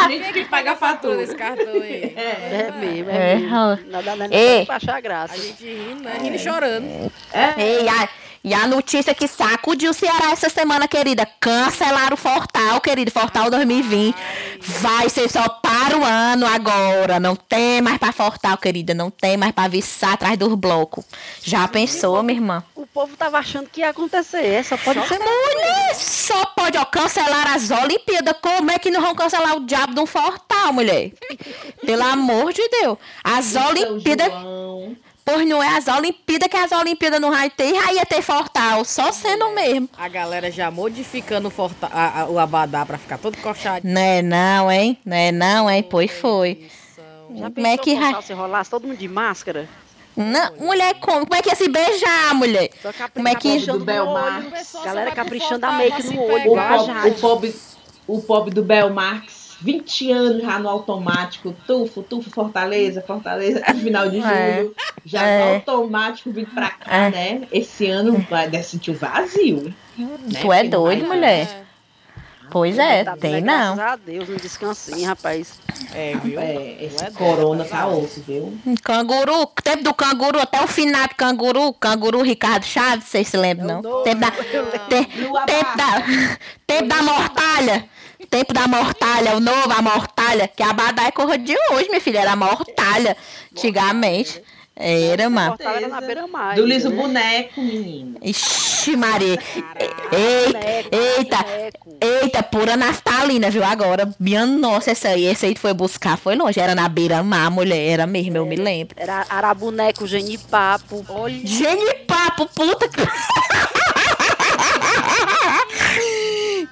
A 0.06 0.10
gente 0.10 0.32
que 0.34 0.46
paga 0.46 0.72
a 0.72 0.76
fatura. 0.76 1.18
desse 1.18 1.36
cartão 1.36 1.74
aí. 1.74 2.14
É 2.16 2.72
mesmo, 2.80 3.10
É, 3.12 3.34
é 3.34 3.36
mesmo. 3.36 3.56
ó. 3.56 3.78
Nada, 3.88 4.16
nada, 4.16 4.34
Ei. 4.36 4.66
pra 4.66 4.78
achar 4.78 5.00
graça. 5.02 5.34
A 5.34 5.38
gente 5.38 5.64
rindo, 5.66 6.02
né? 6.04 6.18
Rindo 6.22 6.36
e 6.36 6.40
chorando. 6.40 7.12
É. 7.34 7.62
Ei, 7.62 7.88
a, 7.88 8.10
e 8.44 8.54
a 8.54 8.66
notícia 8.66 9.14
que 9.14 9.28
sacudiu 9.28 9.92
o 9.92 9.94
Ceará 9.94 10.32
essa 10.32 10.50
semana, 10.50 10.88
querida. 10.88 11.28
Cancelaram 11.40 12.14
o 12.14 12.18
Fortal, 12.18 12.80
querido. 12.80 13.12
Fortal 13.12 13.50
2020. 13.50 14.16
Vai 14.62 15.10
ser 15.10 15.30
só 15.30 15.48
para 15.50 15.98
o 15.98 16.04
ano 16.04 16.46
agora. 16.46 17.20
Não 17.20 17.36
tem 17.36 17.82
mais 17.82 17.98
pra 17.98 18.14
Fortal, 18.14 18.58
querida. 18.58 18.94
Não 18.94 19.12
tem 19.12 19.36
mais 19.36 19.52
pra 19.52 19.68
viçar 19.68 20.14
atrás 20.14 20.38
dos 20.38 20.54
blocos. 20.56 21.04
Já 21.44 21.68
pensou, 21.68 22.24
minha 22.24 22.38
irmã? 22.38 22.64
O 22.76 22.88
povo 22.88 23.16
tava 23.18 23.38
achando 23.38 23.70
que 23.70 23.82
ia 23.82 23.90
acontecer. 23.90 24.46
É, 24.46 24.64
só 24.64 24.78
pode 24.78 25.06
ser. 25.08 25.20
Mulher, 25.20 25.96
só 25.96 26.46
pode 26.46 26.78
ó, 26.78 26.86
cancelar 26.86 27.54
as 27.54 27.70
Olimpíadas. 27.72 28.36
Como 28.42 28.72
é 28.72 28.80
que 28.80 28.90
não 28.90 29.02
vão 29.02 29.16
cancelar 29.16 29.58
o 29.58 29.66
diabo 29.66 29.94
de 29.94 30.00
um 30.00 30.06
Fortal, 30.06 30.72
mulher? 30.72 31.12
Pelo 31.86 32.04
amor 32.04 32.54
de 32.54 32.68
Deus. 32.70 32.98
As 33.24 33.46
São 33.46 33.68
Olimpíadas. 33.68 34.32
Pois 35.34 35.48
não 35.48 35.62
é 35.62 35.78
as 35.78 35.88
Olimpíadas 35.88 36.48
que 36.50 36.58
as 36.58 36.72
Olimpíadas 36.72 37.20
não 37.22 37.32
vai 37.32 37.50
ter, 37.50 37.74
já 37.76 37.94
ia 37.94 38.06
ter 38.06 38.22
Fortal, 38.22 38.84
só 38.86 39.12
sendo 39.12 39.50
mesmo. 39.52 39.90
A 39.98 40.08
galera 40.08 40.52
já 40.52 40.70
modificando 40.72 41.48
o, 41.48 41.52
forta- 41.52 41.88
a- 41.92 42.22
a- 42.22 42.26
o 42.30 42.40
abadá 42.40 42.86
pra 42.86 42.98
ficar 42.98 43.18
todo 43.18 43.38
coxadinho. 43.38 43.94
Né 43.94 44.22
não, 44.22 44.72
hein? 44.72 44.98
Né 45.06 45.32
não, 45.32 45.70
hein? 45.70 45.84
Pois 45.84 46.12
foi. 46.12 46.68
Já 47.36 47.50
Como 47.52 47.68
é 47.68 47.78
que 47.78 47.96
vai- 47.96 48.22
se 48.24 48.34
rolasse 48.34 48.70
todo 48.72 48.88
mundo 48.88 48.98
de 48.98 49.08
máscara? 49.08 49.70
Não, 50.18 50.56
mulher, 50.58 50.96
como? 50.96 51.26
Como 51.26 51.36
é 51.36 51.42
que 51.42 51.50
ia 51.50 51.56
se 51.56 51.70
beijar, 51.70 52.34
mulher? 52.34 52.70
Como 53.14 53.28
é 53.28 53.36
que- 53.36 53.50
caprichando 53.50 53.80
Do 53.80 53.86
Belmar. 53.86 54.44
Galera 54.84 55.12
caprichando 55.12 55.66
a 55.66 55.70
Fortal 55.70 55.78
make 55.90 56.04
no 56.04 56.12
se 56.12 56.18
olho, 56.18 56.52
o 57.08 57.12
pobre, 57.22 57.56
o 58.08 58.22
pobre 58.22 58.52
do 58.54 58.64
Belmarx, 58.64 59.39
20 59.62 60.12
anos 60.12 60.42
já 60.42 60.58
no 60.60 60.70
automático, 60.70 61.54
tufo, 61.68 62.02
tufo, 62.02 62.30
Fortaleza, 62.30 63.02
Fortaleza, 63.06 63.62
final 63.82 64.10
de 64.10 64.20
É. 64.20 64.56
julho, 64.58 64.76
já 65.06 65.22
É. 65.26 65.46
no 65.46 65.54
automático 65.56 66.32
vindo 66.32 66.50
pra 66.52 66.70
cá, 66.70 66.96
É. 66.96 67.10
né? 67.10 67.42
Esse 67.52 67.88
ano 67.88 68.26
vai 68.30 68.48
deve 68.50 68.64
sentir 68.64 68.92
o 68.92 68.96
vazio. 68.96 69.64
né? 69.98 70.08
Tu 70.42 70.54
é 70.54 70.64
doido, 70.64 71.06
vai- 71.08 71.18
mulher? 71.18 71.64
Pois 72.52 72.80
é, 72.80 73.04
Tá, 73.04 73.16
tem 73.16 73.34
né, 73.34 73.42
não. 73.42 73.76
Graças 73.76 73.94
a 73.94 73.96
Deus, 73.98 74.28
um 74.30 74.36
descansinho, 74.36 75.08
rapaz. 75.08 75.60
É, 75.94 76.16
viu? 76.24 76.40
É, 76.40 76.78
esse 76.84 76.98
Não 77.00 77.08
é 77.08 77.12
corona 77.12 77.64
tá 77.64 77.86
osso, 77.88 78.24
viu? 78.26 78.58
Canguru, 78.84 79.46
tempo 79.64 79.84
do 79.84 79.94
canguru, 79.94 80.40
até 80.40 80.60
o 80.64 80.68
finado 80.68 81.14
canguru, 81.16 81.72
canguru 81.74 82.24
Ricardo 82.24 82.64
Chaves, 82.66 83.06
vocês 83.06 83.28
se 83.28 83.38
lembram, 83.38 83.68
não? 83.68 83.82
dou, 83.84 84.02
Tempo 84.02 84.22
da, 84.22 84.32
te- 84.32 84.44
tempo 84.48 85.78
da, 85.78 86.04
tempo 86.66 86.88
da 86.88 87.02
mortalha. 87.04 87.86
Tempo 88.28 88.54
da 88.54 88.68
mortalha, 88.68 89.36
o 89.36 89.40
novo, 89.40 89.72
a 89.72 89.82
mortalha, 89.82 90.48
que 90.48 90.62
a 90.62 90.74
Badá 90.74 91.06
é 91.06 91.12
cor 91.12 91.38
de 91.38 91.56
hoje, 91.72 91.88
minha 91.90 92.02
filha, 92.02 92.20
era 92.20 92.34
a 92.34 92.36
mortalha, 92.36 93.16
antigamente. 93.52 94.42
Era, 94.82 95.30
mano. 95.30 95.58
Fortaleza 95.58 95.86
era 95.86 95.88
na 95.90 96.00
beira-mar. 96.00 96.56
Do 96.56 96.66
liso 96.66 96.90
né? 96.90 96.96
boneco, 96.96 97.62
menino. 97.62 98.18
Ixi, 98.22 98.96
Maria. 98.96 99.38
Eita, 100.12 100.60
Boneco, 100.60 100.90
eita, 100.96 101.46
eita, 102.00 102.44
pura 102.44 102.78
naftalina, 102.78 103.50
viu? 103.50 103.62
Agora, 103.62 104.10
minha 104.18 104.46
nossa, 104.46 104.92
essa 104.92 105.10
aí, 105.10 105.26
esse 105.26 105.46
aí 105.46 105.54
tu 105.54 105.60
foi 105.60 105.74
buscar, 105.74 106.18
foi 106.18 106.38
longe. 106.38 106.62
Era 106.62 106.74
na 106.74 106.88
beira-mar, 106.88 107.52
mulher, 107.52 107.90
era 107.90 108.08
mesmo, 108.08 108.38
eu 108.38 108.46
me 108.46 108.56
lembro. 108.56 108.96
Era 108.98 109.26
araboneco, 109.30 110.08
genipapo. 110.08 111.06
Olha, 111.10 111.46
Genipapo, 111.46 112.48
puta 112.48 112.88
que. 112.88 113.02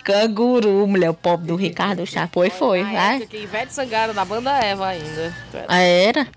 Canguru, 0.03 0.87
mulher, 0.87 1.09
o 1.09 1.13
pobre 1.13 1.47
do 1.47 1.55
Ricardo 1.55 2.05
Chapoi 2.05 2.49
foi, 2.49 2.83
na 2.83 2.91
vai. 2.91 3.15
época 3.17 3.27
que 3.27 3.37
Ivete 3.37 3.73
Sangaro 3.73 4.13
da 4.13 4.23
banda 4.23 4.51
Eva 4.57 4.87
ainda. 4.87 5.33
É- 5.53 5.65
Ah, 5.67 5.79
Era? 5.79 6.27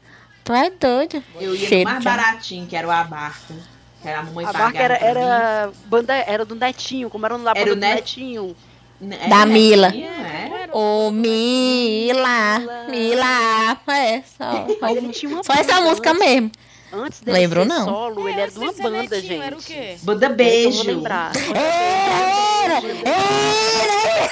Tu 0.42 0.53
é 0.53 0.70
doido. 0.70 1.23
Eu 1.40 1.55
ia 1.55 1.68
Cheiro 1.68 1.88
no 1.88 1.92
mais 1.94 2.05
baratinho, 2.05 2.66
que 2.66 2.75
era 2.77 2.87
o 2.88 2.90
abarca. 2.90 3.55
Que 4.03 4.09
era 4.09 4.20
a 4.20 4.23
mamãe 4.23 4.46
A 4.46 4.53
barca 4.53 4.79
era, 4.79 4.94
era, 4.96 5.73
banda, 5.87 6.14
era 6.14 6.44
do 6.44 6.55
Netinho, 6.55 7.11
como 7.11 7.27
era 7.27 7.35
o 7.35 7.38
nome 7.38 7.55
da 7.55 7.61
Era 7.61 7.73
o 7.73 7.75
do 7.75 7.81
Net- 7.81 7.96
Netinho. 7.96 8.57
mim. 9.01 9.09
Da 9.09 9.16
Era 9.37 9.46
Mila. 9.46 9.88
netinho, 9.90 10.09
é? 10.09 10.68
Ô, 10.73 11.11
Mila, 11.11 12.59
Mila, 12.88 13.79
é 13.88 14.23
só. 14.23 14.66
Mas 14.81 14.96
ele 14.96 15.09
tinha 15.11 15.33
uma 15.33 15.42
Só 15.44 15.53
essa 15.55 15.81
música 15.81 16.11
antes- 16.11 16.20
mesmo. 16.27 16.51
Antes 16.92 17.20
dele 17.20 17.38
Lembro, 17.38 17.62
ser 17.62 17.68
não. 17.68 17.85
solo, 17.85 18.29
ele 18.29 18.40
era 18.40 18.50
de 18.50 18.59
uma 18.59 18.72
ser 18.72 18.83
banda, 18.83 18.98
netinho, 19.03 19.22
gente. 19.22 19.42
Era 19.42 19.57
o 19.57 19.62
quê? 19.62 19.96
Banda 20.03 20.26
Eu 20.26 20.35
Beijo. 20.35 20.76
vou 20.85 20.87
lembrar. 20.94 21.33
Era, 21.55 22.74
era. 22.76 24.31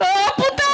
Ô, 0.00 0.32
puta. 0.34 0.62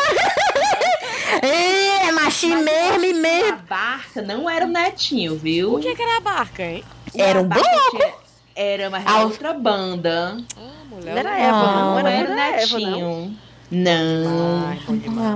É, 1.42 2.10
machi 2.12 2.46
mesmo 2.46 3.04
e 3.04 3.10
A 3.10 3.14
mesmo. 3.14 3.58
barca 3.68 4.22
não 4.22 4.48
era 4.48 4.64
o 4.64 4.68
netinho, 4.68 5.36
viu? 5.36 5.74
O 5.74 5.80
que, 5.80 5.94
que 5.94 6.02
era 6.02 6.16
a 6.16 6.20
barca, 6.20 6.62
hein? 6.62 6.82
Era 7.14 7.40
um 7.40 7.44
A 7.44 7.48
bloco. 7.48 7.90
tinha- 7.98 8.14
Era, 8.54 8.88
mas 8.90 9.04
era 9.04 9.18
outra 9.24 9.52
banda. 9.52 10.38
Ah, 10.56 10.84
mulher. 10.88 11.12
Não 11.12 11.18
era 11.20 11.28
eu- 11.38 11.44
Eva, 11.44 11.62
Não, 11.62 11.74
não. 11.74 11.90
Não 11.92 11.98
Era, 11.98 12.10
era 12.10 12.24
o 12.24 12.28
não 12.34 12.38
era 12.42 12.62
Eva, 12.62 12.78
não. 12.80 13.34
Não. 13.70 14.66
Ai. 14.68 14.78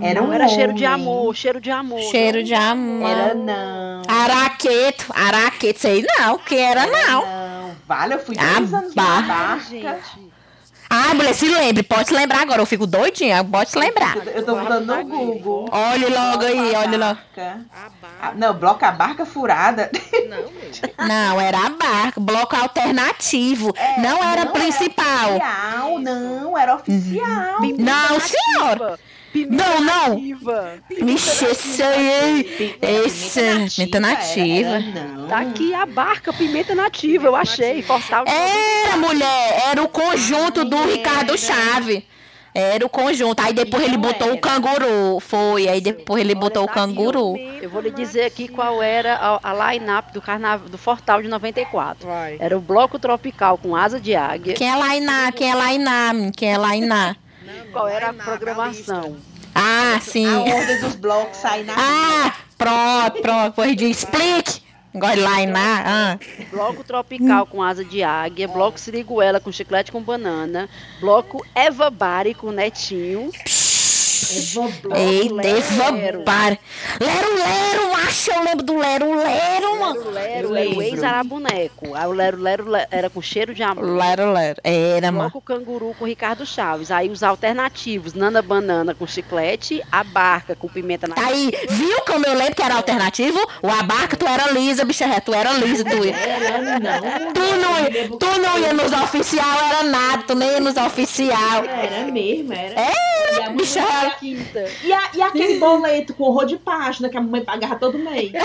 Era 0.03 0.23
um 0.23 0.33
era 0.33 0.47
cheiro 0.49 0.73
de 0.73 0.85
amor, 0.85 1.35
cheiro 1.35 1.61
de 1.61 1.71
amor. 1.71 2.01
Cheiro 2.11 2.39
não. 2.39 2.45
de 2.45 2.55
amor. 2.55 3.11
Era 3.11 3.35
não. 3.35 4.03
Araqueto, 4.09 5.07
araqueto, 5.11 5.81
sei 5.81 6.05
não, 6.19 6.39
que 6.39 6.57
era 6.57 6.87
não. 6.87 7.27
Não. 7.27 7.77
Vale, 7.87 8.15
eu 8.15 8.19
fui 8.21 8.37
A 8.39 8.59
dois 8.61 8.73
anos 8.73 8.95
na 8.95 9.03
barca. 9.03 9.29
barca. 9.29 9.61
Gente, 9.69 10.30
Ah, 10.93 11.15
mulher, 11.15 11.33
se 11.35 11.49
lembre, 11.49 11.85
pode 11.85 12.09
se 12.09 12.15
lembrar 12.15 12.41
agora, 12.43 12.61
eu 12.61 12.67
fico 12.67 12.85
doidinha, 12.85 13.45
pode 13.45 13.71
se 13.71 13.79
lembrar. 13.79 14.17
Eu 14.27 14.45
tô 14.45 14.57
botando 14.57 14.87
no 14.87 15.05
Google. 15.05 15.69
Olhe 15.71 16.07
logo 16.07 16.45
aí, 16.45 16.57
Bloco 16.57 16.77
a 16.77 16.81
olhe 16.81 16.97
logo. 16.97 17.19
A. 18.21 18.33
Não, 18.35 18.53
bloco 18.55 18.85
a 18.85 18.91
barca 18.91 19.25
furada. 19.25 19.89
Não, 20.29 20.51
meu. 20.51 21.09
Não, 21.09 21.41
era 21.41 21.59
a 21.67 21.71
barca, 21.71 22.21
bloco 22.21 22.57
alternativo, 22.57 23.73
não 23.99 24.19
era 24.19 24.47
não 24.47 24.53
principal. 24.53 25.37
Oficial, 25.37 25.99
não, 26.01 26.59
era 26.59 26.75
oficial. 26.75 27.61
Não, 27.79 28.21
senhora. 28.21 28.99
Pimenta 29.33 29.65
Não, 29.65 29.81
não. 29.81 30.09
nativa. 30.15 30.75
Vixe, 31.03 31.45
esse 31.47 31.83
aí. 31.83 32.77
Esse. 32.83 33.41
Pimenta 33.77 34.01
nativa. 34.01 34.69
Era, 34.69 34.81
não. 34.81 35.29
Tá 35.29 35.39
aqui 35.39 35.73
a 35.75 35.87
barca 35.87 36.33
Pimenta 36.33 36.75
Nativa, 36.75 37.27
eu 37.29 37.37
achei. 37.37 37.83
Fortal 37.83 38.25
de 38.25 38.31
Era, 38.31 38.97
mulher. 38.97 39.63
Era 39.71 39.83
o 39.83 39.89
conjunto 39.89 40.65
do 40.65 40.77
Ricardo 40.85 41.37
Chave. 41.39 42.05
Era 42.53 42.85
o 42.85 42.89
conjunto. 42.89 43.41
Aí 43.41 43.53
depois 43.53 43.85
ele 43.85 43.97
botou 43.97 44.33
o 44.33 44.39
canguru. 44.39 45.21
Foi. 45.21 45.69
Aí 45.69 45.81
depois 45.81 46.21
ele 46.21 46.35
botou 46.35 46.65
o 46.65 46.67
tá 46.67 46.73
canguru. 46.75 47.37
Eu 47.63 47.71
vou 47.71 47.81
lhe 47.81 47.91
dizer 47.91 48.25
aqui 48.25 48.49
qual 48.49 48.83
era 48.83 49.15
a, 49.15 49.51
a 49.51 49.73
line-up 49.73 50.13
do, 50.13 50.21
carnaval, 50.21 50.69
do 50.69 50.77
Fortal 50.77 51.23
de 51.23 51.29
94. 51.29 52.09
Vai. 52.09 52.37
Era 52.41 52.57
o 52.57 52.61
Bloco 52.61 52.99
Tropical 52.99 53.57
com 53.57 53.77
asa 53.77 54.01
de 54.01 54.17
águia. 54.17 54.55
Quem 54.55 54.69
é 54.69 54.75
Lainá? 54.75 55.31
Quem 55.31 55.51
é 55.51 55.55
Lainá? 55.55 56.13
Quem 56.37 56.53
é 56.53 56.59
Lainá? 56.59 57.17
Qual 57.73 57.89
era 57.89 58.11
a 58.11 58.13
programação? 58.13 59.17
Ah, 59.55 59.99
sim. 60.01 60.27
A 60.27 60.41
ordem 60.41 60.81
dos 60.81 60.95
blocos 60.95 61.37
sai 61.37 61.65
na 61.65 61.75
Ah, 61.77 62.35
pronto, 62.57 63.23
pronto. 63.23 63.55
Pois 63.55 63.77
de 63.77 63.87
explique. 63.91 64.63
Gosto 64.93 65.15
de 65.17 65.21
Lainá. 65.21 65.85
Ah. 65.87 66.19
Bloco 66.51 66.83
Tropical 66.83 67.47
com 67.47 67.63
asa 67.63 67.85
de 67.85 68.03
águia. 68.03 68.49
Bloco 68.49 68.79
Siriguela 68.79 69.39
com 69.39 69.53
chiclete 69.53 69.93
com 69.93 70.03
banana. 70.03 70.69
Bloco 71.01 71.45
Eva 71.55 71.91
Bari 71.91 72.35
com 72.35 72.51
netinho. 72.51 73.31
Eita, 74.95 75.93
Lero. 75.93 76.21
para. 76.23 76.59
Lero, 77.01 77.35
Lero, 77.37 77.95
acho 78.07 78.31
eu 78.31 78.43
lembro 78.45 78.65
do 78.65 78.77
Lero, 78.77 79.15
Lero, 79.17 79.79
mano. 79.81 80.11
Lero 80.11 80.11
Lero 80.11 80.21
Eu 80.31 80.37
era 80.37 80.49
o 80.49 80.53
lembro. 80.53 80.83
ex-araboneco. 80.83 81.95
Aí 81.95 82.07
o 82.07 82.13
Lero 82.13 82.41
Lero 82.41 82.71
le- 82.71 82.87
era 82.91 83.09
com 83.11 83.21
cheiro 83.23 83.55
de 83.55 83.63
amor. 83.63 83.85
Lero, 83.85 84.33
Lero. 84.33 84.61
Era, 84.65 85.11
mano. 85.13 85.31
Bloco 85.31 85.41
Canguru 85.41 85.95
com 85.99 86.05
Ricardo 86.05 86.45
Chaves. 86.47 86.91
Aí 86.91 87.09
os 87.11 87.23
alternativos, 87.23 88.15
Nana 88.15 88.43
Banana 88.43 88.95
com 88.95 89.07
chiclete, 89.07 89.83
a 89.91 90.03
barca 90.05 90.55
com 90.55 90.69
pimenta 90.69 91.07
na 91.07 91.15
Aí, 91.19 91.51
viu 91.69 92.01
como 92.07 92.27
eu 92.27 92.35
lembro 92.35 92.55
que 92.55 92.63
era 92.63 92.75
alternativo? 92.77 93.39
O 93.63 93.69
abarca, 93.69 94.17
tu 94.17 94.27
era 94.27 94.51
lisa, 94.51 94.85
bicha 94.85 95.07
ré, 95.07 95.21
tu 95.21 95.33
era 95.35 95.53
lisa, 95.53 95.85
tu 95.85 96.05
ia. 96.05 96.15
Era, 96.17 96.59
não. 96.81 97.33
Tu 97.33 97.41
não, 97.41 97.79
ia- 97.81 98.09
tu 98.09 98.41
não 98.41 98.59
ia 98.59 98.73
nos 98.73 98.93
oficial, 98.93 99.59
era 99.69 99.83
nada, 99.85 100.23
tu 100.27 100.35
nem 100.35 100.51
ia 100.51 100.61
nos 100.61 100.77
oficial. 100.77 101.65
Era 101.65 102.11
mesmo, 102.11 102.53
era. 102.53 102.81
Era, 102.81 103.41
E 103.41 103.43
a 103.45 103.51
bicha 103.51 103.81
mamãe- 103.81 104.10
quinta. 104.13 104.65
E, 104.83 104.93
a- 104.93 105.11
e 105.15 105.23
aquele 105.23 105.59
boleto 105.59 106.15
com 106.15 106.25
horror 106.25 106.47
de 106.47 106.57
página 106.57 107.09
que 107.09 107.17
a 107.17 107.21
mamãe 107.21 107.45
pagava 107.45 107.77
todo 107.77 107.99
mês. 107.99 108.33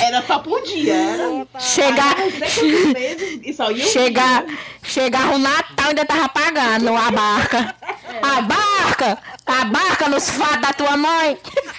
Era 0.00 0.22
só 0.26 0.38
por 0.38 0.62
dia, 0.62 0.94
era. 0.94 1.46
Chegar, 1.58 2.16
chegar, 3.80 4.44
dia. 4.44 4.58
chegava 4.82 5.34
o 5.34 5.38
Natal 5.38 5.86
e 5.86 5.88
ainda 5.88 6.04
tava 6.04 6.28
pagando 6.28 6.94
a 6.94 7.10
barca. 7.10 7.74
A 8.22 8.40
barca, 8.42 9.18
a 9.46 9.64
barca 9.64 10.08
nos 10.08 10.30
fatos 10.30 10.60
da 10.60 10.72
tua 10.72 10.96
mãe. 10.96 11.38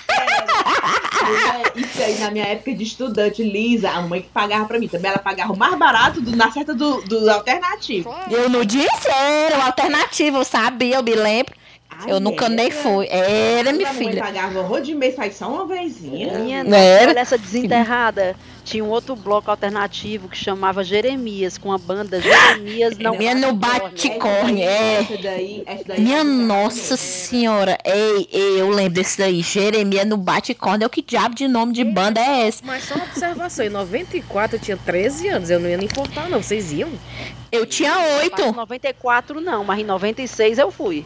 É, 0.09 1.80
Isso 1.80 2.01
aí 2.01 2.20
na 2.20 2.32
minha 2.32 2.45
época 2.45 2.74
de 2.74 2.84
estudante, 2.84 3.43
Lisa, 3.43 3.91
a 3.91 4.01
mãe 4.01 4.22
que 4.22 4.30
pagava 4.30 4.65
pra 4.65 4.80
mim. 4.80 4.88
Também 4.88 5.11
ela 5.11 5.20
pagava 5.20 5.53
o 5.53 5.57
mais 5.57 5.76
barato 5.76 6.22
do, 6.22 6.36
na 6.36 6.51
certa 6.51 6.74
do, 6.74 7.01
do 7.01 7.30
alternativo. 7.30 8.13
Eu 8.30 8.49
não 8.49 8.63
disse, 8.63 9.09
era 9.09 9.57
o 9.57 9.61
alternativo, 9.61 10.38
eu 10.38 10.43
sabia, 10.43 10.95
eu 10.95 11.03
me 11.03 11.15
lembro. 11.15 11.53
Ai, 12.00 12.12
Eu 12.12 12.20
nunca 12.20 12.48
nem 12.48 12.68
era. 12.68 12.76
fui. 12.76 13.08
Era, 13.10 13.74
minha 13.74 13.93
filha. 13.93 14.22
pagava 14.22 14.60
horror 14.60 14.82
de 14.82 14.93
mês, 14.93 15.16
faz 15.16 15.36
só 15.36 15.50
uma 15.50 15.66
vezinha. 15.66 16.38
Minha 16.39 16.64
Não 16.64 16.78
era? 16.78 17.10
olha 17.12 17.20
essa 17.20 17.38
desenterrada. 17.38 18.36
Tinha 18.64 18.84
um 18.84 18.89
outro 18.89 19.16
bloco 19.16 19.50
alternativo 19.50 20.28
que 20.28 20.36
chamava 20.38 20.84
Jeremias, 20.84 21.58
com 21.58 21.72
a 21.72 21.78
banda 21.78 22.20
Jeremias 22.22 22.98
não 22.98 23.18
Minha 23.18 23.34
no 23.34 23.54
bate 23.54 23.80
bate 23.80 24.10
corne, 24.20 24.62
é. 24.62 25.00
Essa 25.00 25.18
daí, 25.18 25.64
essa 25.66 25.84
daí 25.86 26.02
Minha 26.02 26.18
essa 26.18 26.26
nossa 26.26 26.89
daí, 26.95 26.98
senhora, 26.98 27.78
ei, 27.86 28.28
ei, 28.32 28.62
eu 28.62 28.70
lembro 28.70 28.93
desse 28.95 29.18
daí. 29.18 29.41
Jeremias 29.41 30.06
no 30.06 30.18
bate 30.18 30.54
corne, 30.54 30.84
é 30.84 30.88
o 30.88 30.89
que 30.89 31.02
diabo 31.02 31.34
de 31.34 31.48
nome 31.48 31.72
de 31.72 31.86
banda 31.86 32.20
é 32.20 32.48
esse? 32.48 32.64
Mas 32.66 32.84
só 32.84 32.95
uma 32.95 33.06
observação, 33.06 33.66
em 33.66 33.70
94 33.70 34.58
eu 34.58 34.62
tinha 34.62 34.78
13 34.78 35.30
anos, 35.30 35.50
eu 35.50 35.60
não 35.60 35.70
ia 35.70 35.78
nem 35.78 35.86
importar 35.86 36.30
não, 36.30 36.43
vocês 36.43 36.72
iam? 36.74 36.89
Eu 37.52 37.66
tinha 37.66 37.91
Em 37.91 38.18
oito. 38.20 38.52
94 38.52 39.39
não, 39.39 39.64
mas 39.64 39.80
em 39.80 39.86
96 39.86 40.58
eu 40.58 40.70
fui. 40.70 41.06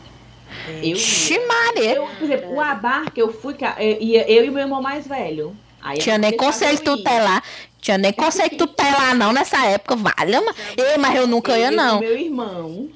Eu, 0.68 0.94
Ixi, 0.94 1.40
Maria. 1.48 1.96
eu, 1.96 2.08
por 2.08 2.24
exemplo, 2.24 2.54
o 2.54 2.62
Abarca, 2.62 3.20
eu 3.20 3.32
fui, 3.34 3.56
eu, 3.78 3.98
ia 4.00 4.32
eu 4.32 4.46
e 4.46 4.50
o 4.50 4.52
meu 4.52 4.64
irmão 4.64 4.82
mais 4.82 5.08
velho. 5.08 5.56
Aí 5.82 5.98
Tinha 5.98 6.18
nem 6.18 6.36
conselho 6.36 6.80
tutelar. 6.80 7.44
Tinha 7.80 7.98
nem 7.98 8.14
conselho 8.14 8.56
tutelar, 8.58 9.16
não, 9.16 9.34
nessa 9.34 9.66
época. 9.66 9.96
Vale, 9.96 10.40
mas, 10.40 10.56
ei, 10.78 10.98
mas 10.98 11.16
eu 11.16 11.26
nunca 11.26 11.58
ia, 11.58 11.72
não. 11.72 12.00
Meu 12.00 12.18
irmão. 12.18 12.90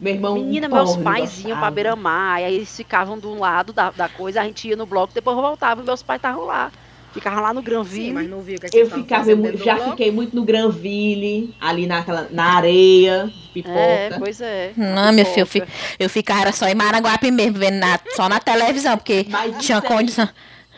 Meu 0.00 0.14
irmão. 0.14 0.34
Menina, 0.34 0.68
meus 0.68 0.96
pais 0.96 1.44
iam 1.44 1.58
pra 1.58 1.70
beira-mar, 1.70 2.36
aí 2.36 2.56
eles 2.56 2.76
ficavam 2.76 3.18
de 3.18 3.26
um 3.26 3.38
lado 3.38 3.72
da, 3.72 3.90
da 3.90 4.08
coisa, 4.08 4.40
a 4.40 4.44
gente 4.44 4.68
ia 4.68 4.76
no 4.76 4.84
bloco, 4.84 5.14
depois 5.14 5.36
voltava 5.36 5.80
e 5.80 5.84
meus 5.84 6.02
pais 6.02 6.18
estavam 6.18 6.44
lá. 6.44 6.70
Ficavam 7.16 7.42
lá 7.42 7.54
no 7.54 7.60
Sim, 7.60 7.64
Granville. 7.64 8.12
mas 8.12 8.28
não 8.28 8.40
viu 8.42 8.56
o 8.56 8.60
que, 8.60 8.66
é 8.66 8.68
que 8.68 8.76
Eu 8.76 8.90
ficava, 8.90 9.24
já 9.56 9.78
fiquei 9.90 10.10
muito 10.10 10.36
no 10.36 10.44
Granville, 10.44 11.54
ali 11.58 11.86
naquela, 11.86 12.28
na 12.30 12.56
areia, 12.56 13.32
pipoca. 13.54 13.78
É, 13.78 14.10
pois 14.18 14.38
é. 14.42 14.72
Não, 14.76 15.12
meu 15.12 15.24
filho, 15.24 15.64
eu, 15.64 15.66
eu 16.00 16.10
ficava 16.10 16.42
era 16.42 16.52
só 16.52 16.68
em 16.68 16.74
Maranguape 16.74 17.30
mesmo, 17.30 17.58
vendo 17.58 17.76
na- 17.78 17.98
só 18.14 18.28
na 18.28 18.38
televisão, 18.38 18.98
porque 18.98 19.24
Mas 19.30 19.64
tinha 19.64 19.80
condição. 19.80 20.28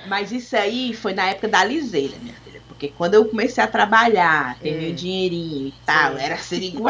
Mas 0.07 0.31
isso 0.31 0.57
aí 0.57 0.95
foi 0.95 1.13
na 1.13 1.27
época 1.27 1.49
da 1.49 1.65
liseira, 1.65 2.15
minha 2.23 2.35
filha. 2.35 2.48
Porque 2.79 2.93
quando 2.97 3.15
eu 3.15 3.25
comecei 3.25 3.63
a 3.63 3.67
trabalhar, 3.67 4.57
ter 4.61 4.73
Hum. 4.73 4.81
meu 4.83 4.93
dinheirinho 4.93 5.67
e 5.67 5.75
tal, 5.85 6.17
era 6.17 6.37
siriguela, 6.39 6.85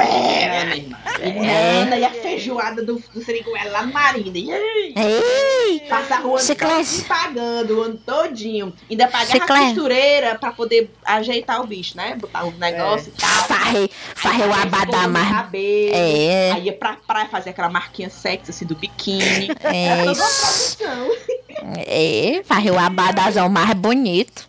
minha 0.67 0.77
irmã. 0.77 0.99
E 1.19 1.23
É. 1.47 1.85
Nana 1.85 1.97
e 1.97 2.05
a 2.05 2.11
feijoada 2.11 2.83
do, 2.85 3.03
do 3.15 3.25
siriguela 3.25 3.71
lá 3.71 3.83
no 3.87 3.93
Marina. 3.95 4.37
E 4.39 5.81
passar 5.89 6.27
o 6.27 6.37
ano 6.37 6.45
Chiclete. 6.45 7.05
pagando, 7.09 7.79
o 7.79 7.83
ano 7.83 7.97
todinho. 8.05 8.71
Ainda 8.91 9.09
pagava 9.09 9.45
a 9.45 9.47
costureira 9.65 10.35
pra 10.39 10.53
poder 10.53 10.91
ajeitar 11.07 11.63
o 11.63 11.67
bicho, 11.67 11.97
né? 11.97 12.17
Botar 12.21 12.45
um 12.45 12.51
negócio 12.51 13.11
e 13.17 13.19
tal. 13.19 13.45
farrei, 13.45 13.91
farrei 14.15 14.47
o 14.47 14.53
abadá 14.53 15.07
no 15.07 15.13
mais. 15.15 15.49
É. 15.55 16.53
Aí 16.55 16.65
ia 16.65 16.73
pra 16.75 16.99
praia 17.07 17.29
fazer 17.31 17.51
aquela 17.51 17.71
marquinha 17.71 18.11
sexy 18.11 18.51
assim 18.51 18.67
do 18.67 18.75
biquíni. 18.75 19.49
É, 19.65 19.85
Era 19.87 20.05
toda 20.05 20.21
uma 20.21 20.29
produção. 20.29 21.11
é, 21.87 22.43
farrei 22.45 22.71
o 22.73 22.79
abadazão 22.79 23.49
mais 23.49 23.73
bonito. 23.73 24.47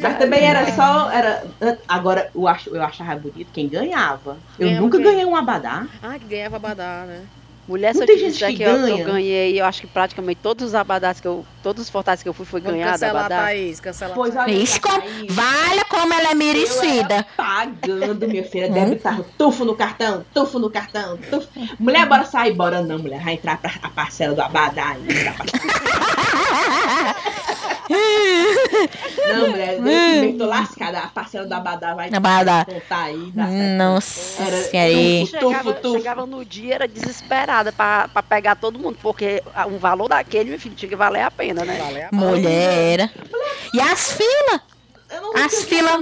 Mas 0.00 0.18
também 0.18 0.44
era 0.44 0.66
só. 0.74 1.10
Era, 1.10 1.42
agora, 1.88 2.30
eu, 2.34 2.42
eu 2.42 2.82
achava 2.82 3.16
bonito 3.16 3.52
quem 3.52 3.68
ganhava. 3.68 4.42
Eu 4.58 4.66
Ganhava 4.66 4.82
nunca 4.84 4.98
quem? 4.98 5.06
ganhei 5.06 5.24
um 5.24 5.36
abadá. 5.36 5.86
Ah, 6.02 6.18
que 6.18 6.26
ganhava 6.26 6.56
abadá, 6.56 7.04
né? 7.06 7.28
Mulher, 7.68 7.92
se 7.92 7.98
Não 7.98 8.04
eu 8.04 8.06
tem 8.06 8.16
te 8.16 8.22
gente 8.22 8.32
disser 8.32 8.48
que 8.50 8.56
que, 8.56 8.62
eu, 8.62 8.78
ganha? 8.78 8.98
eu 9.02 9.04
ganhei, 9.12 9.60
eu 9.60 9.64
acho 9.66 9.82
que 9.82 9.86
praticamente 9.86 10.40
todos 10.42 10.64
os 10.68 10.74
abadás 10.74 11.20
que 11.20 11.28
eu. 11.28 11.44
Todos 11.62 11.82
os 11.82 11.90
fortais 11.90 12.22
que 12.22 12.28
eu 12.28 12.32
fui 12.32 12.46
foi 12.46 12.60
Vamos 12.62 12.78
ganhar 12.78 12.92
cancelar 12.92 13.16
a 13.16 13.26
abadá. 13.26 13.42
Thaís, 13.42 13.78
cancelar 13.80 14.12
a 14.12 14.14
Pois 14.14 14.32
Thaís. 14.32 14.46
olha, 14.54 14.62
Ixi, 14.62 14.80
como, 14.80 15.02
Thaís, 15.02 15.34
vale 15.34 15.84
como 15.90 16.14
ela 16.14 16.28
é 16.28 16.32
eu 16.32 16.36
merecida. 16.36 17.14
era 17.16 17.26
pagando, 17.36 18.26
minha 18.26 18.44
filha. 18.44 18.70
Debitava 18.70 19.22
tufo 19.36 19.64
no 19.66 19.76
cartão, 19.76 20.24
tufo 20.32 20.58
no 20.58 20.70
cartão, 20.70 21.18
tufo. 21.30 21.46
Mulher, 21.78 22.06
bora 22.08 22.24
sair, 22.24 22.54
bora 22.54 22.80
não, 22.80 22.98
mulher. 22.98 23.22
Vai 23.22 23.34
entrar 23.34 23.58
pra 23.58 23.70
a 23.82 23.90
parcela 23.90 24.34
do 24.34 24.40
abadá 24.40 24.88
aí. 24.92 25.02
não 25.02 25.24
dá 25.24 25.32
pra 25.32 25.44
Não, 29.34 29.48
mulher, 29.50 29.72
eu 29.74 29.76
também 29.78 30.38
tô 30.38 30.46
lascada. 30.46 30.98
A 31.00 31.06
parcela 31.08 31.46
do 31.46 31.52
abadá 31.54 31.94
vai 31.94 32.08
Abadá. 32.12 32.64
contar 32.64 33.02
aí. 33.04 33.32
Nossa, 33.76 34.42
Era 34.42 34.84
aí. 34.84 35.20
tufo, 35.26 35.30
Chegava, 35.40 35.72
tufo. 35.74 35.96
chegava 35.98 36.26
no 36.26 36.44
dia, 36.44 36.74
era 36.76 36.88
desesperada 37.62 37.72
pra 37.72 38.22
pegar 38.22 38.56
todo 38.56 38.78
mundo, 38.78 38.98
porque 39.00 39.42
um 39.66 39.78
valor 39.78 40.08
daquele, 40.08 40.50
meu 40.50 40.60
filho, 40.60 40.74
tinha 40.74 40.88
que 40.88 40.96
valer 40.96 41.22
a 41.22 41.30
pena, 41.30 41.64
né? 41.64 41.78
Valeu 41.78 42.06
a 42.06 42.10
pena. 42.10 42.26
Mulher. 42.26 43.10
E 43.74 43.80
as 43.80 44.12
filas? 44.12 44.60
Eu 45.10 45.22
não 45.22 45.32
As 45.36 45.64
filas-. 45.64 46.00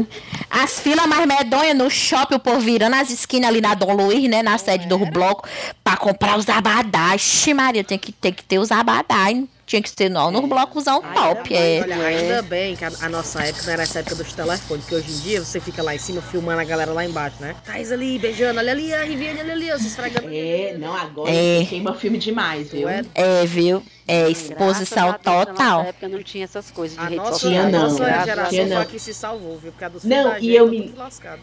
As 0.50 0.78
filas 0.78 1.06
mais 1.06 1.26
medonhas 1.26 1.76
no 1.76 1.90
shopping, 1.90 2.36
o 2.36 2.38
povo 2.38 2.60
virando 2.60 2.94
as 2.94 3.10
esquinas 3.10 3.50
ali 3.50 3.60
na 3.60 3.74
Dom 3.74 3.92
Luiz, 3.92 4.30
né? 4.30 4.40
Na 4.40 4.56
sede 4.56 4.86
do 4.86 4.98
bloco, 5.06 5.48
pra 5.82 5.96
comprar 5.96 6.38
os 6.38 6.48
abadás. 6.48 7.20
Ixi, 7.20 7.52
Maria, 7.52 7.82
tem 7.82 7.98
que, 7.98 8.12
tem 8.12 8.32
que 8.32 8.44
ter 8.44 8.58
os 8.58 8.70
abadás, 8.70 9.30
hein? 9.30 9.48
Tinha 9.66 9.80
que 9.80 9.90
ter 9.92 10.10
não, 10.10 10.30
no 10.30 10.46
blocozão 10.46 11.00
Ai, 11.02 11.14
top. 11.14 11.56
ainda 11.56 11.64
É. 11.64 11.80
bem, 11.86 11.98
Olha, 11.98 12.06
ainda 12.06 12.42
bem 12.42 12.76
que 12.76 12.84
a, 12.84 12.92
a 13.00 13.08
nossa 13.08 13.42
época 13.42 13.62
não 13.64 13.72
era 13.72 13.82
essa 13.82 14.00
época 14.00 14.14
dos 14.16 14.32
telefones, 14.32 14.84
porque 14.84 14.94
hoje 14.94 15.10
em 15.10 15.18
dia 15.20 15.42
você 15.42 15.58
fica 15.58 15.82
lá 15.82 15.94
em 15.94 15.98
cima 15.98 16.20
filmando 16.20 16.60
a 16.60 16.64
galera 16.64 16.92
lá 16.92 17.04
embaixo, 17.04 17.36
né? 17.40 17.56
Thaís 17.64 17.90
ali, 17.90 18.18
beijando, 18.18 18.58
olha 18.58 18.72
ali, 18.72 18.92
a 18.92 19.02
Riviane, 19.04 19.40
olha 19.40 19.52
ali, 19.54 19.78
se 19.78 19.86
esfregando. 19.86 20.28
É, 20.30 20.76
não, 20.78 20.94
agora 20.94 21.30
É. 21.30 21.64
queima 21.64 21.94
filme 21.94 22.18
demais, 22.18 22.70
viu? 22.70 22.88
É, 22.88 23.02
É, 23.14 23.46
viu? 23.46 23.82
É 24.06 24.28
exposição 24.28 25.12
Deus, 25.12 25.24
Na 25.24 25.44
total. 25.46 25.78
nossa 25.78 25.88
época 25.88 26.08
não 26.08 26.22
tinha 26.22 26.44
essas 26.44 26.70
coisas 26.70 26.98
de 26.98 27.02
A 27.02 27.06
rede 27.08 27.16
nossa, 27.16 27.32
social. 27.32 27.50
Tinha 27.52 27.62
a 27.62 27.70
não, 27.70 27.82
nossa 27.90 28.24
geração 28.24 28.50
foi 28.58 28.66
não. 28.66 28.84
que 28.84 28.98
se 28.98 29.14
salvou, 29.14 29.58
viu? 29.58 29.72
Porque 29.72 29.84
a 29.84 29.88
do 29.88 29.98
Não, 30.04 30.38
e 30.38 30.54
eu 30.54 30.66
tá 30.66 30.70
me- 30.70 30.92
lascado. 30.94 31.40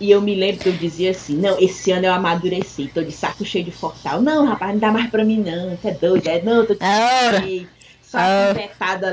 E 0.00 0.10
eu 0.10 0.20
me 0.20 0.34
lembro 0.34 0.60
que 0.62 0.68
eu 0.68 0.72
dizia 0.72 1.12
assim, 1.12 1.36
não, 1.36 1.58
esse 1.58 1.90
ano 1.92 2.06
eu 2.06 2.12
amadureci, 2.12 2.90
tô 2.92 3.02
de 3.02 3.12
saco 3.12 3.44
cheio 3.44 3.64
de 3.64 3.70
fortal. 3.70 4.20
Não, 4.20 4.44
rapaz, 4.44 4.72
não 4.72 4.78
dá 4.80 4.90
mais 4.90 5.08
pra 5.10 5.24
mim 5.24 5.38
não, 5.38 5.70
você 5.76 5.88
é 5.88 5.92
doido, 5.92 6.26
é, 6.26 6.42
não, 6.42 6.66
tô 6.66 6.74
de 6.74 6.80
saco 6.80 7.24
Ora. 7.26 7.40
cheio. 7.42 7.68
Só 8.02 8.18
Ah. 8.18 8.52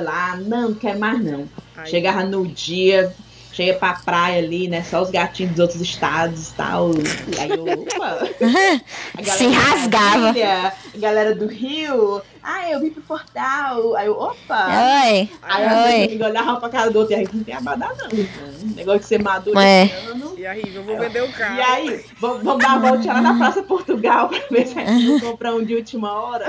lá, 0.03 0.35
não, 0.37 0.69
não 0.69 0.73
quero 0.75 0.99
mais 0.99 1.23
não. 1.23 1.47
Aí, 1.75 1.89
Chegava 1.89 2.23
no 2.23 2.45
dia, 2.47 3.13
chega 3.53 3.73
pra 3.77 3.93
praia 3.93 4.39
ali, 4.39 4.67
né? 4.67 4.83
Só 4.83 5.01
os 5.01 5.09
gatinhos 5.11 5.51
dos 5.51 5.59
outros 5.59 5.81
estados 5.81 6.49
e 6.49 6.53
tal. 6.53 6.91
E 6.91 7.39
aí 7.39 7.49
eu, 7.49 7.63
opa! 7.63 8.19
A 9.17 9.23
Se 9.23 9.47
rasgava. 9.47 10.29
A 10.29 10.97
galera 10.97 11.35
do 11.35 11.47
Rio. 11.47 12.21
Ah, 12.43 12.69
eu 12.71 12.79
vim 12.79 12.89
pro 12.89 13.01
portal. 13.03 13.95
Aí 13.95 14.07
eu, 14.07 14.17
opa! 14.19 14.65
Oi. 15.05 15.29
Aí 15.43 15.63
Oi. 15.95 16.05
amigas 16.05 16.29
olhavam 16.29 16.59
pra 16.59 16.69
cara 16.69 16.89
do 16.89 16.99
outro 16.99 17.13
e 17.13 17.17
aí 17.17 17.29
não 17.31 17.43
tem 17.43 17.53
abadá 17.55 17.89
não. 17.97 18.17
né? 18.17 18.27
Negócio 18.75 19.01
de 19.01 19.05
ser 19.05 19.21
maduro 19.21 19.59
É. 19.59 19.89
E 20.37 20.45
aí, 20.45 20.75
eu 20.75 20.81
vou 20.83 20.97
vender 20.97 21.21
o 21.23 21.31
carro. 21.31 21.55
E 21.57 21.61
aí, 21.61 22.05
vamos, 22.19 22.43
vamos 22.43 22.63
dar 22.63 22.77
uma 22.77 22.89
voltinha 22.89 23.13
lá 23.13 23.21
na 23.21 23.37
Praça 23.37 23.61
Portugal 23.61 24.27
pra 24.29 24.39
ver 24.49 24.65
se 24.67 24.79
a 24.79 24.85
gente 24.85 25.05
não 25.07 25.19
compra 25.31 25.53
um 25.53 25.63
de 25.63 25.75
última 25.75 26.11
hora. 26.11 26.47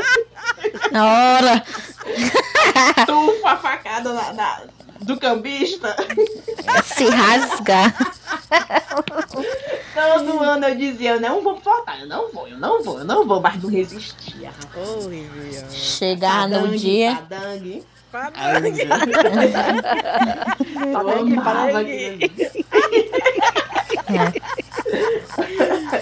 Ora. 0.95 1.63
Tufa 3.07 3.51
a 3.51 3.57
facada 3.57 4.13
na- 4.13 4.33
na- 4.33 4.61
do 5.03 5.17
cambista. 5.19 5.95
Se 6.85 7.05
rasgar. 7.09 7.95
Todo 9.95 10.41
ano 10.41 10.67
eu 10.67 10.75
dizia, 10.77 11.13
eu 11.13 11.21
não 11.21 11.43
vou 11.43 11.61
faltar, 11.61 12.01
eu 12.01 12.07
não 12.07 12.31
vou, 12.33 12.49
eu 12.49 12.59
não 12.59 12.83
vou, 12.83 12.99
eu 12.99 13.05
não 13.05 13.27
vou, 13.27 13.41
mas 13.41 13.63
não 13.63 13.71
resistia. 13.71 14.51
Chegar 15.71 16.49
no 16.49 16.57
Padangue, 16.61 16.79
dia. 16.79 17.15
padangue. 17.17 17.85
Padangue. 18.11 18.81
Eu 18.83 18.89
Padangue, 20.93 21.33
amava 21.33 21.73
padangue. 21.73 22.31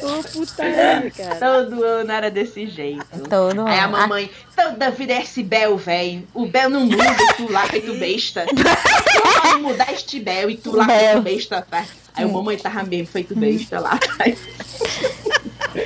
Ô, 0.03 0.22
putaria, 0.32 1.11
cara. 1.16 1.36
Todo 1.36 1.84
ano 1.84 2.12
era 2.12 2.30
desse 2.30 2.66
jeito. 2.66 3.05
Todo 3.28 3.66
Aí 3.66 3.78
a 3.78 3.84
ano. 3.84 3.93
mamãe, 3.93 4.30
toda 4.57 4.91
vida 4.91 5.12
é 5.14 5.22
esse 5.22 5.43
Bel, 5.43 5.76
velho. 5.76 6.26
O 6.34 6.47
Bel 6.47 6.70
não 6.70 6.80
muda 6.86 7.05
e 7.05 7.34
tu 7.34 7.51
lá 7.51 7.66
feito 7.66 7.95
besta. 7.95 8.47
Pode 9.43 9.62
mudar 9.62 9.93
este 9.93 10.20
Bel 10.20 10.51
e 10.51 10.57
tu 10.57 10.74
lá 10.74 10.86
feito 10.86 11.20
besta, 11.22 11.66
tá? 11.68 11.84
Aí 12.14 12.24
o 12.24 12.32
mamãe 12.32 12.57
tava 12.57 12.82
mesmo 12.82 13.07
feito 13.07 13.34
besta 13.36 13.78
lá. 13.80 13.99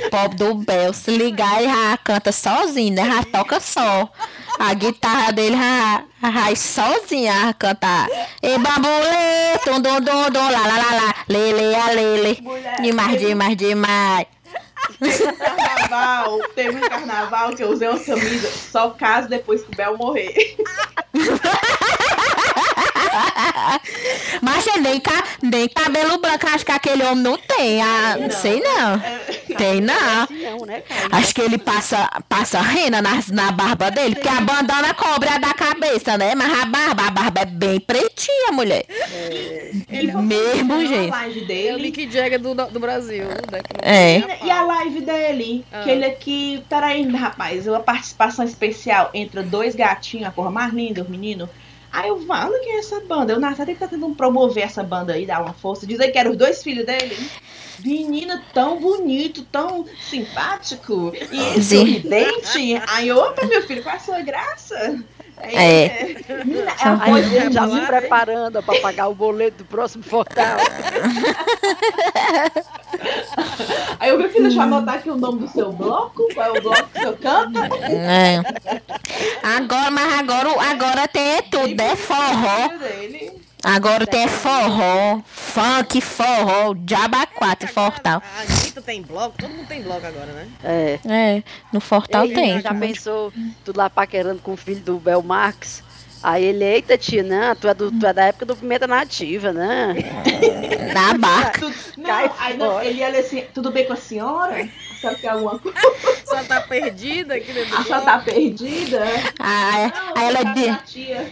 Pobre 0.09 0.37
do 0.37 0.55
Bel, 0.55 0.93
se 0.93 1.11
ligar, 1.11 1.61
ele 1.61 1.71
já 1.71 1.97
canta 1.97 2.31
sozinho, 2.31 2.93
né? 2.95 3.05
Já 3.05 3.23
toca 3.23 3.59
só. 3.59 4.09
A 4.59 4.73
guitarra 4.73 5.31
dele 5.31 5.55
vai 6.21 6.55
sozinha 6.55 7.53
cantar. 7.57 8.07
E 8.41 8.57
bambulê, 8.57 9.57
tum 9.63 9.81
dum 9.81 9.99
dum 10.01 10.29
dum, 10.31 10.49
lá 10.51 10.59
lá 10.59 10.77
lá 10.77 10.91
lá, 10.93 11.15
lele 11.27 11.75
a 11.75 11.89
lele. 11.89 12.39
Demais, 12.81 13.19
demais, 13.19 13.57
demais. 13.57 14.27
Teve 14.99 15.27
um 15.27 15.35
carnaval, 15.37 16.39
teve 16.55 16.77
um 16.77 16.81
carnaval 16.81 17.55
que 17.55 17.63
eu 17.63 17.69
usei 17.69 17.87
uma 17.87 17.99
camisa 17.99 18.49
só 18.49 18.89
caso 18.91 19.27
depois 19.27 19.63
que 19.63 19.71
o 19.71 19.75
Bel 19.75 19.97
morrer. 19.97 20.55
Mas 24.41 24.65
nem, 24.81 24.99
ca, 24.99 25.23
nem 25.41 25.67
cabelo 25.69 26.17
branco, 26.17 26.47
acho 26.47 26.65
que 26.65 26.71
aquele 26.71 27.03
homem 27.03 27.23
não 27.23 27.37
tem. 27.37 27.81
Ah, 27.81 28.17
não 28.19 28.29
sei 28.31 28.61
não. 28.61 28.99
Tem 29.57 29.81
não. 29.81 30.27
Não, 30.29 30.65
né, 30.65 30.81
cara? 30.81 31.17
Acho 31.17 31.33
que 31.33 31.41
ele 31.41 31.57
passa, 31.57 32.09
passa 32.27 32.59
rena 32.61 33.01
na, 33.01 33.21
na 33.31 33.51
barba 33.51 33.89
dele, 33.91 34.15
porque 34.15 34.27
a 34.27 34.41
bandana 34.41 34.93
cobre 34.93 35.29
a 35.29 35.37
da 35.37 35.53
cabeça, 35.53 36.17
né? 36.17 36.35
Mas 36.35 36.51
a 36.61 36.65
barba, 36.65 37.03
a 37.07 37.11
barba 37.11 37.41
é 37.41 37.45
bem 37.45 37.79
pretinha, 37.79 38.51
mulher. 38.51 38.85
E 39.89 40.07
você 40.07 40.21
Mesmo 40.21 40.85
jeito. 40.85 41.13
A 41.13 41.17
live 41.17 41.39
É 41.39 41.43
o 41.43 41.47
dele. 41.47 41.81
Mick 41.83 42.11
Jagger 42.11 42.39
do, 42.39 42.53
do 42.53 42.79
Brasil. 42.79 43.25
né, 43.25 43.61
É. 43.81 44.21
E 44.43 44.51
a 44.51 44.61
live 44.63 45.01
dele, 45.01 45.65
Ah. 45.71 45.81
que 45.83 45.89
ele 45.91 46.05
aqui, 46.05 46.63
peraí, 46.69 47.07
rapaz, 47.09 47.67
uma 47.67 47.79
participação 47.79 48.43
especial 48.45 49.09
entre 49.13 49.41
dois 49.43 49.75
gatinhos, 49.75 50.27
a 50.27 50.31
cor 50.31 50.51
mais 50.51 50.73
linda, 50.73 51.01
os 51.01 51.09
meninos. 51.09 51.49
Aí 51.95 52.09
eu 52.09 52.19
falo 52.25 52.59
quem 52.59 52.73
é 52.73 52.79
essa 52.79 52.99
banda. 52.99 53.31
Eu, 53.31 53.39
Natália, 53.39 53.73
que 53.73 53.79
tá 53.79 53.87
tentando 53.87 54.13
promover 54.15 54.65
essa 54.65 54.83
banda 54.83 55.13
aí, 55.13 55.25
dar 55.25 55.41
uma 55.41 55.53
força. 55.53 55.87
Dizer 55.87 56.11
que 56.11 56.17
eram 56.17 56.31
os 56.31 56.37
dois 56.37 56.61
filhos 56.61 56.85
dele. 56.85 57.17
Menina 57.79 58.43
tão 58.53 58.81
bonito, 58.81 59.43
tão 59.45 59.85
simpático 60.09 61.13
e 61.31 61.63
sorridente. 61.63 62.81
Aí, 62.87 63.09
opa, 63.11 63.45
meu 63.45 63.61
filho, 63.63 63.81
qual 63.81 63.95
é 63.95 63.97
a 63.97 64.01
sua 64.01 64.19
graça? 64.21 65.03
É. 65.41 66.15
Menina, 66.43 66.71
é 66.71 66.89
uma 66.89 67.03
Aí 67.03 67.11
coisa 67.11 67.51
já 67.51 67.67
se 67.67 67.81
preparando 67.81 68.63
pra 68.63 68.79
pagar 68.79 69.07
o 69.07 69.15
boleto 69.15 69.59
do 69.59 69.65
próximo 69.65 70.03
portal. 70.03 70.57
Aí 73.99 74.09
eu, 74.09 74.17
meu 74.17 74.29
filho, 74.29 74.43
deixa 74.43 74.57
eu 74.57 74.63
anotar 74.63 74.95
aqui 74.95 75.09
o 75.09 75.17
nome 75.17 75.39
do 75.39 75.47
seu 75.47 75.71
bloco. 75.71 76.27
Qual 76.33 76.55
é 76.55 76.59
o 76.59 76.61
bloco 76.61 76.89
que 76.89 76.97
o 76.97 77.01
senhor 77.01 77.17
canta? 77.17 77.59
É. 77.89 78.41
Agora, 79.43 79.91
mas 79.91 80.19
agora, 80.19 80.49
agora 80.71 81.07
tem 81.07 81.41
tudo, 81.43 81.79
é 81.79 81.95
forró. 81.95 82.67
Dele. 82.79 83.45
Agora 83.65 84.05
tem 84.05 84.27
forró, 84.27 85.21
funk, 85.25 85.99
forró, 85.99 86.75
diaba 86.77 87.25
4 87.25 87.67
Fortal. 87.67 88.21
A 88.37 88.41
Anitta 88.41 88.79
tem 88.79 89.01
bloco, 89.01 89.35
todo 89.39 89.49
mundo 89.49 89.67
tem 89.67 89.81
bloco 89.81 90.05
agora, 90.05 90.27
né? 90.33 90.47
É. 90.63 90.99
É, 91.03 91.43
no 91.73 91.79
Fortal 91.81 92.25
Ei, 92.25 92.33
tem. 92.33 92.61
Já 92.61 92.75
pensou, 92.75 93.33
tu 93.63 93.73
lá 93.75 93.89
paquerando 93.89 94.39
com 94.39 94.53
o 94.53 94.57
filho 94.57 94.81
do 94.81 94.99
Bel 94.99 95.23
Marx? 95.23 95.83
Aí 96.21 96.43
ele, 96.43 96.63
eita 96.63 96.95
tia, 96.95 97.23
não, 97.23 97.55
tu 97.55 97.67
é, 97.67 97.73
do, 97.73 97.91
tu 97.91 98.05
é 98.05 98.13
da 98.13 98.25
época 98.25 98.45
do 98.45 98.55
Pimenta 98.55 98.85
Nativa, 98.85 99.51
né? 99.51 99.95
Na 100.93 101.13
barca. 101.17 101.59
Tu- 101.59 101.73
não, 101.97 102.31
aí 102.39 102.57
não, 102.57 102.81
ele 102.81 102.99
ia 102.99 103.09
assim, 103.19 103.43
tudo 103.53 103.71
bem 103.71 103.85
com 103.85 103.93
a 103.93 103.97
senhora? 103.97 104.67
Senhora 105.05 105.15
quer 105.19 105.27
alguma 105.29 105.59
coisa? 105.59 105.77
Senhora 106.25 106.45
tá 106.47 106.61
perdida 106.61 107.35
aqui 107.35 107.53
dentro 107.53 107.69
do 107.69 107.75
A 107.77 107.83
senhora 107.83 108.01
bloco. 108.01 108.17
tá 108.17 108.19
perdida? 108.33 109.03
Aí, 109.39 109.91
Não, 109.91 110.13
aí 110.15 110.27
ela, 110.27 110.43
tá 110.43 110.51
di- 110.53 110.65
com 110.65 110.71
a 110.71 110.77
tia. 110.77 111.31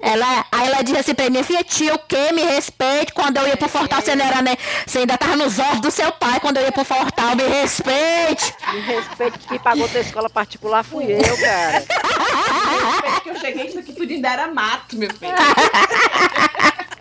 ela, 0.00 0.46
aí 0.50 0.66
ela 0.68 0.82
disse 0.82 0.98
assim 0.98 1.14
pra 1.14 1.24
mim, 1.26 1.30
minha 1.32 1.44
filha, 1.44 1.62
tia, 1.64 1.94
o 1.94 1.98
quê? 1.98 2.32
Me 2.32 2.42
respeite. 2.42 3.12
Quando 3.12 3.36
eu 3.36 3.46
ia 3.46 3.56
pro 3.56 3.68
Fortal, 3.68 4.00
você 4.00 4.14
não 4.16 4.24
era, 4.24 4.40
né? 4.42 4.56
Você 4.86 4.98
ainda 5.00 5.16
tava 5.18 5.36
nos 5.36 5.58
ovos 5.58 5.80
do 5.80 5.90
seu 5.90 6.10
pai 6.12 6.40
quando 6.40 6.56
eu 6.56 6.64
ia 6.64 6.72
pro 6.72 6.84
Fortal, 6.84 7.36
me 7.36 7.42
respeite. 7.44 8.54
Me 8.72 8.80
respeite, 8.80 9.38
quem 9.46 9.58
pagou 9.58 9.86
tua 9.88 10.00
escola 10.00 10.30
particular 10.30 10.82
fui 10.82 11.04
eu, 11.12 11.36
cara. 11.38 11.84
Que 13.22 13.28
eu 13.30 13.36
cheguei, 13.36 13.66
isso 13.66 13.78
aqui 13.78 13.92
tudo 13.92 14.10
ainda 14.10 14.30
era 14.32 14.46
mato, 14.48 14.96
meu 14.96 15.10
filho. 15.12 15.32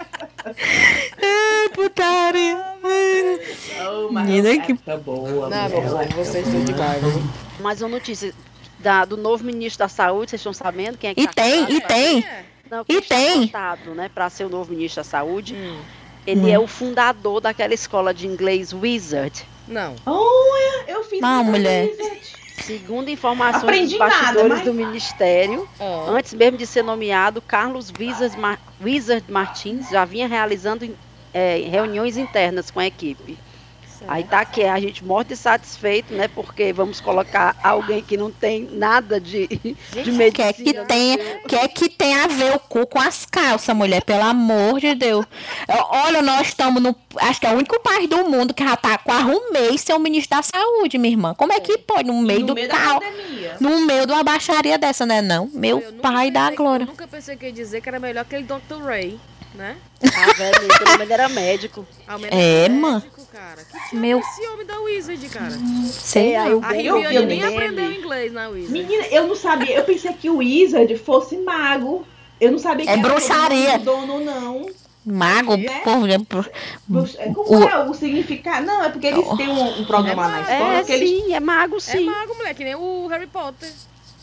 Ai, 1.21 1.69
putaria. 1.69 2.57
Oh, 3.91 4.11
Menina, 4.11 4.49
é 4.49 4.57
que- 4.59 4.71
época 4.73 4.97
boa. 4.97 5.49
Não, 5.49 5.57
época 5.57 5.81
vocês 6.15 6.47
boa. 6.47 6.59
estão 6.59 6.63
demais. 6.65 7.01
Mais 7.59 7.81
uma 7.81 7.89
notícia 7.89 8.33
da- 8.79 9.05
do 9.05 9.17
novo 9.17 9.43
ministro 9.43 9.79
da 9.79 9.87
Saúde, 9.87 10.31
vocês 10.31 10.39
estão 10.39 10.53
sabendo 10.53 10.97
quem 10.97 11.11
é 11.11 11.13
que 11.15 11.21
E 11.21 11.27
tá 11.27 11.33
tem, 11.33 11.71
e 11.71 11.81
tem. 11.81 12.19
É. 12.23 12.45
Não, 12.69 12.85
e 12.87 13.01
tem. 13.01 13.51
né, 13.95 14.09
para 14.13 14.29
ser 14.29 14.45
o 14.45 14.49
novo 14.49 14.71
ministro 14.71 15.01
da 15.01 15.09
Saúde. 15.09 15.55
Hum, 15.55 15.79
Ele 16.27 16.51
é 16.51 16.59
o 16.59 16.67
fundador 16.67 17.41
daquela 17.41 17.73
escola 17.73 18.13
de 18.13 18.27
inglês 18.27 18.71
Wizard. 18.71 19.43
Não. 19.67 19.95
Olha, 20.05 20.83
eu 20.87 21.03
fiz 21.03 21.19
Não, 21.21 21.43
mulher. 21.43 21.89
Segundo 22.69 23.09
informações 23.09 23.63
Aprendi 23.63 23.97
dos 23.97 23.97
bastidores 23.97 24.49
mas- 24.49 24.61
do 24.61 24.73
ministério, 24.75 25.67
Ó, 25.79 26.09
antes 26.11 26.35
mesmo 26.35 26.55
de 26.55 26.67
ser 26.67 26.83
nomeado, 26.83 27.41
Carlos 27.41 27.91
Wizard, 27.97 28.37
Mar- 28.37 28.61
Wizard 28.79 29.25
Martins 29.31 29.89
já 29.89 30.05
vinha 30.05 30.27
realizando 30.27 30.85
eh, 31.33 31.57
reuniões 31.67 32.15
internas 32.15 32.69
com 32.69 32.79
a 32.79 32.85
equipe. 32.85 33.39
Aí 34.07 34.23
tá 34.23 34.45
que 34.45 34.63
a 34.63 34.79
gente 34.79 35.03
morre 35.03 35.35
satisfeito, 35.35 36.13
né? 36.13 36.27
Porque 36.27 36.71
vamos 36.73 37.01
colocar 37.01 37.55
alguém 37.63 38.01
que 38.01 38.17
não 38.17 38.31
tem 38.31 38.69
nada 38.71 39.19
de, 39.19 39.47
de 39.47 40.11
medicina. 40.11 40.31
Quer 40.31 40.53
que 40.53 40.73
tenha, 40.73 41.17
quer 41.47 41.67
que 41.67 41.89
tenha 41.89 42.23
a 42.23 42.27
ver 42.27 42.55
o 42.55 42.59
cu 42.59 42.87
com 42.87 42.99
as 42.99 43.25
calças, 43.25 43.75
mulher, 43.75 44.03
pelo 44.03 44.23
amor 44.23 44.79
de 44.79 44.95
Deus. 44.95 45.25
Olha, 45.89 46.21
nós 46.21 46.47
estamos 46.47 46.81
no. 46.81 46.95
Acho 47.17 47.39
que 47.39 47.47
é 47.47 47.51
o 47.51 47.55
único 47.55 47.79
país 47.81 48.07
do 48.07 48.29
mundo 48.29 48.53
que 48.53 48.63
já 48.63 48.75
tá 48.75 48.97
quase 48.97 49.25
um 49.25 49.51
mês 49.51 49.81
sem 49.81 49.95
o 49.95 49.99
ministro 49.99 50.37
da 50.37 50.43
saúde, 50.43 50.97
minha 50.97 51.13
irmã. 51.13 51.33
Como 51.33 51.53
é 51.53 51.59
que 51.59 51.77
pode? 51.77 52.07
No 52.07 52.21
meio 52.21 52.41
no 52.41 52.47
do 52.47 52.55
meio 52.55 52.69
tal. 52.69 53.01
No 53.59 53.81
meio 53.85 54.05
de 54.05 54.13
uma 54.13 54.23
baixaria 54.23 54.77
dessa, 54.77 55.05
né? 55.05 55.21
Não. 55.21 55.49
Meu 55.53 55.79
eu 55.79 55.93
pai 55.93 56.31
da 56.31 56.51
glória. 56.51 56.83
Eu 56.83 56.87
nunca 56.87 57.07
pensei 57.07 57.35
que 57.35 57.45
ia 57.45 57.51
dizer 57.51 57.81
que 57.81 57.89
era 57.89 57.99
melhor 57.99 58.21
aquele 58.21 58.43
Dr. 58.43 58.83
Ray, 58.83 59.19
né? 59.53 59.77
Ah, 60.03 60.33
velho, 60.33 60.67
pelo 60.77 60.91
menos 60.97 61.09
era 61.11 61.29
médico. 61.29 61.85
É, 62.31 62.69
mano. 62.69 63.03
Cara. 63.31 63.63
Que 63.63 63.71
diabo 63.71 63.95
Meu- 63.97 64.17
é 64.17 64.21
esse 64.21 64.47
homem 64.49 64.65
da 64.65 64.79
Wizard, 64.81 65.29
cara? 65.29 65.51
Sei 65.91 66.33
É, 66.33 66.37
aí 66.39 66.51
A 66.61 66.75
eu- 66.81 66.97
eu 66.97 67.25
nem 67.25 67.39
dele- 67.39 67.55
aprendeu 67.55 67.91
inglês 67.91 68.33
na 68.33 68.47
Wizard. 68.49 68.71
Menina, 68.73 69.05
eu 69.07 69.27
não 69.27 69.35
sabia. 69.35 69.75
Eu 69.75 69.83
pensei 69.83 70.11
que 70.13 70.29
o 70.29 70.37
Wizard 70.37 70.95
fosse 70.97 71.37
mago. 71.37 72.05
Eu 72.41 72.51
não 72.51 72.59
sabia 72.59 72.85
que 72.85 72.91
É 72.91 72.93
era 72.93 73.01
bruxaria. 73.01 73.75
o 73.75 73.79
dono, 73.79 74.19
não. 74.19 74.65
Mago, 75.05 75.53
É? 75.53 75.79
por 76.27 76.49
Bruxa- 76.87 77.17
é, 77.21 77.33
Como 77.33 77.57
O- 77.59 77.63
é 77.69 77.77
o 77.89 77.93
significado? 77.93 78.65
Não, 78.65 78.83
é 78.83 78.89
porque 78.89 79.07
eles 79.07 79.27
têm 79.37 79.47
um, 79.49 79.79
um 79.81 79.85
programa 79.85 80.25
É 80.25 80.31
na 80.31 80.41
escola 80.41 80.73
É, 80.79 80.83
que 80.83 80.91
eles 80.91 81.09
sim, 81.09 81.33
é 81.33 81.39
mago, 81.39 81.77
É 81.77 81.79
sim. 81.79 82.05
mago, 82.05 82.35
moleque, 82.35 82.55
que 82.55 82.63
nem 82.63 82.75
o 82.75 83.07
Harry 83.07 83.27
Potter. 83.27 83.69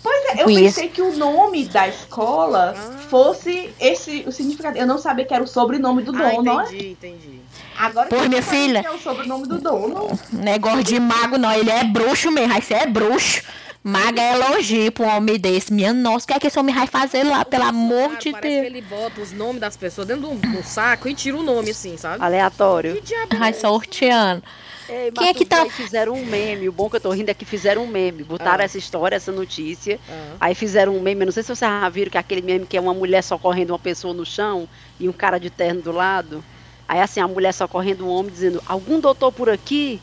Pois 0.08 0.24
é, 0.38 0.40
eu 0.40 0.44
Conheço. 0.44 0.76
pensei 0.76 0.88
que 0.88 1.02
o 1.02 1.16
nome 1.16 1.64
da 1.66 1.88
escola 1.88 2.74
Ah. 2.76 2.98
fosse 3.08 3.70
esse 3.80 4.22
o 4.26 4.30
significado. 4.30 4.78
Eu 4.78 4.86
não 4.86 4.98
sabia 4.98 5.24
que 5.24 5.34
era 5.34 5.42
o 5.42 5.46
sobrenome 5.48 6.02
do 6.02 6.14
Ah, 6.16 6.30
dono. 6.30 6.52
ó. 6.52 6.62
entendi, 6.62 6.88
entendi. 6.90 7.40
Agora 7.76 8.06
Pois, 8.08 8.20
que 8.20 8.26
eu 8.26 8.30
minha 8.30 8.42
sei 8.42 8.66
filha. 8.66 8.80
que 8.82 8.86
é 8.86 8.90
o 8.92 8.98
sobrenome 8.98 9.46
do 9.48 9.58
dono. 9.58 10.08
negócio 10.32 10.84
de 10.84 11.00
mago, 11.00 11.36
não. 11.38 11.52
Ele 11.52 11.70
é 11.70 11.82
bruxo 11.82 12.30
mesmo. 12.30 12.54
Aí 12.54 12.62
você 12.62 12.74
é 12.74 12.86
bruxo. 12.86 13.42
Maga 13.82 14.20
é 14.20 14.32
elogio 14.34 14.90
pra 14.90 15.06
um 15.06 15.16
homem 15.16 15.38
desse. 15.38 15.72
Minha 15.72 15.92
nossa, 15.92 16.24
o 16.24 16.28
que 16.28 16.34
é 16.34 16.38
que 16.40 16.46
esse 16.48 16.58
homem 16.58 16.74
vai 16.74 16.86
fazer 16.88 17.22
lá, 17.24 17.44
pelo 17.44 17.64
amor 17.64 18.08
Cara, 18.10 18.20
de 18.20 18.30
parece 18.32 18.48
que 18.48 18.60
Deus? 18.62 18.66
ele 18.66 18.82
bota 18.82 19.20
os 19.20 19.32
nomes 19.32 19.60
das 19.60 19.76
pessoas 19.76 20.08
dentro 20.08 20.22
de 20.28 20.34
um, 20.34 20.36
de 20.38 20.56
um 20.58 20.62
saco 20.64 21.08
e 21.08 21.14
tira 21.14 21.36
o 21.36 21.42
nome, 21.42 21.70
assim, 21.70 21.96
sabe? 21.96 22.22
Aleatório. 22.24 22.94
Que 22.96 23.00
diabo 23.02 23.36
Vai 23.38 23.50
é? 23.50 23.52
sorteando. 23.52 24.42
Ei, 24.88 25.10
Quem 25.10 25.28
é 25.28 25.34
que 25.34 25.44
tá- 25.44 25.66
Fizeram 25.68 26.12
um 26.14 26.24
meme. 26.24 26.68
O 26.68 26.72
bom 26.72 26.88
que 26.88 26.96
eu 26.96 27.00
tô 27.00 27.10
rindo 27.10 27.30
é 27.30 27.34
que 27.34 27.44
fizeram 27.44 27.84
um 27.84 27.86
meme. 27.88 28.22
Botaram 28.22 28.62
Ah. 28.62 28.64
essa 28.64 28.78
história, 28.78 29.16
essa 29.16 29.32
notícia. 29.32 29.98
Ah. 30.08 30.36
Aí 30.40 30.54
fizeram 30.54 30.96
um 30.96 31.00
meme. 31.00 31.22
eu 31.22 31.26
Não 31.26 31.32
sei 31.32 31.42
se 31.42 31.48
vocês 31.48 31.58
já 31.58 31.88
viram 31.88 32.10
que 32.10 32.16
é 32.16 32.20
aquele 32.20 32.42
meme 32.42 32.66
que 32.66 32.76
é 32.76 32.80
uma 32.80 32.94
mulher 32.94 33.22
socorrendo 33.22 33.72
uma 33.72 33.78
pessoa 33.78 34.14
no 34.14 34.24
chão 34.24 34.68
e 35.00 35.08
um 35.08 35.12
cara 35.12 35.38
de 35.38 35.50
terno 35.50 35.82
do 35.82 35.92
lado. 35.92 36.42
Aí 36.88 37.00
assim, 37.00 37.18
a 37.20 37.26
mulher 37.26 37.52
socorrendo 37.52 38.06
um 38.06 38.10
homem 38.10 38.30
dizendo: 38.32 38.62
Algum 38.66 39.00
doutor 39.00 39.32
por 39.32 39.50
aqui? 39.50 40.00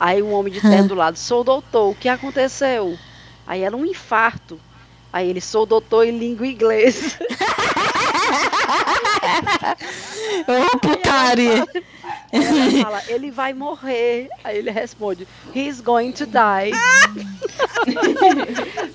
Aí 0.00 0.22
um 0.22 0.32
homem 0.32 0.52
de 0.52 0.60
terno 0.60 0.88
do 0.88 0.94
lado: 0.94 1.18
Sou 1.18 1.44
doutor, 1.44 1.90
o 1.90 1.94
que 1.94 2.08
aconteceu? 2.08 2.96
Aí 3.46 3.62
ela, 3.62 3.76
um 3.76 3.84
infarto. 3.84 4.58
Aí 5.12 5.28
ele: 5.28 5.40
Sou 5.40 5.66
doutor 5.66 6.06
em 6.06 6.18
língua 6.18 6.46
inglesa. 6.46 7.18
Ô, 10.74 10.78
putaria. 10.78 11.66
Aí 12.32 12.74
ela 12.78 12.84
fala: 12.84 13.02
Ele 13.08 13.30
vai 13.30 13.52
morrer. 13.52 14.28
Aí 14.42 14.58
ele 14.58 14.70
responde: 14.70 15.26
He's 15.54 15.80
going 15.80 16.12
to 16.12 16.26
die. 16.26 16.72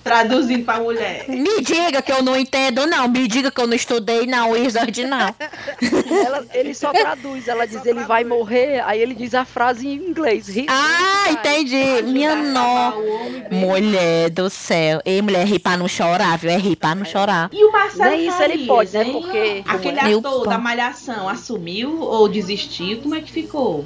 Traduzindo 0.04 0.64
pra 0.66 0.80
mulher. 0.80 1.26
Me 1.28 1.62
diga 1.62 2.02
que 2.02 2.12
eu 2.12 2.22
não 2.24 2.36
entendo, 2.36 2.86
não. 2.86 3.08
Me 3.08 3.28
diga 3.28 3.52
que 3.52 3.62
eu 3.62 3.68
não 3.68 3.76
estudei, 3.76 4.26
não. 4.26 4.52
Wizard, 4.52 5.06
não. 5.06 5.34
Ela- 6.26 6.46
ele 6.54 6.74
só 6.74 6.92
traduz, 6.92 7.48
ela 7.48 7.66
diz 7.66 7.86
ele 7.86 8.04
vai 8.04 8.24
morrer, 8.24 8.82
aí 8.86 9.00
ele 9.02 9.14
diz 9.14 9.34
a 9.34 9.46
frase 9.46 9.88
em 9.88 9.94
inglês. 9.96 10.50
"He's 10.50 10.66
Ah, 10.68 11.26
going 11.26 11.36
to 11.38 11.42
die." 11.44 11.50
entendi. 11.50 12.02
Minha 12.12 12.36
bem. 12.36 13.60
Mulher 13.60 14.30
do 14.32 14.50
céu. 14.50 15.02
Ei, 15.06 15.22
mulher, 15.22 15.46
ri 15.46 15.60
pra 15.60 15.78
não 15.78 15.88
chorar, 15.88 16.38
viu? 16.38 16.50
É 16.52 16.58
rir 16.58 16.76
pra 16.76 16.96
não 16.96 17.06
chorar. 17.06 17.50
E 17.54 17.64
o 17.64 17.72
Marcelo 17.72 18.10
Nem 18.12 18.28
isso 18.28 18.42
ele 18.44 18.66
pode, 18.66 18.92
né? 18.94 19.06
Porque- 19.06 19.64
Aquele 19.68 20.14
Eu- 20.14 20.22
ator 20.30 20.48
da 20.48 20.58
Malhação 20.58 21.28
assumiu 21.28 22.00
ou 22.00 22.30
desistiu? 22.30 23.02
Como 23.02 23.16
é 23.16 23.22
que 23.22 23.32
ficou? 23.32 23.86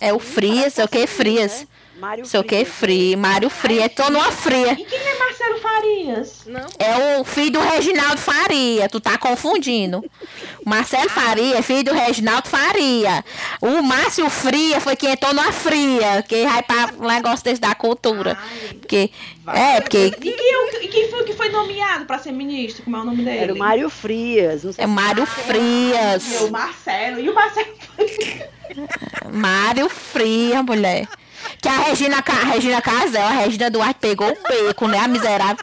É 0.00 0.12
o 0.12 0.18
Frias, 0.18 0.78
é 0.78 0.84
o 0.84 0.88
que 0.88 1.06
Frias? 1.06 1.66
Mário 2.00 2.24
Sei 2.26 2.40
o 2.40 2.44
que 2.44 2.64
Frias, 2.64 2.74
Fria. 2.78 3.16
Mário 3.16 3.50
Fria. 3.50 3.88
Tô 3.88 4.08
numa 4.10 4.32
fria. 4.32 4.72
E 4.72 4.84
quem 4.84 4.98
é 4.98 5.18
Marcelo 5.18 5.58
Farias? 5.60 6.40
Não, 6.46 6.66
É 6.78 7.18
o 7.20 7.24
filho 7.24 7.52
do 7.52 7.60
Reginaldo 7.60 8.18
Faria. 8.18 8.88
Tu 8.88 9.00
tá 9.00 9.18
confundindo. 9.18 10.02
O 10.64 10.68
Marcelo 10.68 11.08
Faria 11.10 11.58
é 11.58 11.62
filho 11.62 11.84
do 11.84 11.92
Reginaldo 11.92 12.48
Faria. 12.48 13.24
O 13.60 13.82
Márcio 13.82 14.28
Fria 14.30 14.80
foi 14.80 14.96
quem 14.96 15.10
entrou 15.12 15.32
na 15.34 15.52
fria. 15.52 16.22
Que 16.26 16.44
vai 16.46 16.62
pra 16.62 16.90
um 16.98 17.06
negócio 17.06 17.44
desse 17.44 17.60
da 17.60 17.74
cultura. 17.74 18.36
Ai, 18.40 18.74
Porque. 18.80 19.10
vai. 19.44 19.76
É, 19.76 19.80
porque. 19.80 20.06
E 20.06 20.10
quem, 20.12 20.52
é 20.52 20.58
o- 20.58 20.88
quem 20.88 21.10
foi 21.10 21.24
que 21.24 21.34
foi 21.34 21.48
nomeado 21.50 22.04
pra 22.06 22.18
ser 22.18 22.32
ministro? 22.32 22.82
Como 22.82 22.96
é 22.96 23.00
o 23.00 23.04
nome 23.04 23.22
dele? 23.24 23.38
Era 23.38 23.54
o 23.54 23.58
Mário 23.58 23.90
Frias. 23.90 24.64
Não 24.64 24.72
sei 24.72 24.84
É 24.84 24.86
Mário 24.86 25.20
E 25.20 25.24
o 25.24 25.26
Frias. 25.26 26.50
Marcelo. 26.50 27.20
E 27.20 27.28
o 27.28 27.34
Marcelo. 27.34 27.68
Mário 29.32 29.88
Fria, 29.88 30.62
mulher. 30.62 31.06
Que 31.60 31.68
a 31.68 31.72
Regina, 31.78 32.24
a 32.26 32.44
Regina 32.52 32.80
Casel, 32.80 33.22
a 33.22 33.30
Regina 33.30 33.70
Duarte 33.70 34.00
pegou 34.00 34.28
o 34.30 34.36
beco, 34.48 34.88
né? 34.88 34.98
A 34.98 35.06
miserável. 35.08 35.58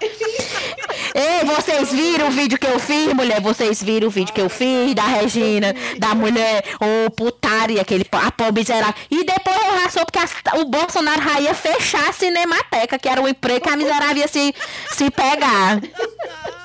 Ei, 1.16 1.44
vocês 1.46 1.92
viram 1.92 2.28
o 2.28 2.32
vídeo 2.32 2.60
que 2.60 2.68
eu 2.68 2.78
fiz, 2.80 3.12
mulher? 3.14 3.42
Vocês 3.42 3.82
viram 3.82 4.08
o 4.08 4.12
vídeo 4.12 4.32
que 4.34 4.42
eu 4.42 4.50
fiz 4.50 4.94
da 4.94 5.02
Regina, 5.04 5.74
da 5.98 6.14
mulher, 6.14 6.64
ô 6.80 7.10
putaria, 7.10 7.82
aquele, 7.82 8.06
a 8.12 8.32
pobre 8.32 8.62
miserável. 8.62 8.94
E 9.10 9.24
depois 9.24 9.58
eu 9.58 9.80
já 9.82 9.90
soube 9.90 10.12
que 10.12 10.20
a- 10.20 10.60
o 10.60 10.66
Bolsonaro 10.66 11.22
já 11.22 11.40
ia 11.42 11.54
fechar 11.56 12.08
a 12.10 12.14
Cinemateca, 12.14 13.00
que 13.00 13.10
era 13.10 13.22
o 13.22 13.28
emprego 13.28 13.62
que 13.62 13.70
a 13.70 13.76
miserável 13.76 14.18
ia 14.18 14.28
se, 14.28 14.54
se 14.92 15.10
pegar. 15.10 15.80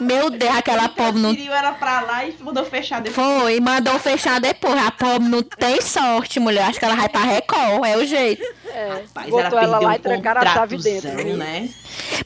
Meu 0.00 0.28
Deus, 0.30 0.56
aquela 0.56 0.88
pobre 0.88 1.20
não 1.22 1.32
ela 1.54 1.72
pra 1.72 2.00
lá 2.00 2.24
e 2.26 2.34
mandou 2.40 2.64
fechar 2.64 3.00
depois. 3.00 3.26
foi, 3.40 3.60
mandou 3.60 3.98
fechar 3.98 4.40
depois. 4.40 4.76
A 4.84 4.90
pobre 4.90 5.28
não 5.28 5.42
tem 5.42 5.80
sorte, 5.80 6.40
mulher. 6.40 6.64
Acho 6.64 6.78
que 6.78 6.84
ela 6.84 6.96
vai 6.96 7.08
pra 7.08 7.20
Record, 7.22 7.84
é 7.86 7.96
o 7.96 8.04
jeito. 8.04 8.42
É, 8.66 9.02
Rapaz, 9.30 9.44
botou 9.44 9.58
ela 9.58 9.78
lá 9.78 9.96
e 9.96 9.98
trancaram 9.98 10.40
a 10.42 10.46
chave 10.46 10.76
dentro. 10.78 11.36
né? 11.36 11.68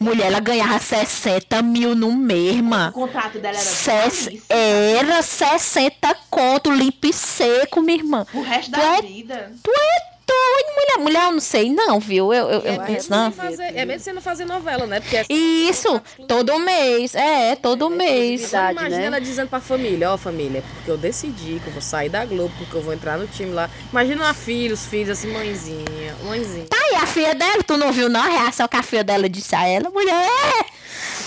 Mulher, 0.00 0.26
ela 0.26 0.40
ganhava 0.40 0.78
60 0.78 1.62
mil 1.62 1.94
no 1.94 2.12
mês, 2.12 2.60
O 2.88 2.92
contrato 2.92 3.38
dela 3.38 3.56
era 3.56 3.64
Ses- 3.64 4.24
caríssimo. 4.24 4.42
Era 4.48 5.22
60 5.22 6.16
conto, 6.30 6.70
limpo 6.70 7.06
e 7.06 7.12
seco, 7.12 7.80
minha 7.80 7.98
irmã. 7.98 8.26
O 8.34 8.42
resto 8.42 8.70
Tu 8.72 8.76
da 8.80 8.96
é 8.98 9.02
vida. 9.02 9.52
Tu 9.62 9.70
é 9.70 10.15
doido, 10.26 10.74
mulher. 10.74 10.98
Mulher, 10.98 11.24
eu 11.24 11.32
não 11.32 11.40
sei 11.40 11.72
não, 11.72 12.00
viu? 12.00 12.32
Eu, 12.32 12.48
eu, 12.48 12.62
é 12.64 12.76
eu 12.76 12.82
mesmo, 12.82 13.16
não. 13.16 13.32
fazer, 13.32 13.76
é 13.76 13.84
mesmo 13.84 14.00
você 14.04 14.12
não 14.12 14.22
fazer 14.22 14.44
novela, 14.44 14.86
né? 14.86 15.00
Porque 15.00 15.16
é 15.16 15.26
Isso, 15.28 16.00
todo 16.26 16.58
mês. 16.58 17.14
É, 17.14 17.54
todo 17.54 17.88
mês. 17.90 18.42
exclusividade. 18.42 18.72
Imagina 18.72 19.00
né? 19.00 19.06
ela 19.06 19.20
dizendo 19.20 19.48
pra 19.48 19.60
família, 19.60 20.12
ó 20.12 20.16
família, 20.16 20.62
porque 20.74 20.90
eu 20.90 20.96
decidi 20.96 21.60
que 21.60 21.68
eu 21.68 21.72
vou 21.72 21.82
sair 21.82 22.08
da 22.08 22.24
Globo, 22.24 22.52
porque 22.58 22.76
eu 22.76 22.82
vou 22.82 22.92
entrar 22.92 23.18
no 23.18 23.26
time 23.26 23.52
lá. 23.52 23.70
Imagina 23.90 24.24
uma 24.24 24.34
filha, 24.34 24.74
os 24.74 24.86
filhos 24.86 25.10
assim, 25.10 25.28
mãezinha, 25.28 26.16
mãezinha. 26.24 26.66
Tá 26.66 26.76
aí 26.76 26.96
a 26.96 27.06
filha 27.06 27.34
dela, 27.34 27.62
tu 27.62 27.76
não 27.76 27.92
viu 27.92 28.08
não 28.08 28.20
a 28.20 28.28
reação 28.28 28.66
que 28.66 28.76
a 28.76 28.82
filha 28.82 29.04
dela 29.04 29.28
disse 29.28 29.54
a 29.54 29.66
ela? 29.66 29.90
Mulher, 29.90 30.66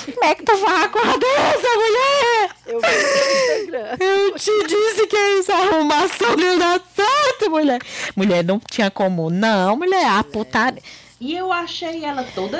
como 0.05 0.25
é 0.25 0.35
que 0.35 0.43
tu 0.43 0.55
vai 0.57 0.89
com 0.89 0.99
a 0.99 1.17
dessa, 1.17 1.75
mulher? 1.75 2.49
Eu 2.65 2.81
vi 2.81 2.87
no 2.87 3.77
Instagram. 3.77 3.97
Eu 3.99 4.35
te 4.35 4.67
disse 4.67 5.07
que 5.07 5.15
essa 5.15 5.53
arrumação 5.53 6.35
não 6.35 6.57
dá 6.57 6.79
certo, 6.95 7.38
mulher. 7.57 7.79
Mulher, 8.15 8.43
não 8.43 8.59
tinha 8.59 8.89
como 8.91 9.29
não, 9.29 9.75
mulher. 9.75 10.05
A 10.05 10.23
putaria. 10.23 10.81
E 11.19 11.35
eu 11.35 11.51
achei 11.51 12.05
ela 12.05 12.23
toda 12.33 12.57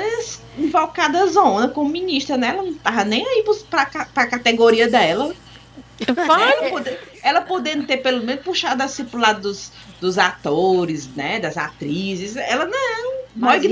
invocada 0.58 1.26
zona 1.28 1.68
como 1.68 1.88
ministra, 1.88 2.36
né? 2.36 2.48
Ela 2.48 2.62
não 2.62 2.74
tava 2.74 3.04
nem 3.04 3.26
aí 3.26 3.42
pra, 3.70 3.86
pra 3.86 4.26
categoria 4.26 4.86
dela. 4.88 5.34
Ela, 6.06 6.70
pode- 6.70 6.98
ela 7.22 7.40
podendo 7.42 7.86
ter 7.86 7.98
pelo 7.98 8.22
menos 8.22 8.42
puxado 8.44 8.82
assim 8.82 9.04
pro 9.04 9.18
lado 9.20 9.40
dos, 9.42 9.72
dos 10.00 10.18
atores, 10.18 11.08
né? 11.14 11.38
Das 11.40 11.56
atrizes. 11.56 12.36
Ela 12.36 12.66
não. 12.66 13.19
Mas 13.34 13.64
é, 13.64 13.68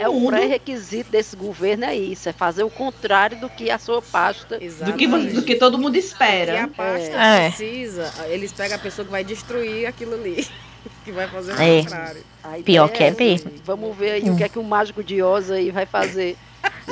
é 0.00 0.08
o 0.08 0.14
mundo. 0.14 0.28
pré-requisito 0.30 1.10
desse 1.10 1.36
governo 1.36 1.84
é 1.84 1.94
isso, 1.94 2.28
é 2.28 2.32
fazer 2.32 2.62
o 2.64 2.70
contrário 2.70 3.38
do 3.40 3.48
que 3.48 3.70
a 3.70 3.78
sua 3.78 4.00
pasta. 4.00 4.54
Do 4.56 4.58
que, 4.58 4.64
Exatamente. 4.64 5.34
do 5.34 5.42
que 5.42 5.54
todo 5.56 5.78
mundo 5.78 5.94
E 5.94 5.98
a 5.98 6.00
espera. 6.00 6.68
pasta 6.68 7.16
É. 7.16 7.48
precisa, 7.50 8.10
eles 8.28 8.52
pegam 8.52 8.76
a 8.76 8.80
pessoa 8.80 9.04
que 9.04 9.10
vai 9.10 9.22
destruir 9.24 9.86
aquilo 9.86 10.14
ali. 10.14 10.46
Que 11.04 11.12
vai 11.12 11.28
fazer 11.28 11.52
o 11.52 11.60
É. 11.62 11.82
contrário. 11.82 12.22
Pior 12.64 12.88
que 12.88 13.04
é 13.04 13.10
mesmo. 13.12 13.50
Vamos 13.64 13.96
ver 13.96 14.10
aí 14.12 14.30
o 14.30 14.36
que 14.36 14.42
é 14.44 14.48
que 14.48 14.58
o 14.58 14.64
mágico 14.64 15.02
de 15.02 15.20
Oz 15.22 15.48
aí 15.50 15.70
vai 15.70 15.86
fazer 15.86 16.36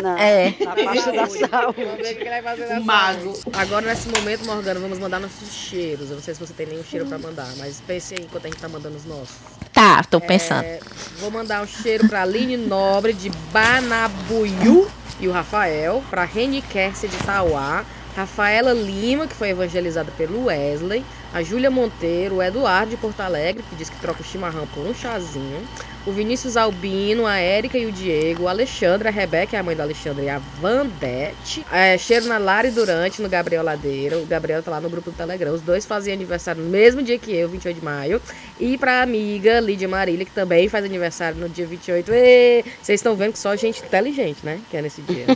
na, 0.02 0.20
É. 0.20 0.54
na 0.60 0.74
pasta 0.74 1.12
da 1.12 1.24
Vamos 1.26 1.38
saúde. 1.50 1.84
ver 1.84 1.92
o 1.92 1.96
que 2.16 2.22
ele 2.22 2.30
vai 2.30 2.42
fazer 2.42 2.64
O 2.64 2.68
nessa 2.68 2.80
mago. 2.80 3.40
Agora, 3.52 3.86
nesse 3.86 4.08
momento, 4.08 4.44
Morgana, 4.46 4.80
vamos 4.80 4.98
mandar 4.98 5.18
nossos 5.20 5.52
cheiros. 5.52 6.10
Eu 6.10 6.16
não 6.16 6.22
sei 6.22 6.34
se 6.34 6.40
você 6.40 6.52
tem 6.52 6.66
nenhum 6.66 6.84
cheiro 6.84 7.06
pra 7.06 7.18
mandar, 7.18 7.48
mas 7.58 7.80
pense 7.86 8.14
aí 8.14 8.20
enquanto 8.24 8.46
a 8.46 8.48
gente 8.48 8.60
tá 8.60 8.68
mandando 8.68 8.96
os 8.96 9.04
nossos. 9.04 9.36
Tá, 9.72 10.02
tô 10.04 10.20
pensando. 10.20 10.64
É, 10.64 10.80
vou 11.18 11.30
mandar 11.30 11.62
um 11.62 11.66
cheiro 11.66 12.08
pra 12.08 12.22
Aline 12.22 12.56
Nobre 12.56 13.12
de 13.12 13.30
Banabuiú 13.52 14.88
e 15.20 15.28
o 15.28 15.32
Rafael, 15.32 16.02
pra 16.08 16.24
Reni 16.24 16.62
Kersia 16.62 17.08
de 17.08 17.16
Tauá, 17.18 17.84
Rafaela 18.16 18.72
Lima, 18.72 19.26
que 19.26 19.34
foi 19.34 19.50
evangelizada 19.50 20.10
pelo 20.16 20.46
Wesley, 20.46 21.04
a 21.32 21.42
Júlia 21.42 21.70
Monteiro, 21.70 22.36
o 22.36 22.42
Eduardo 22.42 22.90
de 22.90 22.96
Porto 22.96 23.20
Alegre, 23.20 23.62
que 23.68 23.76
diz 23.76 23.88
que 23.88 23.96
troca 24.00 24.20
o 24.22 24.24
chimarrão 24.24 24.66
por 24.66 24.84
um 24.86 24.94
chazinho, 24.94 25.62
o 26.06 26.12
Vinícius 26.12 26.56
Albino, 26.56 27.26
a 27.26 27.36
Érica 27.36 27.76
e 27.76 27.86
o 27.86 27.92
Diego, 27.92 28.44
o 28.44 28.48
Alexandre, 28.48 29.08
a 29.08 29.10
Rebeca, 29.10 29.58
a 29.58 29.62
mãe 29.62 29.76
do 29.76 29.82
Alexandre, 29.82 30.24
e 30.24 30.28
a 30.28 30.38
Vandete. 30.60 31.64
É, 31.70 31.98
cheiro 31.98 32.26
na 32.26 32.38
Lari 32.38 32.70
Durante, 32.70 33.20
no 33.20 33.28
Gabriel 33.28 33.62
Ladeira. 33.62 34.18
O 34.18 34.26
Gabriel 34.26 34.62
tá 34.62 34.70
lá 34.70 34.80
no 34.80 34.88
grupo 34.88 35.10
do 35.10 35.16
Telegram. 35.16 35.52
Os 35.52 35.60
dois 35.60 35.84
faziam 35.84 36.14
aniversário 36.14 36.62
no 36.62 36.70
mesmo 36.70 37.02
dia 37.02 37.18
que 37.18 37.32
eu, 37.32 37.48
28 37.48 37.76
de 37.78 37.84
maio. 37.84 38.20
E 38.58 38.78
pra 38.78 39.02
amiga 39.02 39.60
Lídia 39.60 39.88
Marília, 39.88 40.24
que 40.24 40.32
também 40.32 40.68
faz 40.68 40.84
aniversário 40.84 41.38
no 41.38 41.48
dia 41.48 41.66
28. 41.66 42.12
Ê! 42.12 42.64
Vocês 42.82 43.00
estão 43.00 43.14
vendo 43.14 43.32
que 43.32 43.38
só 43.38 43.54
gente 43.56 43.82
inteligente, 43.82 44.38
né? 44.42 44.60
Que 44.70 44.76
é 44.76 44.82
nesse 44.82 45.02
dia. 45.02 45.26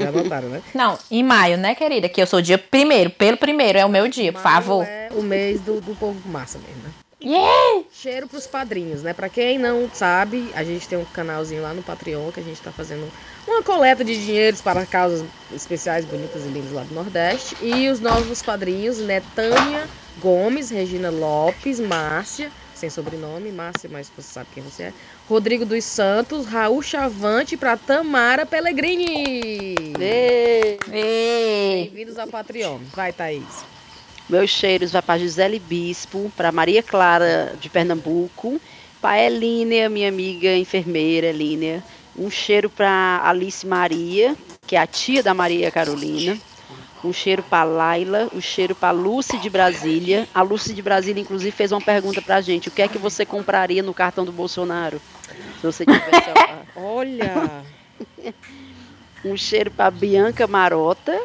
Já 0.00 0.10
notaram, 0.10 0.48
né? 0.48 0.62
Não, 0.74 0.98
em 1.10 1.22
maio, 1.22 1.56
né, 1.56 1.74
querida? 1.74 2.08
Que 2.08 2.20
eu 2.20 2.26
sou 2.26 2.42
dia 2.42 2.58
primeiro. 2.58 3.10
Pelo 3.10 3.36
primeiro 3.36 3.78
é 3.78 3.84
o 3.84 3.88
meu 3.88 4.08
dia, 4.08 4.32
por 4.32 4.42
Maio 4.42 4.54
favor. 4.54 4.84
É 4.84 5.08
o 5.12 5.22
mês 5.22 5.60
do, 5.60 5.80
do 5.80 5.94
povo 5.94 6.20
massa 6.28 6.58
mesmo, 6.58 6.82
né? 6.82 7.01
Yeah! 7.24 7.84
Cheiro 7.92 8.26
pros 8.26 8.46
padrinhos, 8.46 9.02
né? 9.02 9.12
Pra 9.12 9.28
quem 9.28 9.58
não 9.58 9.88
sabe, 9.92 10.50
a 10.54 10.64
gente 10.64 10.88
tem 10.88 10.98
um 10.98 11.04
canalzinho 11.04 11.62
lá 11.62 11.72
no 11.72 11.82
Patreon 11.82 12.32
que 12.32 12.40
a 12.40 12.42
gente 12.42 12.60
tá 12.60 12.72
fazendo 12.72 13.08
uma 13.46 13.62
coleta 13.62 14.04
de 14.04 14.16
dinheiros 14.24 14.60
para 14.60 14.84
causas 14.84 15.24
especiais, 15.54 16.04
bonitas 16.04 16.44
e 16.44 16.48
lindas 16.48 16.72
lá 16.72 16.82
do 16.82 16.94
Nordeste. 16.94 17.56
E 17.62 17.88
os 17.88 18.00
novos 18.00 18.42
padrinhos, 18.42 18.98
né? 18.98 19.22
Tânia 19.34 19.88
Gomes, 20.20 20.70
Regina 20.70 21.10
Lopes, 21.10 21.78
Márcia, 21.78 22.50
sem 22.74 22.90
sobrenome, 22.90 23.52
Márcia, 23.52 23.88
mas 23.90 24.10
você 24.14 24.32
sabe 24.32 24.48
quem 24.52 24.62
você 24.62 24.84
é. 24.84 24.92
Rodrigo 25.28 25.64
dos 25.64 25.84
Santos, 25.84 26.46
Raul 26.46 26.82
Chavante 26.82 27.56
pra 27.56 27.76
Tamara 27.76 28.44
Pellegrini. 28.44 29.74
Bem-vindos 30.88 32.18
ao 32.18 32.26
Patreon. 32.26 32.78
Vai, 32.94 33.12
Thaís. 33.12 33.64
Meus 34.28 34.50
cheiros 34.50 34.92
vai 34.92 35.02
para 35.02 35.18
Gisele 35.18 35.58
Bispo, 35.58 36.32
para 36.36 36.52
Maria 36.52 36.82
Clara 36.82 37.54
de 37.60 37.68
Pernambuco, 37.68 38.60
para 39.00 39.20
Elínia, 39.20 39.88
minha 39.88 40.08
amiga 40.08 40.56
enfermeira 40.56 41.26
Elínia, 41.26 41.82
Um 42.16 42.30
cheiro 42.30 42.70
para 42.70 43.20
Alice 43.24 43.66
Maria, 43.66 44.36
que 44.66 44.76
é 44.76 44.78
a 44.78 44.86
tia 44.86 45.22
da 45.22 45.34
Maria 45.34 45.70
Carolina. 45.70 46.38
Um 47.04 47.12
cheiro 47.12 47.42
para 47.42 47.64
Laila, 47.64 48.28
um 48.32 48.40
cheiro 48.40 48.76
para 48.76 48.92
Lucy 48.92 49.36
de 49.38 49.50
Brasília. 49.50 50.28
A 50.32 50.42
Lucy 50.42 50.72
de 50.72 50.80
Brasília, 50.80 51.20
inclusive, 51.20 51.50
fez 51.50 51.72
uma 51.72 51.80
pergunta 51.80 52.22
para 52.22 52.36
a 52.36 52.40
gente: 52.40 52.68
o 52.68 52.70
que 52.70 52.80
é 52.80 52.86
que 52.86 52.98
você 52.98 53.26
compraria 53.26 53.82
no 53.82 53.92
cartão 53.92 54.24
do 54.24 54.30
Bolsonaro? 54.30 55.00
Se 55.60 55.66
você 55.66 55.84
tivesse. 55.84 56.30
Olha! 56.76 57.64
um 59.24 59.36
cheiro 59.36 59.70
para 59.70 59.90
Bianca 59.90 60.46
Marota. 60.46 61.20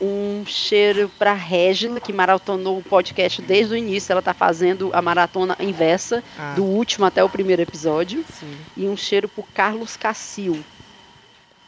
Um 0.00 0.44
cheiro 0.46 1.10
para 1.18 1.32
Régina, 1.32 1.98
que 1.98 2.12
maratonou 2.12 2.78
o 2.78 2.82
podcast 2.82 3.42
desde 3.42 3.74
o 3.74 3.76
início. 3.76 4.12
Ela 4.12 4.20
está 4.20 4.32
fazendo 4.32 4.90
a 4.92 5.02
maratona 5.02 5.56
inversa, 5.58 6.22
Ah. 6.38 6.52
do 6.54 6.62
último 6.64 7.04
até 7.04 7.22
o 7.24 7.28
primeiro 7.28 7.62
episódio. 7.62 8.24
Sim, 8.38 8.56
E 8.76 8.86
um 8.86 8.96
cheiro 8.96 9.28
para 9.28 9.42
Carlos 9.52 9.96
Cassil. 9.96 10.62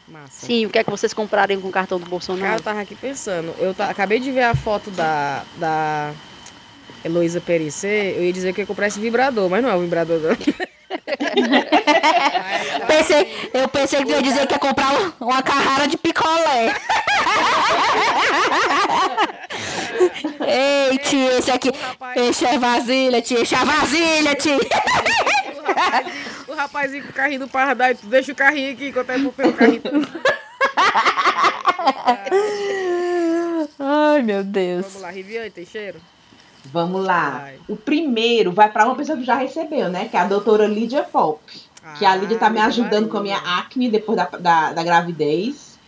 massa. 0.07 0.45
Sim, 0.45 0.65
o 0.65 0.69
que 0.69 0.77
é 0.79 0.83
que 0.83 0.89
vocês 0.89 1.13
comprarem 1.13 1.59
com 1.59 1.67
o 1.67 1.71
cartão 1.71 1.97
do 1.97 2.01
Cara, 2.03 2.09
Bolsonaro? 2.09 2.55
eu 2.59 2.61
tava 2.63 2.81
aqui 2.81 2.95
pensando. 2.95 3.53
Eu 3.59 3.75
acabei 3.79 4.19
de 4.19 4.31
ver 4.31 4.43
a 4.43 4.55
foto 4.55 4.89
da, 4.91 5.43
da 5.57 6.13
Heloísa 7.03 7.39
Perissé. 7.41 8.11
Eu 8.17 8.23
ia 8.23 8.33
dizer 8.33 8.53
que 8.53 8.61
eu 8.61 8.63
ia 8.63 8.67
comprar 8.67 8.87
esse 8.87 8.99
vibrador, 8.99 9.49
mas 9.49 9.61
não 9.63 9.69
é 9.69 9.75
o 9.75 9.79
vibrador, 9.81 10.19
não. 10.21 10.29
Pensei, 12.87 13.49
eu 13.53 13.67
pensei 13.67 14.03
que 14.03 14.11
ia 14.11 14.21
dizer 14.21 14.45
que 14.47 14.53
ia 14.53 14.59
comprar 14.59 14.91
um- 14.93 15.11
uma 15.21 15.41
carrara 15.41 15.87
de 15.87 15.97
picolé. 15.97 16.73
Ei, 20.47 20.97
tia, 20.99 21.37
esse 21.37 21.51
aqui. 21.51 21.71
Enche 22.17 22.45
a 22.45 22.57
vasilha, 22.57 23.21
tia. 23.21 23.41
Enche 23.41 23.55
a 23.55 23.63
vasilha, 23.63 24.35
tia. 24.35 24.57
O 24.57 25.73
rapazinho, 25.73 26.13
o 26.47 26.53
rapazinho 26.55 27.03
com 27.03 27.09
o 27.09 27.13
carrinho 27.13 27.39
do 27.39 27.47
tu 27.47 28.07
deixa 28.07 28.31
o 28.31 28.35
carrinho 28.35 28.73
aqui 28.73 28.87
enquanto 28.89 29.09
eu 29.11 29.19
vou 29.23 29.31
pelo 29.31 29.53
carrinho. 29.53 29.81
Ai, 33.79 34.21
meu 34.21 34.43
Deus. 34.43 34.85
Vamos 34.87 35.01
lá, 35.01 35.09
Riviane, 35.11 35.49
tem 35.49 35.65
cheiro? 35.65 35.99
Vamos 36.65 37.03
lá. 37.03 37.39
Vai. 37.39 37.59
O 37.67 37.75
primeiro 37.75 38.51
vai 38.51 38.71
para 38.71 38.85
uma 38.85 38.95
pessoa 38.95 39.17
que 39.17 39.23
já 39.23 39.35
recebeu, 39.35 39.89
né? 39.89 40.07
Que 40.07 40.17
é 40.17 40.19
a 40.19 40.27
doutora 40.27 40.67
Lídia 40.67 41.03
Pop. 41.03 41.41
Que 41.97 42.05
a 42.05 42.15
Lídia 42.15 42.37
tá 42.37 42.49
me 42.49 42.59
Ah, 42.59 42.65
ajudando 42.65 43.09
com 43.09 43.17
a 43.17 43.21
minha 43.21 43.37
acne 43.37 43.89
depois 43.89 44.15
da, 44.15 44.25
da, 44.25 44.71
da 44.73 44.83
gravidez. 44.83 45.79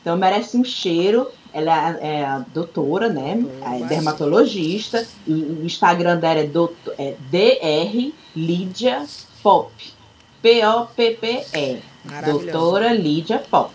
Então 0.00 0.16
merece 0.16 0.56
um 0.56 0.64
cheiro. 0.64 1.28
Ela 1.52 1.96
é, 2.00 2.18
é 2.18 2.24
a 2.24 2.44
doutora, 2.52 3.08
né? 3.08 3.44
É 3.62 3.84
dermatologista. 3.86 5.06
E 5.26 5.32
o 5.32 5.64
Instagram 5.64 6.18
dela 6.18 6.40
é, 6.40 6.46
doutor, 6.46 6.94
é 6.98 7.14
DR 7.30 8.12
Lídia 8.34 9.06
Pop. 9.42 9.72
P-O-P-P-E. 10.42 11.80
Doutora 12.24 12.92
Lídia 12.92 13.38
Pop. 13.38 13.72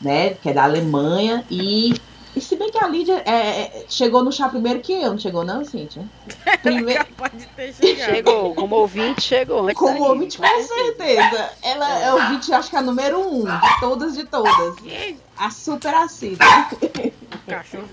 Né? 0.00 0.30
Que 0.30 0.50
é 0.50 0.52
da 0.52 0.64
Alemanha. 0.64 1.44
E, 1.50 1.94
e 2.36 2.40
se 2.40 2.56
bem 2.56 2.70
que 2.70 2.78
a 2.78 2.88
Lídia 2.88 3.22
é, 3.24 3.32
é, 3.32 3.84
chegou 3.88 4.24
no 4.24 4.32
chá 4.32 4.48
primeiro 4.48 4.80
que 4.80 4.92
eu, 4.92 5.10
não 5.10 5.18
chegou 5.18 5.44
não, 5.44 5.64
Cíntia? 5.64 6.04
Primeiro, 6.62 7.04
Capaz 7.04 7.32
de 7.32 7.46
ter 7.46 7.72
chegado. 7.74 8.10
Chegou, 8.10 8.54
como 8.54 8.76
ouvinte, 8.76 9.22
chegou. 9.22 9.64
antes 9.64 9.78
Como 9.78 9.98
da 9.98 10.08
ouvinte, 10.10 10.38
com 10.38 10.62
certeza. 10.62 11.50
Ela 11.62 11.98
é 12.00 12.12
ouvinte, 12.12 12.52
acho 12.52 12.70
que 12.70 12.76
é 12.76 12.78
a 12.80 12.82
número 12.82 13.20
um. 13.20 13.44
De 13.44 13.80
todas, 13.80 14.14
de 14.14 14.24
todas. 14.24 14.76
A 15.36 15.50
super 15.50 15.94
assídua. 15.94 16.46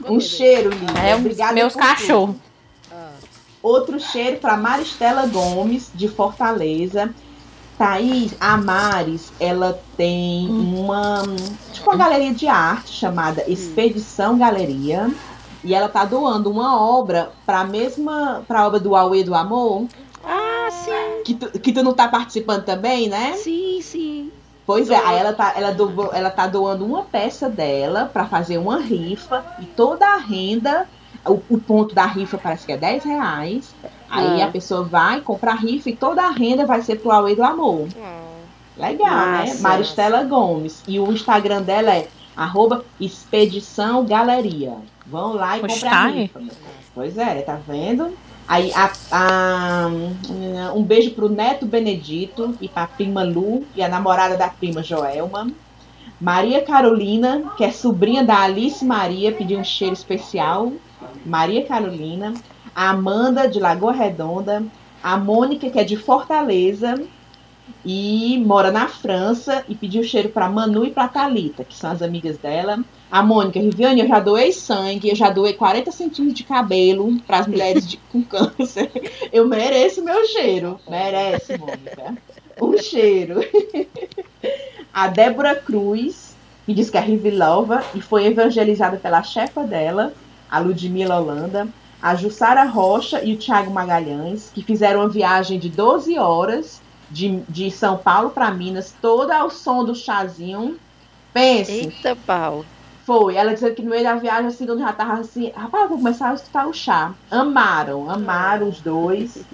Um 0.05 0.19
cheiro, 0.19 0.69
Lídia. 0.69 1.01
É 1.01 1.15
Obrigada 1.15 1.53
meus 1.53 1.75
cachorros. 1.75 2.35
Ah, 2.91 3.11
Outro 3.61 3.99
cheiro 3.99 4.37
para 4.37 4.57
Maristela 4.57 5.27
Gomes, 5.27 5.91
de 5.93 6.07
Fortaleza. 6.07 7.13
Thaís 7.81 8.35
Amares, 8.39 9.33
ela 9.39 9.73
tem 9.97 10.53
uma, 10.57 11.23
tipo 11.71 11.89
uma 11.89 11.97
galeria 11.97 12.33
de 12.33 12.47
arte 12.47 12.91
chamada 12.93 13.43
Expedição 13.49 14.37
Galeria. 14.37 15.15
E 15.63 15.73
ela 15.73 15.89
tá 15.89 16.05
doando 16.05 16.51
uma 16.51 16.79
obra 16.79 17.35
para 17.45 17.61
a 17.61 17.63
mesma, 17.65 18.43
para 18.47 18.61
a 18.61 18.67
obra 18.67 18.79
do 18.79 18.95
Aue 18.95 19.23
do 19.23 19.33
Amor, 19.35 19.91
Ah, 20.23 20.69
sim, 20.71 21.23
que 21.23 21.35
tu, 21.35 21.51
que 21.61 21.73
tu 21.73 21.83
não 21.83 21.95
tá 21.95 22.07
participando 22.09 22.65
também, 22.65 23.09
né? 23.09 23.43
sim, 23.43 23.81
sim. 23.81 24.31
Pois 24.65 24.89
é, 24.89 24.95
aí 24.95 25.17
ela 25.17 25.33
tá, 25.33 25.53
ela, 25.57 25.71
doou- 25.71 26.13
ela 26.13 26.29
tá 26.31 26.47
doando 26.47 26.85
uma 26.85 27.05
peça 27.09 27.49
dela 27.49 28.05
para 28.07 28.27
fazer 28.27 28.57
uma 28.57 28.79
rifa 28.79 29.45
e 29.57 29.67
toda 29.67 30.05
a 30.05 30.17
renda, 30.17 30.89
o, 31.27 31.55
o 31.57 31.61
ponto 31.61 31.93
da 31.93 32.05
rifa 32.05 32.37
parece 32.37 32.65
que 32.65 32.71
é 32.71 32.77
10 32.77 33.03
reais. 33.03 33.75
Aí 34.11 34.41
Ah. 34.41 34.45
a 34.45 34.51
pessoa 34.51 34.83
vai 34.83 35.21
comprar 35.21 35.55
rifa 35.55 35.89
e 35.89 35.95
toda 35.95 36.21
a 36.23 36.29
renda 36.31 36.65
vai 36.65 36.81
ser 36.81 36.97
pro 36.99 37.11
Away 37.11 37.35
do 37.35 37.43
Amor. 37.43 37.87
oh. 37.95 38.31
Legal, 38.81 39.09
né? 39.09 39.37
Massa. 39.41 39.61
Maristela 39.61 40.23
Gomes. 40.23 40.83
E 40.87 40.99
o 40.99 41.11
Instagram 41.11 41.61
dela 41.61 41.93
é 41.95 42.07
arroba 42.35 42.83
Expedição 42.99 44.05
Galeria. 44.05 44.75
Vão 45.05 45.33
lá 45.33 45.57
e 45.57 45.61
aí. 46.05 46.21
rifa. 46.21 46.41
Pois 46.95 47.17
é, 47.17 47.41
tá 47.41 47.57
vendo? 47.67 48.13
Aí 48.47 48.71
a, 48.73 48.91
a- 49.11 49.89
um 50.75 50.83
beijo 50.83 51.11
pro 51.11 51.29
Neto 51.29 51.65
Benedito 51.65 52.55
e 52.59 52.67
pra 52.67 52.87
prima 52.87 53.23
Lu 53.23 53.63
e 53.75 53.83
a 53.83 53.87
namorada 53.89 54.35
da 54.37 54.47
prima 54.49 54.81
Joelma. 54.83 55.49
Maria 56.19 56.61
Carolina, 56.63 57.51
que 57.57 57.63
é 57.63 57.71
sobrinha 57.71 58.23
da 58.23 58.41
Alice 58.41 58.83
Maria, 58.85 59.31
pediu 59.31 59.59
um 59.59 59.63
cheiro 59.63 59.93
especial. 59.93 60.71
Maria 61.25 61.65
Carolina. 61.65 62.33
A 62.75 62.89
Amanda, 62.89 63.47
de 63.47 63.59
Lagoa 63.59 63.91
Redonda. 63.91 64.63
A 65.03 65.17
Mônica, 65.17 65.69
que 65.69 65.79
é 65.79 65.83
de 65.83 65.97
Fortaleza 65.97 66.95
e 67.83 68.37
mora 68.45 68.71
na 68.71 68.87
França 68.87 69.63
e 69.67 69.75
pediu 69.75 70.03
cheiro 70.03 70.29
para 70.29 70.49
Manu 70.49 70.85
e 70.85 70.91
para 70.91 71.07
Talita, 71.07 71.63
que 71.63 71.75
são 71.75 71.89
as 71.91 72.01
amigas 72.01 72.37
dela. 72.37 72.79
A 73.09 73.23
Mônica, 73.23 73.59
Riviane, 73.59 74.01
eu 74.01 74.07
já 74.07 74.19
doei 74.19 74.51
sangue, 74.51 75.09
eu 75.09 75.15
já 75.15 75.29
doei 75.29 75.53
40 75.53 75.91
centímetros 75.91 76.37
de 76.37 76.43
cabelo 76.43 77.19
para 77.25 77.39
as 77.39 77.47
mulheres 77.47 77.87
de- 77.87 77.97
com 78.11 78.23
câncer. 78.23 78.91
Eu 79.33 79.47
mereço 79.47 80.03
meu 80.03 80.23
cheiro. 80.27 80.79
Merece, 80.87 81.57
Mônica. 81.57 82.15
Um 82.61 82.77
cheiro. 82.77 83.39
A 84.93 85.07
Débora 85.07 85.55
Cruz, 85.55 86.35
que 86.65 86.73
diz 86.73 86.89
que 86.89 86.97
é 86.97 87.01
Rivilova 87.01 87.83
e 87.95 88.01
foi 88.01 88.25
evangelizada 88.27 88.97
pela 88.97 89.23
chefa 89.23 89.63
dela, 89.63 90.13
a 90.49 90.59
Ludmila 90.59 91.19
Holanda. 91.19 91.67
A 92.01 92.15
Jussara 92.15 92.63
Rocha 92.65 93.23
e 93.23 93.33
o 93.33 93.37
Thiago 93.37 93.71
Magalhães, 93.71 94.49
que 94.53 94.63
fizeram 94.63 95.01
uma 95.01 95.09
viagem 95.09 95.59
de 95.59 95.69
12 95.69 96.17
horas 96.17 96.81
de, 97.09 97.41
de 97.47 97.69
São 97.69 97.97
Paulo 97.97 98.31
para 98.31 98.51
Minas, 98.51 98.95
toda 99.01 99.37
ao 99.37 99.49
som 99.49 99.83
do 99.85 99.93
chazinho. 99.93 100.79
Pense, 101.33 101.71
Eita 101.71 102.15
pau. 102.15 102.65
foi. 103.05 103.35
Ela 103.35 103.53
dizendo 103.53 103.75
que 103.75 103.83
no 103.83 103.89
meio 103.91 104.03
da 104.03 104.15
viagem, 104.15 104.47
assim, 104.47 104.65
quando 104.65 104.79
já 104.79 104.93
tava 104.93 105.13
assim, 105.19 105.51
rapaz, 105.51 105.83
eu 105.83 105.89
vou 105.89 105.97
começar 105.99 106.31
a 106.31 106.33
escutar 106.33 106.67
o 106.67 106.73
chá. 106.73 107.15
Amaram, 107.29 108.09
amaram 108.09 108.69
os 108.69 108.81
dois. 108.81 109.45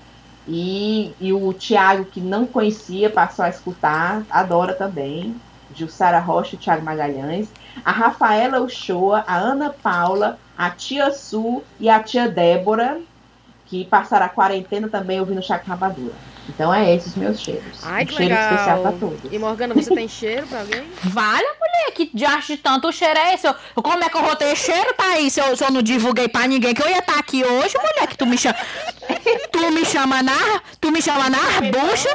E, 0.47 1.13
e 1.19 1.33
o 1.33 1.53
Thiago, 1.53 2.05
que 2.05 2.21
não 2.21 2.47
conhecia, 2.47 3.09
passou 3.09 3.43
a 3.43 3.49
escutar, 3.49 4.25
adora 4.29 4.73
também. 4.73 5.41
Jussara 5.69 6.19
Rocha 6.19 6.55
e 6.55 6.59
Thiago 6.59 6.85
Magalhães. 6.85 7.49
A 7.83 7.91
Rafaela 7.91 8.59
Uchoa, 8.59 9.23
a 9.27 9.37
Ana 9.37 9.69
Paula, 9.69 10.39
a 10.57 10.69
tia 10.69 11.11
Su 11.11 11.63
e 11.79 11.89
a 11.89 12.01
tia 12.01 12.27
Débora, 12.27 12.99
que 13.65 13.85
passaram 13.85 14.25
a 14.25 14.29
quarentena 14.29 14.87
também 14.87 15.19
ouvindo 15.19 15.41
Rapadura. 15.65 16.13
Então 16.49 16.73
é 16.73 16.95
esses 16.95 17.15
meus 17.15 17.39
cheiros. 17.39 17.79
Ai, 17.83 18.03
um 18.03 18.05
que 18.05 18.15
cheiro 18.15 18.33
especial 18.33 18.77
legal. 18.77 18.81
para 18.81 18.91
todos. 18.93 19.33
E 19.33 19.37
Morgana, 19.37 19.73
você 19.73 19.93
tem 19.93 20.07
cheiro 20.07 20.47
pra 20.47 20.61
alguém? 20.61 20.83
Vale, 21.03 21.45
mulher, 21.45 21.91
que 21.93 22.09
diacho 22.13 22.55
de 22.55 22.57
tanto 22.57 22.91
cheiro 22.91 23.19
é 23.19 23.33
esse? 23.33 23.45
Eu, 23.45 23.53
como 23.75 24.01
é 24.03 24.09
que 24.09 24.17
eu 24.17 24.23
vou 24.23 24.35
ter 24.35 24.55
cheiro, 24.55 24.93
Thaís, 24.93 25.33
se 25.33 25.41
eu, 25.41 25.55
se 25.57 25.63
eu 25.63 25.71
não 25.71 25.81
divulguei 25.81 26.27
pra 26.29 26.47
ninguém 26.47 26.73
que 26.73 26.81
eu 26.81 26.87
ia 26.87 26.99
estar 26.99 27.19
aqui 27.19 27.43
hoje, 27.43 27.75
mulher, 27.77 28.07
que 28.07 28.17
tu 28.17 28.25
me 28.25 28.37
chama... 28.37 28.55
Tu 29.51 29.71
me 29.71 29.85
chama 29.85 30.23
na... 30.23 30.61
Tu 30.79 30.91
me 30.91 31.01
chama 31.01 31.29
na 31.29 31.37
bucha? 31.71 32.09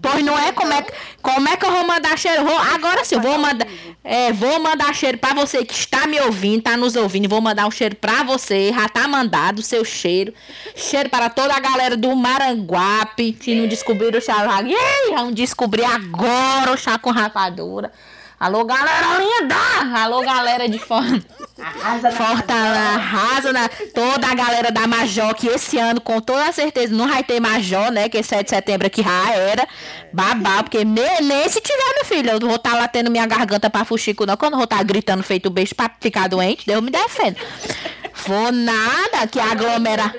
Pois 0.00 0.22
não 0.24 0.38
é? 0.38 0.52
Como 0.52 0.72
é, 0.72 0.84
como 1.22 1.48
é 1.48 1.56
que 1.56 1.64
eu 1.64 1.72
vou 1.72 1.86
mandar 1.86 2.18
cheiro? 2.18 2.44
Vou, 2.44 2.58
agora 2.58 3.04
sim, 3.04 3.14
eu 3.14 3.20
vou 3.20 3.38
mandar... 3.38 3.66
É, 4.04 4.32
vou 4.32 4.60
mandar 4.60 4.94
cheiro 4.94 5.18
pra 5.18 5.34
você 5.34 5.64
que 5.64 5.74
está 5.74 6.06
me 6.06 6.20
ouvindo, 6.20 6.62
tá 6.62 6.76
nos 6.76 6.94
ouvindo. 6.94 7.28
Vou 7.28 7.40
mandar 7.40 7.66
um 7.66 7.70
cheiro 7.72 7.96
pra 7.96 8.22
você. 8.22 8.72
Já 8.72 8.88
tá 8.88 9.08
mandado 9.08 9.58
o 9.58 9.62
seu 9.62 9.84
cheiro. 9.84 10.32
Cheiro 10.76 11.10
para 11.10 11.28
toda 11.28 11.52
a 11.54 11.58
galera 11.58 11.96
do 11.96 12.14
Maranguape. 12.14 13.32
Que 13.32 13.54
não 13.56 13.66
descobriram 13.66 14.18
o 14.18 14.22
chá. 14.22 14.62
Ih, 14.62 15.10
Vão 15.12 15.32
descobrir 15.32 15.84
agora 15.84 16.72
o 16.72 16.76
chá 16.76 16.98
com 16.98 17.10
rapadura. 17.10 17.90
Alô, 18.38 18.64
galera 18.66 19.18
linda! 19.18 19.98
Alô, 20.02 20.20
galera 20.20 20.68
de 20.68 20.78
fora. 20.78 21.22
Arrasa 21.58 22.10
na 22.10 22.16
Fortaleza, 22.16 22.78
arrasa 22.80 23.52
na, 23.52 23.68
toda 23.94 24.26
a 24.26 24.34
galera 24.34 24.70
da 24.70 24.86
Major, 24.86 25.34
que 25.34 25.46
esse 25.48 25.78
ano, 25.78 26.02
com 26.02 26.20
toda 26.20 26.52
certeza, 26.52 26.94
não 26.94 27.08
vai 27.08 27.24
ter 27.24 27.40
Major, 27.40 27.90
né? 27.90 28.10
Que 28.10 28.22
7 28.22 28.44
de 28.44 28.50
setembro 28.50 28.86
aqui 28.88 29.02
já 29.02 29.30
era. 29.32 29.66
Babá, 30.12 30.62
porque 30.62 30.84
me- 30.84 31.20
nem 31.22 31.48
se 31.48 31.62
tiver, 31.62 31.94
meu 31.94 32.04
filho, 32.04 32.30
eu 32.32 32.38
vou 32.40 32.56
estar 32.56 32.74
lá 32.74 32.86
tendo 32.86 33.10
minha 33.10 33.24
garganta 33.26 33.70
pra 33.70 33.86
fuxico, 33.86 34.26
não. 34.26 34.36
Quando 34.36 34.52
eu 34.52 34.58
vou 34.58 34.64
estar 34.64 34.82
gritando 34.84 35.22
feito 35.22 35.48
beijo 35.48 35.74
pra 35.74 35.90
ficar 35.98 36.28
doente, 36.28 36.66
Deus 36.66 36.82
me 36.82 36.90
defenda. 36.90 37.38
Vou 38.26 38.52
nada, 38.52 39.26
que 39.30 39.40
aglomera. 39.40 40.14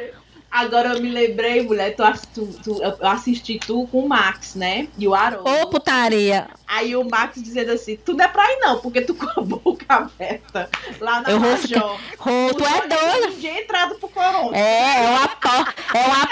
Agora 0.49 0.93
eu 0.95 1.01
me 1.03 1.11
lembrei, 1.11 1.61
mulher, 1.61 1.93
tu, 1.95 2.03
tu, 2.33 2.45
tu- 2.63 2.81
eu 2.81 2.97
assisti 3.07 3.59
tu 3.59 3.85
com 3.91 3.99
o 3.99 4.09
Max, 4.09 4.55
né? 4.55 4.87
E 4.97 5.07
o 5.07 5.13
Haroldo. 5.13 5.47
Ô, 5.47 5.67
putaria. 5.67 6.47
Aí 6.67 6.95
o 6.95 7.03
Max 7.09 7.41
dizendo 7.41 7.71
assim, 7.71 7.97
tu 7.97 8.13
não 8.13 8.25
é 8.25 8.27
pra 8.27 8.43
ir 8.51 8.59
não, 8.59 8.79
porque 8.79 9.01
tu 9.01 9.15
com 9.15 9.27
a 9.39 9.43
boca 9.43 9.85
aberta 9.87 10.69
lá 10.99 11.21
na 11.21 11.29
Eu 11.29 11.39
Major. 11.39 11.99
Rô, 12.17 12.53
tu 12.53 12.65
é 12.65 12.87
doido. 12.87 13.39
Dia 13.39 13.61
entrado 13.61 13.95
pro 13.95 14.09
corona. 14.09 14.57
É, 14.57 15.05
é 15.05 15.09
uma, 15.09 15.27
por, 15.29 15.73
é 15.95 16.05
uma 16.05 16.27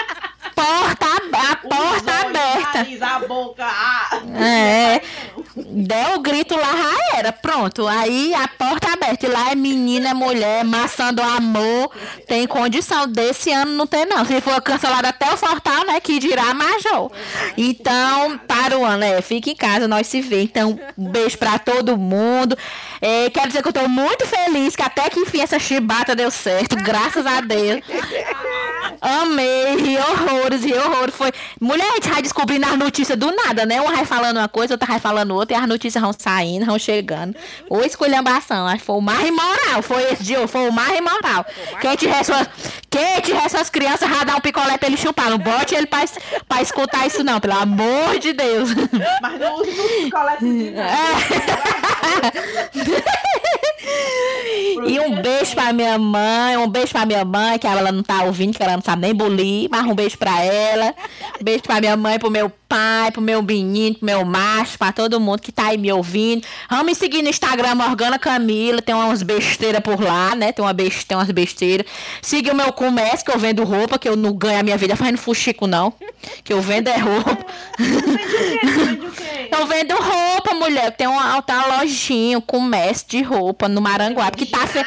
porta, 0.54 1.06
a 1.06 1.56
porta 1.56 1.76
olhos, 1.76 2.08
aberta. 2.08 2.78
nariz, 2.78 3.02
a 3.02 3.18
boca, 3.20 3.64
ah. 3.64 4.20
É. 4.38 5.02
Deu 5.56 6.16
o 6.16 6.20
grito 6.20 6.54
lá, 6.54 6.72
já 6.76 7.18
era. 7.18 7.32
Pronto. 7.32 7.86
Aí 7.86 8.34
a 8.34 8.46
porta 8.46 8.92
aberta. 8.92 9.26
E 9.26 9.28
lá 9.28 9.52
é 9.52 9.54
menina, 9.54 10.10
é 10.10 10.14
mulher, 10.14 10.64
maçã 10.64 11.12
do 11.12 11.22
amor. 11.22 11.90
Tem 12.26 12.46
condição. 12.46 13.06
Desse 13.06 13.52
ano 13.52 13.72
não 13.72 13.86
tem, 13.86 14.04
não. 14.04 14.24
Se 14.24 14.40
for 14.40 14.60
cancelado 14.60 15.06
até 15.06 15.32
o 15.32 15.36
Fortal, 15.36 15.86
né? 15.86 16.00
Que 16.00 16.18
dirá 16.18 16.52
Major. 16.52 17.10
Então, 17.56 18.38
para 18.46 18.78
o 18.78 18.84
ano, 18.84 19.04
é. 19.04 19.22
Fica 19.22 19.50
em 19.50 19.56
casa, 19.56 19.88
nós 19.88 20.06
se 20.06 20.20
vê. 20.26 20.42
Então, 20.42 20.78
um 20.96 21.08
beijo 21.08 21.38
pra 21.38 21.58
todo 21.58 21.96
mundo. 21.96 22.56
É, 23.00 23.30
quero 23.30 23.48
dizer 23.48 23.62
que 23.62 23.68
eu 23.68 23.72
tô 23.72 23.88
muito 23.88 24.26
feliz 24.26 24.74
que 24.74 24.82
até 24.82 25.08
que 25.08 25.20
enfim 25.20 25.40
essa 25.40 25.58
chibata 25.58 26.14
deu 26.14 26.30
certo. 26.30 26.76
Graças 26.82 27.26
a 27.26 27.40
Deus. 27.40 27.80
Amei, 29.00 29.76
ri 29.76 29.98
horrores, 29.98 30.64
ri 30.64 30.74
horrores. 30.74 31.14
Foi. 31.14 31.32
Mulher, 31.60 31.90
a 31.90 31.94
gente 31.94 32.08
vai 32.08 32.22
descobrindo 32.22 32.66
as 32.66 32.78
notícias 32.78 33.18
do 33.18 33.34
nada, 33.34 33.66
né? 33.66 33.80
Uma 33.80 33.92
vai 33.92 34.04
falando 34.04 34.38
uma 34.38 34.48
coisa, 34.48 34.74
outra 34.74 34.86
vai 34.86 34.98
falando 34.98 35.34
outra, 35.34 35.56
e 35.56 35.60
as 35.60 35.68
notícias 35.68 36.02
vão 36.02 36.12
saindo, 36.16 36.66
vão 36.66 36.78
chegando. 36.78 37.34
Ou 37.68 37.82
esculhambação. 37.82 38.66
Acho 38.66 38.78
que 38.78 38.84
foi 38.84 38.96
o 38.96 39.00
mais 39.00 39.26
imoral. 39.26 39.82
Foi 39.82 40.02
esse 40.12 40.22
dia, 40.22 40.46
foi 40.48 40.68
o 40.68 40.72
mais 40.72 40.98
imoral. 40.98 41.44
Quem 41.80 41.96
tiver 41.96 42.22
suas, 42.24 42.48
quem 42.90 43.20
tiver 43.20 43.48
suas 43.48 43.70
crianças, 43.70 44.08
vai 44.08 44.24
dar 44.24 44.36
um 44.36 44.40
picolé 44.40 44.76
pra 44.78 44.88
ele 44.88 44.96
chupar. 44.96 45.30
Não 45.30 45.38
bote 45.38 45.74
ele 45.74 45.86
pra, 45.86 46.04
pra 46.48 46.62
escutar 46.62 47.06
isso, 47.06 47.24
não, 47.24 47.40
pelo 47.40 47.54
amor 47.54 48.18
de 48.18 48.32
Deus. 48.32 48.70
Mas 49.20 49.40
não 49.40 49.60
use 49.60 49.70
no 49.70 50.10
colete 50.10 50.44
de 50.44 50.76
E 54.86 55.00
um 55.00 55.20
beijo 55.20 55.54
pra 55.54 55.72
minha 55.72 55.98
mãe, 55.98 56.56
um 56.56 56.68
beijo 56.68 56.92
pra 56.92 57.06
minha 57.06 57.24
mãe, 57.24 57.58
que 57.58 57.66
ela 57.66 57.90
não 57.90 58.02
tá 58.02 58.22
ouvindo, 58.24 58.56
que 58.56 58.62
ela 58.62 58.74
não 58.74 58.82
sabe 58.82 59.02
nem 59.02 59.14
bulir, 59.14 59.68
mas 59.70 59.84
um 59.84 59.94
beijo 59.94 60.16
pra 60.16 60.42
ela. 60.42 60.94
Um 61.40 61.44
beijo 61.44 61.62
pra 61.62 61.80
minha 61.80 61.96
mãe, 61.96 62.18
pro 62.18 62.30
meu 62.30 62.50
pai, 62.68 63.10
pro 63.10 63.22
meu 63.22 63.42
menino, 63.42 63.96
pro 63.96 64.06
meu 64.06 64.24
macho, 64.24 64.78
pra 64.78 64.92
todo 64.92 65.20
mundo 65.20 65.40
que 65.40 65.52
tá 65.52 65.66
aí 65.66 65.78
me 65.78 65.92
ouvindo. 65.92 66.46
Vamos 66.68 66.86
me 66.86 66.94
seguir 66.94 67.22
no 67.22 67.28
Instagram, 67.28 67.74
Morgana 67.74 68.18
Camila, 68.18 68.82
tem 68.82 68.94
umas 68.94 69.22
besteiras 69.22 69.80
por 69.80 70.00
lá, 70.00 70.34
né? 70.34 70.52
Tem, 70.52 70.64
uma 70.64 70.74
tem 70.74 71.16
umas 71.16 71.30
besteiras. 71.30 71.86
Siga 72.20 72.52
o 72.52 72.56
meu 72.56 72.72
comércio, 72.72 73.24
que 73.24 73.30
eu 73.30 73.38
vendo 73.38 73.64
roupa, 73.64 73.98
que 73.98 74.08
eu 74.08 74.16
não 74.16 74.32
ganho 74.32 74.60
a 74.60 74.62
minha 74.62 74.76
vida 74.76 74.96
fazendo 74.96 75.18
fuxico, 75.18 75.66
não. 75.66 75.92
Que 76.44 76.52
eu 76.52 76.60
vendo 76.60 76.88
é 76.88 76.96
roupa. 76.96 77.38
Eu 79.50 79.66
vendo 79.66 79.94
roupa, 79.94 80.54
mulher. 80.54 80.90
Tem 80.96 81.06
uma, 81.06 81.38
uma 81.38 81.78
lojinha, 81.78 82.38
um 82.38 82.40
comércio 82.40 83.06
de 83.08 83.22
roupa 83.22 83.68
no 83.68 83.80
Maranguape, 83.80 84.38
que 84.38 84.46
tá... 84.46 84.66
Fe... 84.66 84.84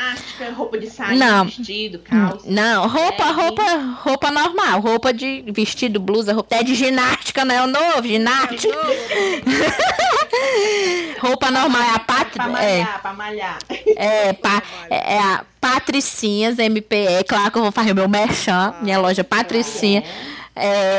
Roupa 0.56 0.78
de 0.78 0.90
saia, 0.90 1.16
Não. 1.16 1.46
vestido, 1.46 2.00
calça. 2.00 2.46
Não, 2.50 2.88
roupa, 2.88 3.24
É, 3.24 3.32
roupa, 3.32 3.64
roupa 4.02 4.32
normal, 4.32 4.80
roupa 4.82 5.14
de 5.14 5.44
vestido, 5.48 6.00
blusa, 6.00 6.34
roupa 6.34 6.56
até 6.56 6.64
de 6.64 6.76
ginástica, 6.76 7.46
né? 7.46 7.62
O 7.64 7.68
novo, 7.68 8.08
ginástica. 8.08 8.74
roupa 11.22 11.52
normal, 11.52 11.82
é 11.82 11.90
a 11.96 12.00
Pra 12.00 12.16
pátria. 12.16 12.44
É, 12.44 12.48
malhar, 12.48 13.02
pra 13.02 13.14
malhar. 13.14 13.58
é, 13.96 14.34
pa, 14.34 14.62
é 14.90 15.16
é 15.16 15.20
a 15.20 15.44
Patricinhas 15.60 16.58
MPE, 16.58 17.24
claro 17.28 17.52
que 17.52 17.58
eu 17.58 17.64
vou 17.64 17.72
fazer 17.72 17.92
o 17.92 17.96
meu 17.96 18.08
merchan, 18.08 18.74
minha 18.82 18.98
loja 19.00 19.24
Patricinha. 19.24 20.02
É, 20.02 20.39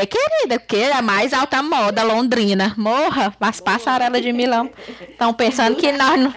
querida, 0.09 0.59
que 0.59 0.77
é 0.77 0.93
a 0.93 1.01
mais 1.01 1.33
alta 1.33 1.61
moda 1.61 2.03
Londrina. 2.03 2.73
Morra, 2.77 3.33
as 3.39 3.59
passarelas 3.59 4.21
de 4.21 4.33
Milão. 4.33 4.69
Estão 5.01 5.33
pensando 5.33 5.75
que 5.75 5.91
nós 5.91 6.19
não. 6.19 6.33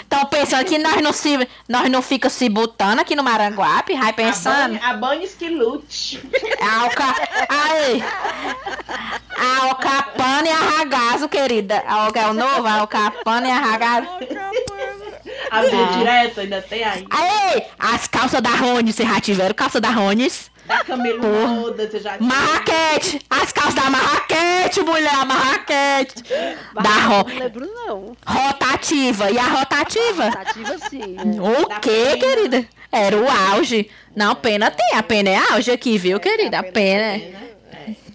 Estão 0.00 0.24
pensando 0.26 0.64
que 0.64 0.78
nós 0.78 1.00
não 1.02 1.12
se. 1.12 1.48
Nós 1.68 1.90
não 1.90 2.02
fica 2.02 2.28
se 2.28 2.48
botando 2.48 3.00
aqui 3.00 3.14
no 3.14 3.22
Maranguape, 3.22 3.94
vai 3.94 4.12
pensando. 4.12 4.78
A 4.82 4.94
Bunnies 4.94 5.34
que 5.34 5.48
lute. 5.48 6.22
A 6.60 6.82
Alca... 6.82 7.14
Aí. 7.48 8.02
A 9.36 9.64
Alcapana 9.66 10.48
e 10.48 10.50
a 10.50 10.56
Ragazo, 10.56 11.28
querida. 11.28 11.82
A 11.86 12.04
Alca 12.04 12.20
é 12.20 12.26
o 12.28 12.34
novo, 12.34 12.66
a 12.66 12.80
Alcapana 12.80 13.48
e 13.48 13.50
a 13.50 13.58
Ragazo. 13.58 14.08
A 15.50 15.62
via 15.62 15.86
direta 15.86 16.40
ainda 16.40 16.62
tem 16.62 16.84
aí. 16.84 17.06
Aí, 17.10 17.62
as 17.78 18.06
calças 18.06 18.40
da 18.40 18.50
Rones, 18.50 18.94
vocês 18.94 19.08
já 19.08 19.20
tiveram 19.20 19.54
calça 19.54 19.80
da 19.80 19.90
Rones? 19.90 20.50
Da. 20.66 21.48
Moda, 21.48 21.88
você 21.88 21.98
já 22.00 22.16
Marraquete! 22.18 23.20
As 23.30 23.52
calças 23.52 23.74
da 23.74 23.88
Marraquete, 23.90 24.80
mulher, 24.82 25.14
a 25.14 25.24
Marraquete. 25.24 26.22
Da 26.74 26.90
ro... 27.06 27.28
Não 27.28 27.38
lembro, 27.38 27.66
não. 27.66 28.16
rotativa. 28.26 29.30
E 29.30 29.38
a 29.38 29.46
rotativa? 29.46 30.30
Tativa 30.32 30.78
sim. 30.90 31.14
né? 31.14 31.40
O 31.40 31.68
Da 31.68 31.78
quê, 31.80 31.90
pena. 31.90 32.16
querida? 32.18 32.68
Era 32.90 33.16
o 33.16 33.26
auge. 33.54 33.88
Não, 34.14 34.34
pena 34.34 34.70
tem. 34.70 34.96
A 34.96 35.02
pena 35.02 35.30
é 35.30 35.36
auge 35.52 35.70
aqui, 35.70 35.98
viu, 35.98 36.18
querida? 36.18 36.58
A 36.58 36.62
pena 36.62 37.02
é... 37.02 37.32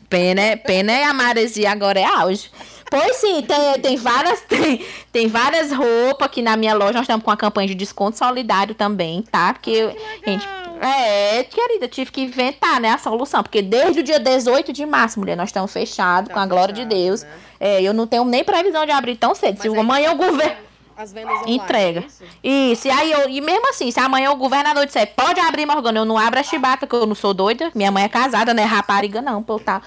Pena, 0.10 0.42
é- 0.42 0.56
pena 0.58 0.92
é 0.92 1.06
a 1.06 1.14
maresia, 1.14 1.72
agora 1.72 1.98
é 1.98 2.04
auge. 2.04 2.52
Pois 2.90 3.16
sim, 3.16 3.42
tem, 3.42 3.82
tem 3.82 3.96
várias 3.96 4.42
tem, 4.42 4.86
tem 5.10 5.28
várias 5.30 5.72
roupas 5.72 6.26
aqui 6.26 6.42
na 6.42 6.58
minha 6.58 6.74
loja. 6.74 6.92
Nós 6.92 7.04
estamos 7.04 7.24
com 7.24 7.32
a 7.32 7.38
campanha 7.38 7.70
de 7.70 7.76
desconto 7.76 8.18
solidário 8.18 8.76
também, 8.76 9.22
tá? 9.22 9.54
Porque, 9.54 9.96
gente, 10.28 10.46
é, 10.82 11.44
querida, 11.44 11.88
tive 11.88 12.12
que 12.12 12.22
inventar, 12.22 12.80
né, 12.82 12.90
a 12.90 12.98
solução. 12.98 13.44
Porque 13.44 13.62
desde 13.62 14.00
o 14.00 14.04
dia 14.04 14.20
18 14.20 14.74
de 14.74 14.86
março, 14.86 15.20
mulher, 15.20 15.38
nós 15.38 15.50
estamos 15.50 15.72
fechados, 15.72 16.28
Tá 16.30 16.34
com 16.34 16.40
a 16.40 16.46
glória 16.46 16.74
de 16.74 16.82
fechado, 16.82 16.96
Deus. 16.96 17.24
né? 17.24 17.30
É, 17.60 17.82
eu 17.82 17.94
não 17.94 18.08
tenho 18.08 18.26
nem 18.26 18.44
previsão 18.44 18.86
de 18.86 18.92
abrir 18.92 19.16
tão 19.16 19.36
cedo. 19.36 19.62
Se 19.62 19.68
Mas 19.70 19.78
aí 19.78 19.80
amanhã 19.80 20.14
o 20.14 20.18
tem 20.18 20.28
governo. 20.28 20.71
As 21.02 21.12
vendas 21.12 21.34
online, 21.38 21.56
Entrega. 21.56 22.00
é 22.02 22.06
isso? 22.06 22.24
Isso, 22.44 22.88
e 22.88 22.92
aí 22.92 23.12
eu, 23.12 23.28
e 23.28 23.42
mesmo 23.42 23.70
assim, 23.70 23.90
se 23.90 24.00
amanhã 24.00 24.30
o 24.32 24.36
governador 24.36 24.86
disser, 24.86 25.12
pode 25.16 25.40
abrir, 25.40 25.66
Morgana, 25.66 25.98
eu 26.00 26.06
não 26.06 26.16
abro 26.18 26.40
a 26.40 26.44
chibata, 26.44 26.86
que 26.86 26.94
eu 26.94 27.08
não 27.08 27.16
sou 27.16 27.34
doida. 27.34 27.72
Minha 27.74 27.92
mãe 27.92 28.04
é 28.04 28.10
casada, 28.10 28.54
né? 28.54 28.64
Rapariga, 28.64 29.20
não, 29.20 29.42
pra 29.42 29.56
eu 29.56 29.60
estar 29.60 29.82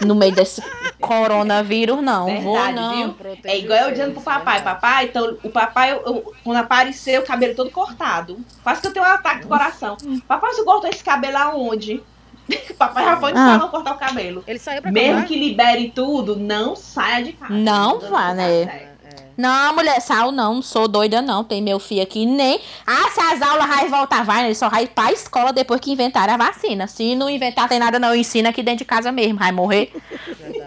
no 0.00 0.14
meio 0.14 0.32
desse 0.32 0.62
coronavírus, 1.00 2.02
não. 2.02 2.40
vou, 2.40 2.54
Verdade, 2.54 2.76
não. 2.76 3.14
viu? 3.14 3.38
É 3.44 3.58
igual 3.58 3.78
eu 3.80 3.90
dizendo 3.90 4.12
pro 4.14 4.22
papai, 4.22 4.62
papai, 4.62 5.04
então 5.04 5.36
o 5.42 5.50
papai, 5.50 5.92
eu- 5.92 6.02
eu- 6.06 6.32
quando 6.42 6.56
apareceu, 6.56 7.20
o 7.20 7.24
cabelo 7.26 7.54
todo 7.54 7.70
cortado. 7.70 8.38
Quase 8.62 8.80
que 8.80 8.86
eu 8.86 8.92
tenho 8.92 9.04
um 9.04 9.08
ataque 9.08 9.42
do 9.42 9.48
coração. 9.48 9.96
Papai, 10.26 10.52
você 10.54 10.64
cortou 10.64 10.88
esse 10.88 11.04
cabelo 11.04 11.36
aonde? 11.36 12.02
papai 12.78 13.04
já 13.04 13.16
foi 13.18 13.32
no 13.32 13.38
Ah. 13.38 13.46
salão 13.52 13.68
cortar 13.68 13.92
o 13.94 13.98
cabelo. 13.98 14.42
Ele 14.46 14.58
saiu 14.58 14.80
pra 14.82 14.90
Mesmo 14.92 15.12
comprar? 15.12 15.26
que 15.28 15.36
libere 15.38 15.92
tudo, 15.94 16.36
não 16.36 16.74
saia 16.74 17.22
de 17.22 17.32
casa. 17.34 17.52
Não 17.52 18.00
vá, 18.00 18.32
né? 18.34 18.93
Não, 19.36 19.74
mulher, 19.74 20.00
sal 20.00 20.30
não, 20.30 20.54
não 20.54 20.62
sou 20.62 20.86
doida 20.86 21.20
não. 21.20 21.42
Tem 21.42 21.60
meu 21.60 21.78
filho 21.78 22.02
aqui, 22.02 22.24
nem. 22.24 22.60
Ah, 22.86 23.10
se 23.10 23.20
as 23.20 23.42
aulas 23.42 23.66
vai 23.66 23.88
voltar, 23.88 24.24
vai, 24.24 24.44
ele 24.44 24.54
só 24.54 24.68
vai 24.68 24.86
pra 24.86 25.12
escola 25.12 25.52
depois 25.52 25.80
que 25.80 25.90
inventar 25.90 26.28
a 26.28 26.36
vacina. 26.36 26.86
Se 26.86 27.14
não 27.16 27.28
inventar, 27.28 27.68
tem 27.68 27.78
nada 27.78 27.98
não, 27.98 28.14
ensina 28.14 28.50
aqui 28.50 28.62
dentro 28.62 28.78
de 28.78 28.84
casa 28.84 29.10
mesmo, 29.10 29.38
vai 29.38 29.52
morrer. 29.52 29.92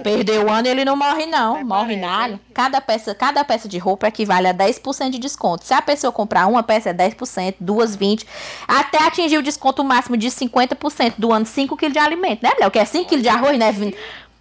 Perdeu 0.03 0.45
o 0.45 0.51
ano, 0.51 0.68
ele 0.68 0.84
não 0.84 0.95
morre 0.95 1.26
não, 1.26 1.55
Até 1.55 1.63
morre 1.63 1.97
parece, 1.97 2.01
nada. 2.01 2.39
Cada 2.53 2.82
peça, 2.82 3.15
cada 3.15 3.43
peça 3.43 3.68
de 3.68 3.78
roupa 3.78 4.07
equivale 4.07 4.47
a 4.47 4.53
10% 4.53 5.09
de 5.11 5.20
desconto. 5.20 5.65
Se 5.65 5.74
a 5.74 5.82
pessoa 5.82 6.11
comprar 6.11 6.47
uma 6.47 6.63
peça 6.63 6.89
é 6.89 6.93
10%, 6.93 7.55
duas 7.59 7.95
20, 7.95 8.26
até 8.68 9.03
atingir 9.03 9.38
o 9.38 9.43
desconto 9.43 9.84
máximo 9.84 10.18
de 10.18 10.28
50% 10.28 11.13
do 11.18 11.32
ano 11.32 11.45
5 11.45 11.76
kg 11.76 11.91
de 11.91 11.99
alimento, 11.99 12.43
né, 12.43 12.51
Léo? 12.59 12.72
Que 12.72 12.80
é 12.80 12.86
5 12.86 13.09
kg 13.09 13.22
de 13.22 13.30
arroz, 13.30 13.57
né? 13.57 13.74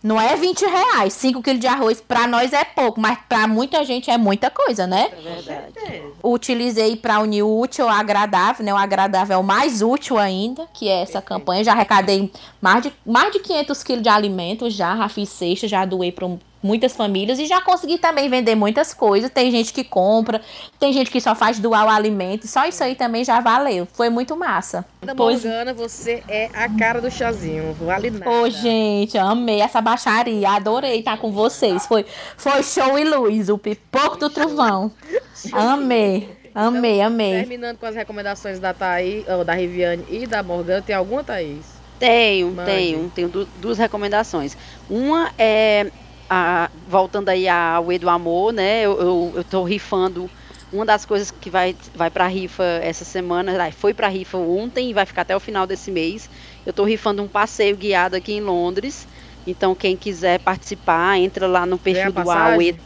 Não 0.06 0.20
é 0.20 0.36
20 0.36 0.64
reais, 0.64 1.14
5 1.14 1.42
quilos 1.42 1.58
de 1.58 1.66
arroz 1.66 2.00
pra 2.00 2.28
nós 2.28 2.52
é 2.52 2.62
pouco, 2.62 3.00
mas 3.00 3.18
pra 3.28 3.48
muita 3.48 3.84
gente 3.84 4.08
é 4.08 4.16
muita 4.16 4.48
coisa, 4.48 4.86
né? 4.86 5.10
É 5.10 5.42
verdade. 5.42 6.02
Utilizei 6.22 6.94
pra 6.94 7.18
unir 7.18 7.42
o 7.42 7.58
útil 7.58 7.88
ao 7.88 7.96
agradável, 7.96 8.64
né? 8.64 8.72
O 8.72 8.76
agradável 8.76 9.34
é 9.34 9.36
o 9.36 9.42
mais 9.42 9.82
útil 9.82 10.16
ainda, 10.16 10.64
que 10.72 10.88
é 10.88 11.02
essa 11.02 11.20
campanha. 11.20 11.64
Já 11.64 11.72
arrecadei 11.72 12.30
mais 12.60 12.84
de, 12.84 12.92
mais 13.04 13.32
de 13.32 13.40
500 13.40 13.82
quilos 13.82 14.02
de 14.04 14.08
alimentos, 14.08 14.74
já, 14.74 14.96
já 14.96 15.08
fiz 15.08 15.28
cesta, 15.28 15.66
já 15.66 15.84
doei 15.84 16.12
pra 16.12 16.28
muitas 16.66 16.94
famílias 16.96 17.38
e 17.38 17.46
já 17.46 17.60
consegui 17.62 17.96
também 17.98 18.28
vender 18.28 18.54
muitas 18.54 18.92
coisas. 18.92 19.30
Tem 19.30 19.50
gente 19.50 19.72
que 19.72 19.84
compra, 19.84 20.40
tem 20.78 20.92
gente 20.92 21.10
que 21.10 21.20
só 21.20 21.34
faz 21.34 21.58
doar 21.58 21.86
o 21.86 21.88
alimento, 21.88 22.46
só 22.46 22.66
isso 22.66 22.82
aí 22.82 22.94
também 22.94 23.24
já 23.24 23.40
valeu. 23.40 23.86
Foi 23.92 24.10
muito 24.10 24.36
massa. 24.36 24.84
Da 25.02 25.14
Pois 25.14 25.44
Morgana, 25.44 25.72
você 25.72 26.22
é 26.28 26.50
a 26.52 26.68
cara 26.68 27.00
do 27.00 27.10
chazinho. 27.10 27.72
Vale 27.80 28.10
nada. 28.10 28.28
Ô, 28.28 28.50
gente, 28.50 29.16
amei 29.16 29.60
essa 29.60 29.80
baixaria. 29.80 30.50
Adorei 30.50 30.98
estar 30.98 31.16
com 31.18 31.30
vocês. 31.30 31.86
Foi, 31.86 32.04
foi 32.36 32.62
show 32.62 32.98
e 32.98 33.04
luz, 33.04 33.48
o 33.48 33.56
pipoco 33.56 34.16
do 34.16 34.28
trovão. 34.28 34.90
Amei, 35.52 36.28
amei, 36.54 37.00
amei. 37.00 37.32
Terminando 37.32 37.78
com 37.78 37.86
as 37.86 37.94
recomendações 37.94 38.58
da 38.58 38.74
Thaís, 38.74 39.24
ou 39.28 39.44
da 39.44 39.54
Riviane 39.54 40.04
e 40.08 40.26
da 40.26 40.42
Morgana, 40.42 40.82
tem 40.82 40.94
alguma, 40.94 41.22
Thaís? 41.22 41.76
Tenho, 41.98 42.50
Mande. 42.50 42.70
tenho, 42.70 43.12
tenho 43.14 43.28
du- 43.28 43.48
duas 43.58 43.78
recomendações. 43.78 44.56
Uma 44.90 45.30
é, 45.38 45.90
a- 46.28 46.70
voltando 46.74 47.28
aí 47.28 47.48
ao 47.48 47.90
E 47.92 47.98
do 47.98 48.08
Amor, 48.10 48.52
né? 48.52 48.82
Eu, 48.82 48.98
eu, 49.00 49.32
eu 49.36 49.44
tô 49.44 49.64
rifando 49.64 50.30
Uma 50.70 50.84
das 50.84 51.04
coisas 51.04 51.30
que 51.30 51.48
vai, 51.50 51.76
vai 51.94 52.10
pra 52.10 52.26
rifa 52.26 52.62
essa 52.82 53.04
semana, 53.04 53.70
foi 53.72 53.94
pra 53.94 54.08
rifa 54.08 54.36
ontem 54.38 54.90
e 54.90 54.94
vai 54.94 55.06
ficar 55.06 55.22
até 55.22 55.36
o 55.36 55.40
final 55.40 55.66
desse 55.66 55.90
mês. 55.90 56.28
Eu 56.64 56.72
tô 56.72 56.84
rifando 56.84 57.22
um 57.22 57.28
passeio 57.28 57.76
guiado 57.76 58.16
aqui 58.16 58.32
em 58.32 58.40
Londres. 58.40 59.06
Então, 59.46 59.74
quem 59.76 59.96
quiser 59.96 60.40
participar, 60.40 61.18
entra 61.18 61.46
lá 61.46 61.64
no 61.64 61.78
perfil 61.78 62.12
do? 62.12 62.28
AUE. 62.30 62.76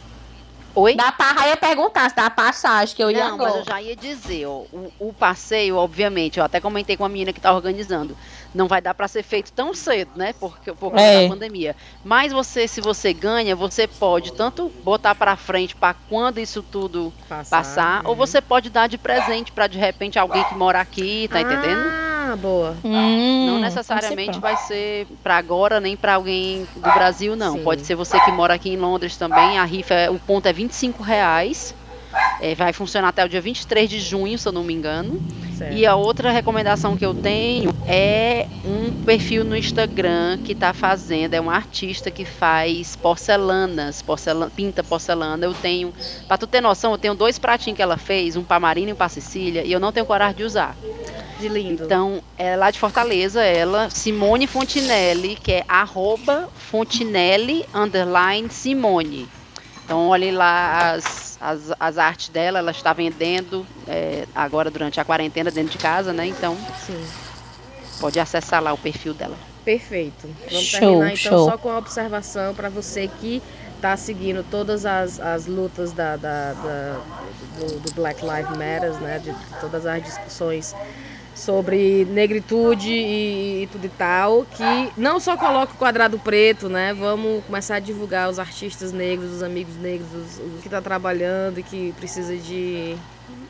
Oi? 0.73 0.95
Dá 0.95 1.11
pra, 1.11 1.47
ia 1.47 1.57
perguntar 1.57 2.09
se 2.09 2.15
dá 2.15 2.29
passagem, 2.29 2.95
que 2.95 3.03
eu 3.03 3.11
ia 3.11 3.29
Não, 3.29 3.37
mas 3.37 3.47
eu 3.47 3.61
agora. 3.61 3.63
já 3.65 3.81
ia 3.81 3.95
dizer, 3.95 4.45
ó, 4.45 4.63
o, 4.71 4.91
o 4.99 5.13
passeio, 5.13 5.75
obviamente, 5.75 6.39
eu 6.39 6.45
até 6.45 6.59
comentei 6.61 6.95
com 6.95 7.03
a 7.03 7.09
menina 7.09 7.33
que 7.33 7.41
tá 7.41 7.53
organizando, 7.53 8.15
não 8.55 8.67
vai 8.67 8.81
dar 8.81 8.93
para 8.93 9.07
ser 9.07 9.23
feito 9.23 9.51
tão 9.51 9.73
cedo, 9.73 10.11
né? 10.15 10.33
Porque 10.39 10.71
por 10.73 10.91
causa 10.91 11.05
É. 11.05 11.23
da 11.23 11.29
pandemia. 11.33 11.75
Mas 12.03 12.31
você, 12.31 12.67
se 12.67 12.79
você 12.79 13.13
ganha, 13.13 13.55
você 13.55 13.87
pode 13.87 14.33
tanto 14.33 14.69
botar 14.83 15.13
para 15.15 15.35
frente 15.35 15.75
para 15.75 15.93
quando 15.93 16.39
isso 16.39 16.61
tudo 16.63 17.13
passar, 17.49 18.01
ou 18.05 18.11
uhum. 18.11 18.17
você 18.17 18.41
pode 18.41 18.69
dar 18.69 18.87
de 18.87 18.97
presente 18.97 19.51
para 19.51 19.67
de 19.67 19.77
repente 19.77 20.17
alguém 20.17 20.43
que 20.45 20.55
mora 20.55 20.79
aqui, 20.79 21.27
tá 21.29 21.41
entendendo? 21.41 22.10
Ah, 22.31 22.35
boa. 22.35 22.77
Hum, 22.83 23.45
Não 23.47 23.59
necessariamente 23.59 24.39
vai 24.39 24.55
ser 24.55 25.07
para 25.23 25.37
agora 25.37 25.79
nem 25.79 25.97
para 25.97 26.13
alguém 26.15 26.65
do 26.75 26.81
Brasil, 26.81 27.35
não. 27.35 27.57
Sim. 27.57 27.63
Pode 27.63 27.85
ser 27.85 27.95
você 27.95 28.19
que 28.21 28.31
mora 28.31 28.53
aqui 28.53 28.69
em 28.69 28.77
Londres 28.77 29.17
também. 29.17 29.57
A 29.57 29.65
rifa, 29.65 29.93
é- 29.93 30.09
o 30.09 30.19
ponto 30.19 30.45
é 30.45 30.53
25 30.53 31.03
reais. 31.03 31.75
É, 32.41 32.55
vai 32.55 32.73
funcionar 32.73 33.09
até 33.09 33.23
o 33.23 33.29
dia 33.29 33.41
23 33.41 33.89
de 33.89 33.99
junho, 33.99 34.37
se 34.37 34.47
eu 34.47 34.51
não 34.51 34.63
me 34.63 34.73
engano. 34.73 35.21
Certo. 35.55 35.77
E 35.77 35.85
a 35.85 35.95
outra 35.95 36.31
recomendação 36.31 36.97
que 36.97 37.05
eu 37.05 37.13
tenho 37.13 37.69
é 37.87 38.47
um 38.65 38.91
perfil 39.05 39.43
no 39.43 39.55
Instagram 39.55 40.39
que 40.43 40.55
tá 40.55 40.73
fazendo, 40.73 41.35
é 41.35 41.41
um 41.41 41.51
artista 41.51 42.09
que 42.09 42.25
faz 42.25 42.95
porcelanas, 42.95 44.01
porcelana, 44.01 44.49
pinta 44.49 44.83
porcelana. 44.83 45.45
Eu 45.45 45.53
tenho, 45.53 45.93
pra 46.27 46.37
tu 46.37 46.47
ter 46.47 46.61
noção, 46.61 46.93
eu 46.93 46.97
tenho 46.97 47.13
dois 47.13 47.37
pratinhos 47.37 47.75
que 47.75 47.81
ela 47.81 47.97
fez, 47.97 48.35
um 48.35 48.43
pra 48.43 48.59
Marina 48.59 48.89
e 48.89 48.93
um 48.93 48.95
pra 48.95 49.07
Cecília, 49.07 49.63
e 49.63 49.71
eu 49.71 49.79
não 49.79 49.91
tenho 49.91 50.05
coragem 50.05 50.37
de 50.37 50.43
usar. 50.43 50.75
De 51.39 51.47
lindo. 51.47 51.83
Então, 51.83 52.23
é 52.37 52.55
lá 52.55 52.71
de 52.71 52.79
Fortaleza, 52.79 53.43
ela, 53.43 53.89
Simone 53.89 54.47
Fontinelli, 54.47 55.35
que 55.35 55.51
é 55.51 55.65
arroba 55.67 56.49
Fontinelli 56.55 57.65
underline 57.73 58.49
Simone. 58.49 59.27
Então, 59.91 60.07
olhem 60.07 60.31
lá 60.31 60.91
as, 60.93 61.37
as, 61.41 61.73
as 61.77 61.97
artes 61.97 62.29
dela, 62.29 62.59
ela 62.59 62.71
está 62.71 62.93
vendendo 62.93 63.65
é, 63.85 64.25
agora 64.33 64.71
durante 64.71 65.01
a 65.01 65.03
quarentena 65.03 65.51
dentro 65.51 65.73
de 65.73 65.77
casa, 65.77 66.13
né? 66.13 66.27
Então, 66.27 66.55
Sim. 66.87 67.05
pode 67.99 68.17
acessar 68.17 68.63
lá 68.63 68.71
o 68.71 68.77
perfil 68.77 69.13
dela. 69.13 69.35
Perfeito. 69.65 70.29
Vamos 70.49 70.65
Show, 70.65 70.79
terminar 70.79 71.07
então 71.07 71.15
show. 71.17 71.49
só 71.49 71.57
com 71.57 71.69
a 71.69 71.77
observação 71.77 72.55
para 72.55 72.69
você 72.69 73.09
que 73.19 73.43
está 73.75 73.97
seguindo 73.97 74.45
todas 74.49 74.85
as, 74.85 75.19
as 75.19 75.45
lutas 75.45 75.91
da, 75.91 76.15
da- 76.15 76.53
da- 76.53 77.01
do, 77.59 77.79
do 77.81 77.91
Black 77.93 78.21
Lives 78.21 78.51
Matter, 78.51 78.93
né? 79.01 79.19
De, 79.19 79.33
de 79.33 79.59
todas 79.59 79.85
as 79.85 80.01
discussões 80.01 80.73
sobre 81.41 82.05
negritude 82.05 82.91
e, 82.91 83.63
e 83.63 83.67
tudo 83.71 83.85
e 83.85 83.89
tal, 83.89 84.45
que 84.45 84.91
não 84.95 85.19
só 85.19 85.35
coloca 85.35 85.73
o 85.73 85.77
quadrado 85.77 86.17
preto, 86.19 86.69
né? 86.69 86.93
Vamos 86.93 87.43
começar 87.45 87.75
a 87.75 87.79
divulgar 87.79 88.29
os 88.29 88.39
artistas 88.39 88.91
negros, 88.93 89.31
os 89.31 89.43
amigos 89.43 89.75
negros, 89.77 90.07
os, 90.13 90.39
os 90.39 90.61
que 90.61 90.69
tá 90.69 90.81
trabalhando 90.81 91.59
e 91.59 91.63
que 91.63 91.93
precisa 91.93 92.37
de 92.37 92.95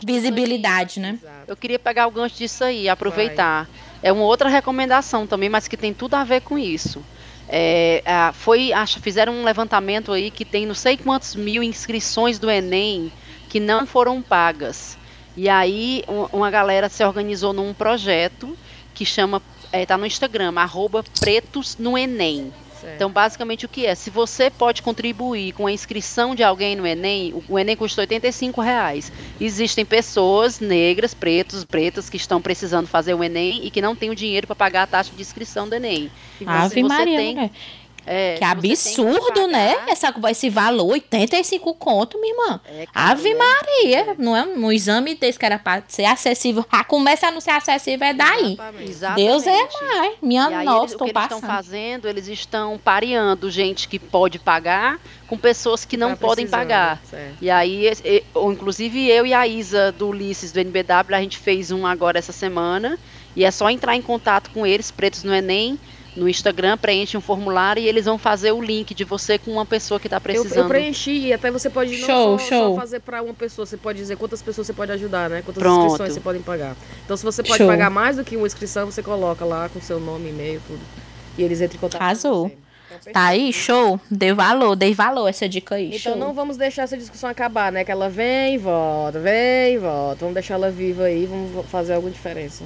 Visibilidade, 0.04 1.00
né? 1.00 1.20
Eu 1.48 1.56
queria 1.56 1.78
pegar 1.78 2.08
o 2.08 2.12
gancho 2.12 2.36
disso 2.36 2.64
aí, 2.64 2.89
aproveitar. 2.89 3.70
É 4.02 4.12
uma 4.12 4.24
outra 4.24 4.50
recomendação 4.50 5.28
também, 5.28 5.48
mas 5.48 5.68
que 5.68 5.78
tem 5.78 5.94
tudo 5.94 6.16
a 6.16 6.24
ver 6.24 6.42
com 6.42 6.58
isso. 6.58 7.04
É, 7.48 8.02
foi, 8.34 8.74
acho, 8.74 9.00
fizeram 9.00 9.34
um 9.34 9.44
levantamento 9.44 10.12
aí 10.12 10.32
que 10.32 10.46
tem 10.46 10.66
não 10.66 10.74
sei 10.74 10.98
quantos 10.98 11.36
mil 11.36 11.62
inscrições 11.62 12.39
do 12.39 12.50
Enem 12.50 13.12
que 13.50 13.60
não 13.60 13.86
foram 13.86 14.22
pagas. 14.22 14.98
E 15.36 15.48
aí 15.50 16.04
um- 16.08 16.38
uma 16.38 16.52
galera 16.52 16.90
se 16.90 17.04
organizou 17.04 17.54
num 17.54 17.74
projeto 17.74 18.58
que 18.94 19.06
chama, 19.06 19.42
está 19.74 19.98
no 19.98 20.06
Instagram, 20.06 20.54
arroba 20.56 21.04
pretos 21.20 21.78
no 21.80 21.98
Enem. 21.98 22.52
Certo. 22.82 22.96
Então, 22.96 23.12
basicamente, 23.12 23.64
o 23.64 23.70
que 23.70 23.86
é? 23.86 23.94
Se 23.94 24.10
você 24.10 24.50
pode 24.50 24.82
contribuir 24.82 25.52
com 25.54 25.68
a 25.68 25.72
inscrição 25.72 26.34
de 26.34 26.44
alguém 26.44 26.76
no 26.76 26.86
Enem, 26.86 27.32
o- 27.48 27.60
Enem 27.60 27.76
custa 27.76 28.02
85 28.02 28.60
reais. 28.60 29.12
Existem 29.40 29.86
pessoas 29.86 30.60
negras, 30.60 31.14
pretos, 31.14 31.64
pretas, 31.64 32.10
que 32.10 32.18
estão 32.18 32.42
precisando 32.42 32.88
fazer 32.88 33.14
o 33.14 33.24
Enem 33.24 33.64
e 33.64 33.70
que 33.70 33.84
não 33.84 33.96
têm 33.96 34.10
o 34.10 34.16
dinheiro 34.16 34.48
para 34.48 34.56
pagar 34.56 34.84
a 34.84 34.88
taxa 34.88 35.12
de 35.16 35.22
inscrição 35.22 35.70
do 35.70 35.76
Enem. 35.76 36.10
E 36.42 36.44
Ave 36.48 36.82
você 36.82 36.84
Maria, 36.84 37.18
tem- 37.20 37.36
mulher. 37.36 37.52
É, 38.06 38.36
Que 38.38 38.43
absurdo, 38.43 39.47
né? 39.47 39.76
pagar, 39.76 39.91
Essa, 39.91 40.14
esse 40.32 40.49
valor, 40.49 40.88
85 40.93 41.74
conto, 41.76 42.20
minha 42.20 42.34
irmã. 42.34 42.60
é 42.68 42.86
Ave 42.93 43.34
né? 43.34 43.39
Maria, 43.39 44.16
não 44.18 44.36
é 44.36 44.43
um 44.43 44.72
exame 44.72 45.14
desse 45.16 45.38
que 45.38 45.45
era 45.45 45.60
pra 45.60 45.84
ser 45.88 46.06
acessível. 46.06 46.66
Já 46.74 46.84
começa 46.84 47.28
a 47.28 47.32
não 47.32 47.39
ser 47.39 47.52
acessível, 47.52 48.08
é 48.08 48.14
daí. 48.14 48.58
Exatamente. 48.82 49.16
Deus 49.16 49.45
é 49.45 49.68
mais. 49.84 50.14
Minha 50.22 50.49
E 50.49 50.54
aí, 50.56 50.66
nossa, 50.66 50.80
eles, 50.86 50.95
o 50.95 50.97
tô 50.97 51.06
que 51.06 51.12
eles 51.12 51.24
estão 51.24 51.39
passando. 51.41 51.56
fazendo, 51.56 52.08
eles 52.08 52.28
estão 52.28 52.80
pareando 52.84 53.52
gente 53.52 53.88
que 53.88 53.99
pode 53.99 54.39
pagar 54.39 54.99
com 55.28 55.38
pessoas 55.38 55.86
que 55.86 55.95
não 55.95 56.10
Tá 56.12 56.18
podem 56.18 56.47
pagar. 56.47 56.99
certo. 57.10 57.38
E 57.41 57.49
aí, 57.49 57.88
e- 58.04 58.24
ou, 58.34 58.52
inclusive 58.52 59.08
eu 59.10 59.26
e 59.26 59.34
a 59.34 59.45
Isa 59.47 59.91
do 59.91 60.10
Ulisses 60.10 60.52
do 60.52 60.60
NBW, 60.60 61.16
a 61.16 61.22
gente 61.22 61.38
fez 61.38 61.72
um 61.72 61.86
agora 61.86 62.18
essa 62.20 62.32
semana. 62.34 62.97
E 63.36 63.45
é 63.45 63.52
só 63.52 63.70
entrar 63.70 63.95
em 63.95 64.02
contato 64.02 64.49
com 64.49 64.66
eles, 64.66 64.91
Pretos 64.91 65.24
no 65.24 65.34
Enem, 65.34 65.80
no 66.16 66.28
Instagram, 66.28 66.78
preenche 66.78 67.18
um 67.18 67.22
formulário 67.22 67.82
e 67.82 67.88
eles 67.88 68.05
vão 68.05 68.18
fazer 68.18 68.51
o 68.51 68.62
link 68.62 68.93
de 68.93 69.03
você 69.03 69.38
com 69.38 69.51
uma 69.51 69.66
pessoa 69.66 69.99
que 69.99 70.07
está 70.07 70.18
Eu, 70.18 70.22
precisando. 70.22 70.57
eu 70.57 70.68
preenchi 70.68 71.28
e 71.28 71.34
até 71.34 71.49
você 71.49 71.70
pode 71.70 71.91
não 71.97 72.05
Show, 72.07 72.39
só, 72.39 72.45
show. 72.47 72.76
só 72.76 72.82
fazer 72.82 72.99
para 72.99 73.22
uma 73.24 73.34
pessoa, 73.34 73.66
você 73.66 73.78
pode 73.78 73.97
dizer 73.99 74.18
quantas 74.18 74.41
pessoas 74.41 74.68
você 74.68 74.74
pode 74.74 74.91
ajudar, 74.91 75.30
né? 75.30 75.41
Quantas 75.43 75.62
Pronto. 75.64 75.86
inscrições 75.86 76.14
você 76.14 76.20
pode 76.20 76.39
pagar. 76.39 76.76
Então 77.05 77.16
se 77.16 77.24
você 77.24 77.41
pode 77.41 77.57
Show. 77.57 77.68
pagar 77.68 77.89
mais 77.89 78.18
do 78.18 78.24
que 78.26 78.36
uma 78.36 78.45
inscrição, 78.47 78.86
você 78.91 79.01
coloca 79.01 79.45
lá 79.45 79.70
com 79.70 79.80
seu 79.80 79.99
nome, 79.99 80.30
e-mail, 80.30 80.62
tudo. 80.68 80.82
E 81.38 81.43
eles 81.43 81.62
entram 81.62 81.78
em 81.78 81.80
contato 81.80 82.01
Arrasou. 82.01 82.43
com 82.43 82.49
você. 82.49 82.55
Então, 82.99 83.14
Tá 83.14 83.28
aí, 83.28 83.53
show. 83.53 83.97
Dei 84.12 84.34
valor, 84.34 84.76
dei 84.76 84.93
valor 84.93 85.26
essa 85.30 85.47
dica 85.47 85.76
aí. 85.76 85.88
Então 85.95 86.12
show. 86.12 86.16
não 86.18 86.34
vamos 86.34 86.57
deixar 86.57 86.84
essa 86.84 86.97
discussão 86.97 87.30
acabar, 87.30 87.72
né? 87.72 87.86
Que 87.86 87.91
ela 87.91 88.09
vem 88.09 88.55
e 88.55 88.57
volta, 88.57 89.18
vem 89.18 89.76
e 89.76 89.78
volta. 89.78 90.18
Vamos 90.20 90.34
deixar 90.34 90.55
ela 90.55 90.70
viva 90.70 91.03
aí, 91.05 91.26
vamos 91.26 91.66
fazer 91.68 91.93
alguma 91.93 92.12
diferença. 92.12 92.66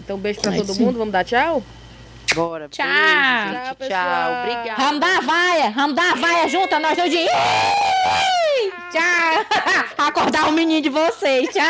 Então 0.00 0.16
beijo 0.16 0.40
pra 0.40 0.50
Ai, 0.52 0.56
todo 0.56 0.72
sim. 0.72 0.82
mundo, 0.82 0.96
vamos 0.96 1.12
dar 1.12 1.24
tchau? 1.24 1.62
Bora. 2.36 2.68
Tchau. 2.68 2.84
Beijo, 2.84 3.62
tchau, 3.62 3.72
obrigada. 3.72 3.88
tchau. 3.88 4.42
Obrigada. 4.42 4.82
Randar 4.82 5.22
vaia. 5.22 5.68
Randar 5.70 6.16
vaia 6.18 6.48
junta 6.48 6.78
nós 6.78 6.94
dois 6.94 7.10
de... 7.10 7.24
Tchau. 8.92 9.46
Acordar 10.06 10.48
o 10.48 10.52
menino 10.52 10.82
de 10.82 10.90
vocês. 10.90 11.48
Tchau. 11.48 11.64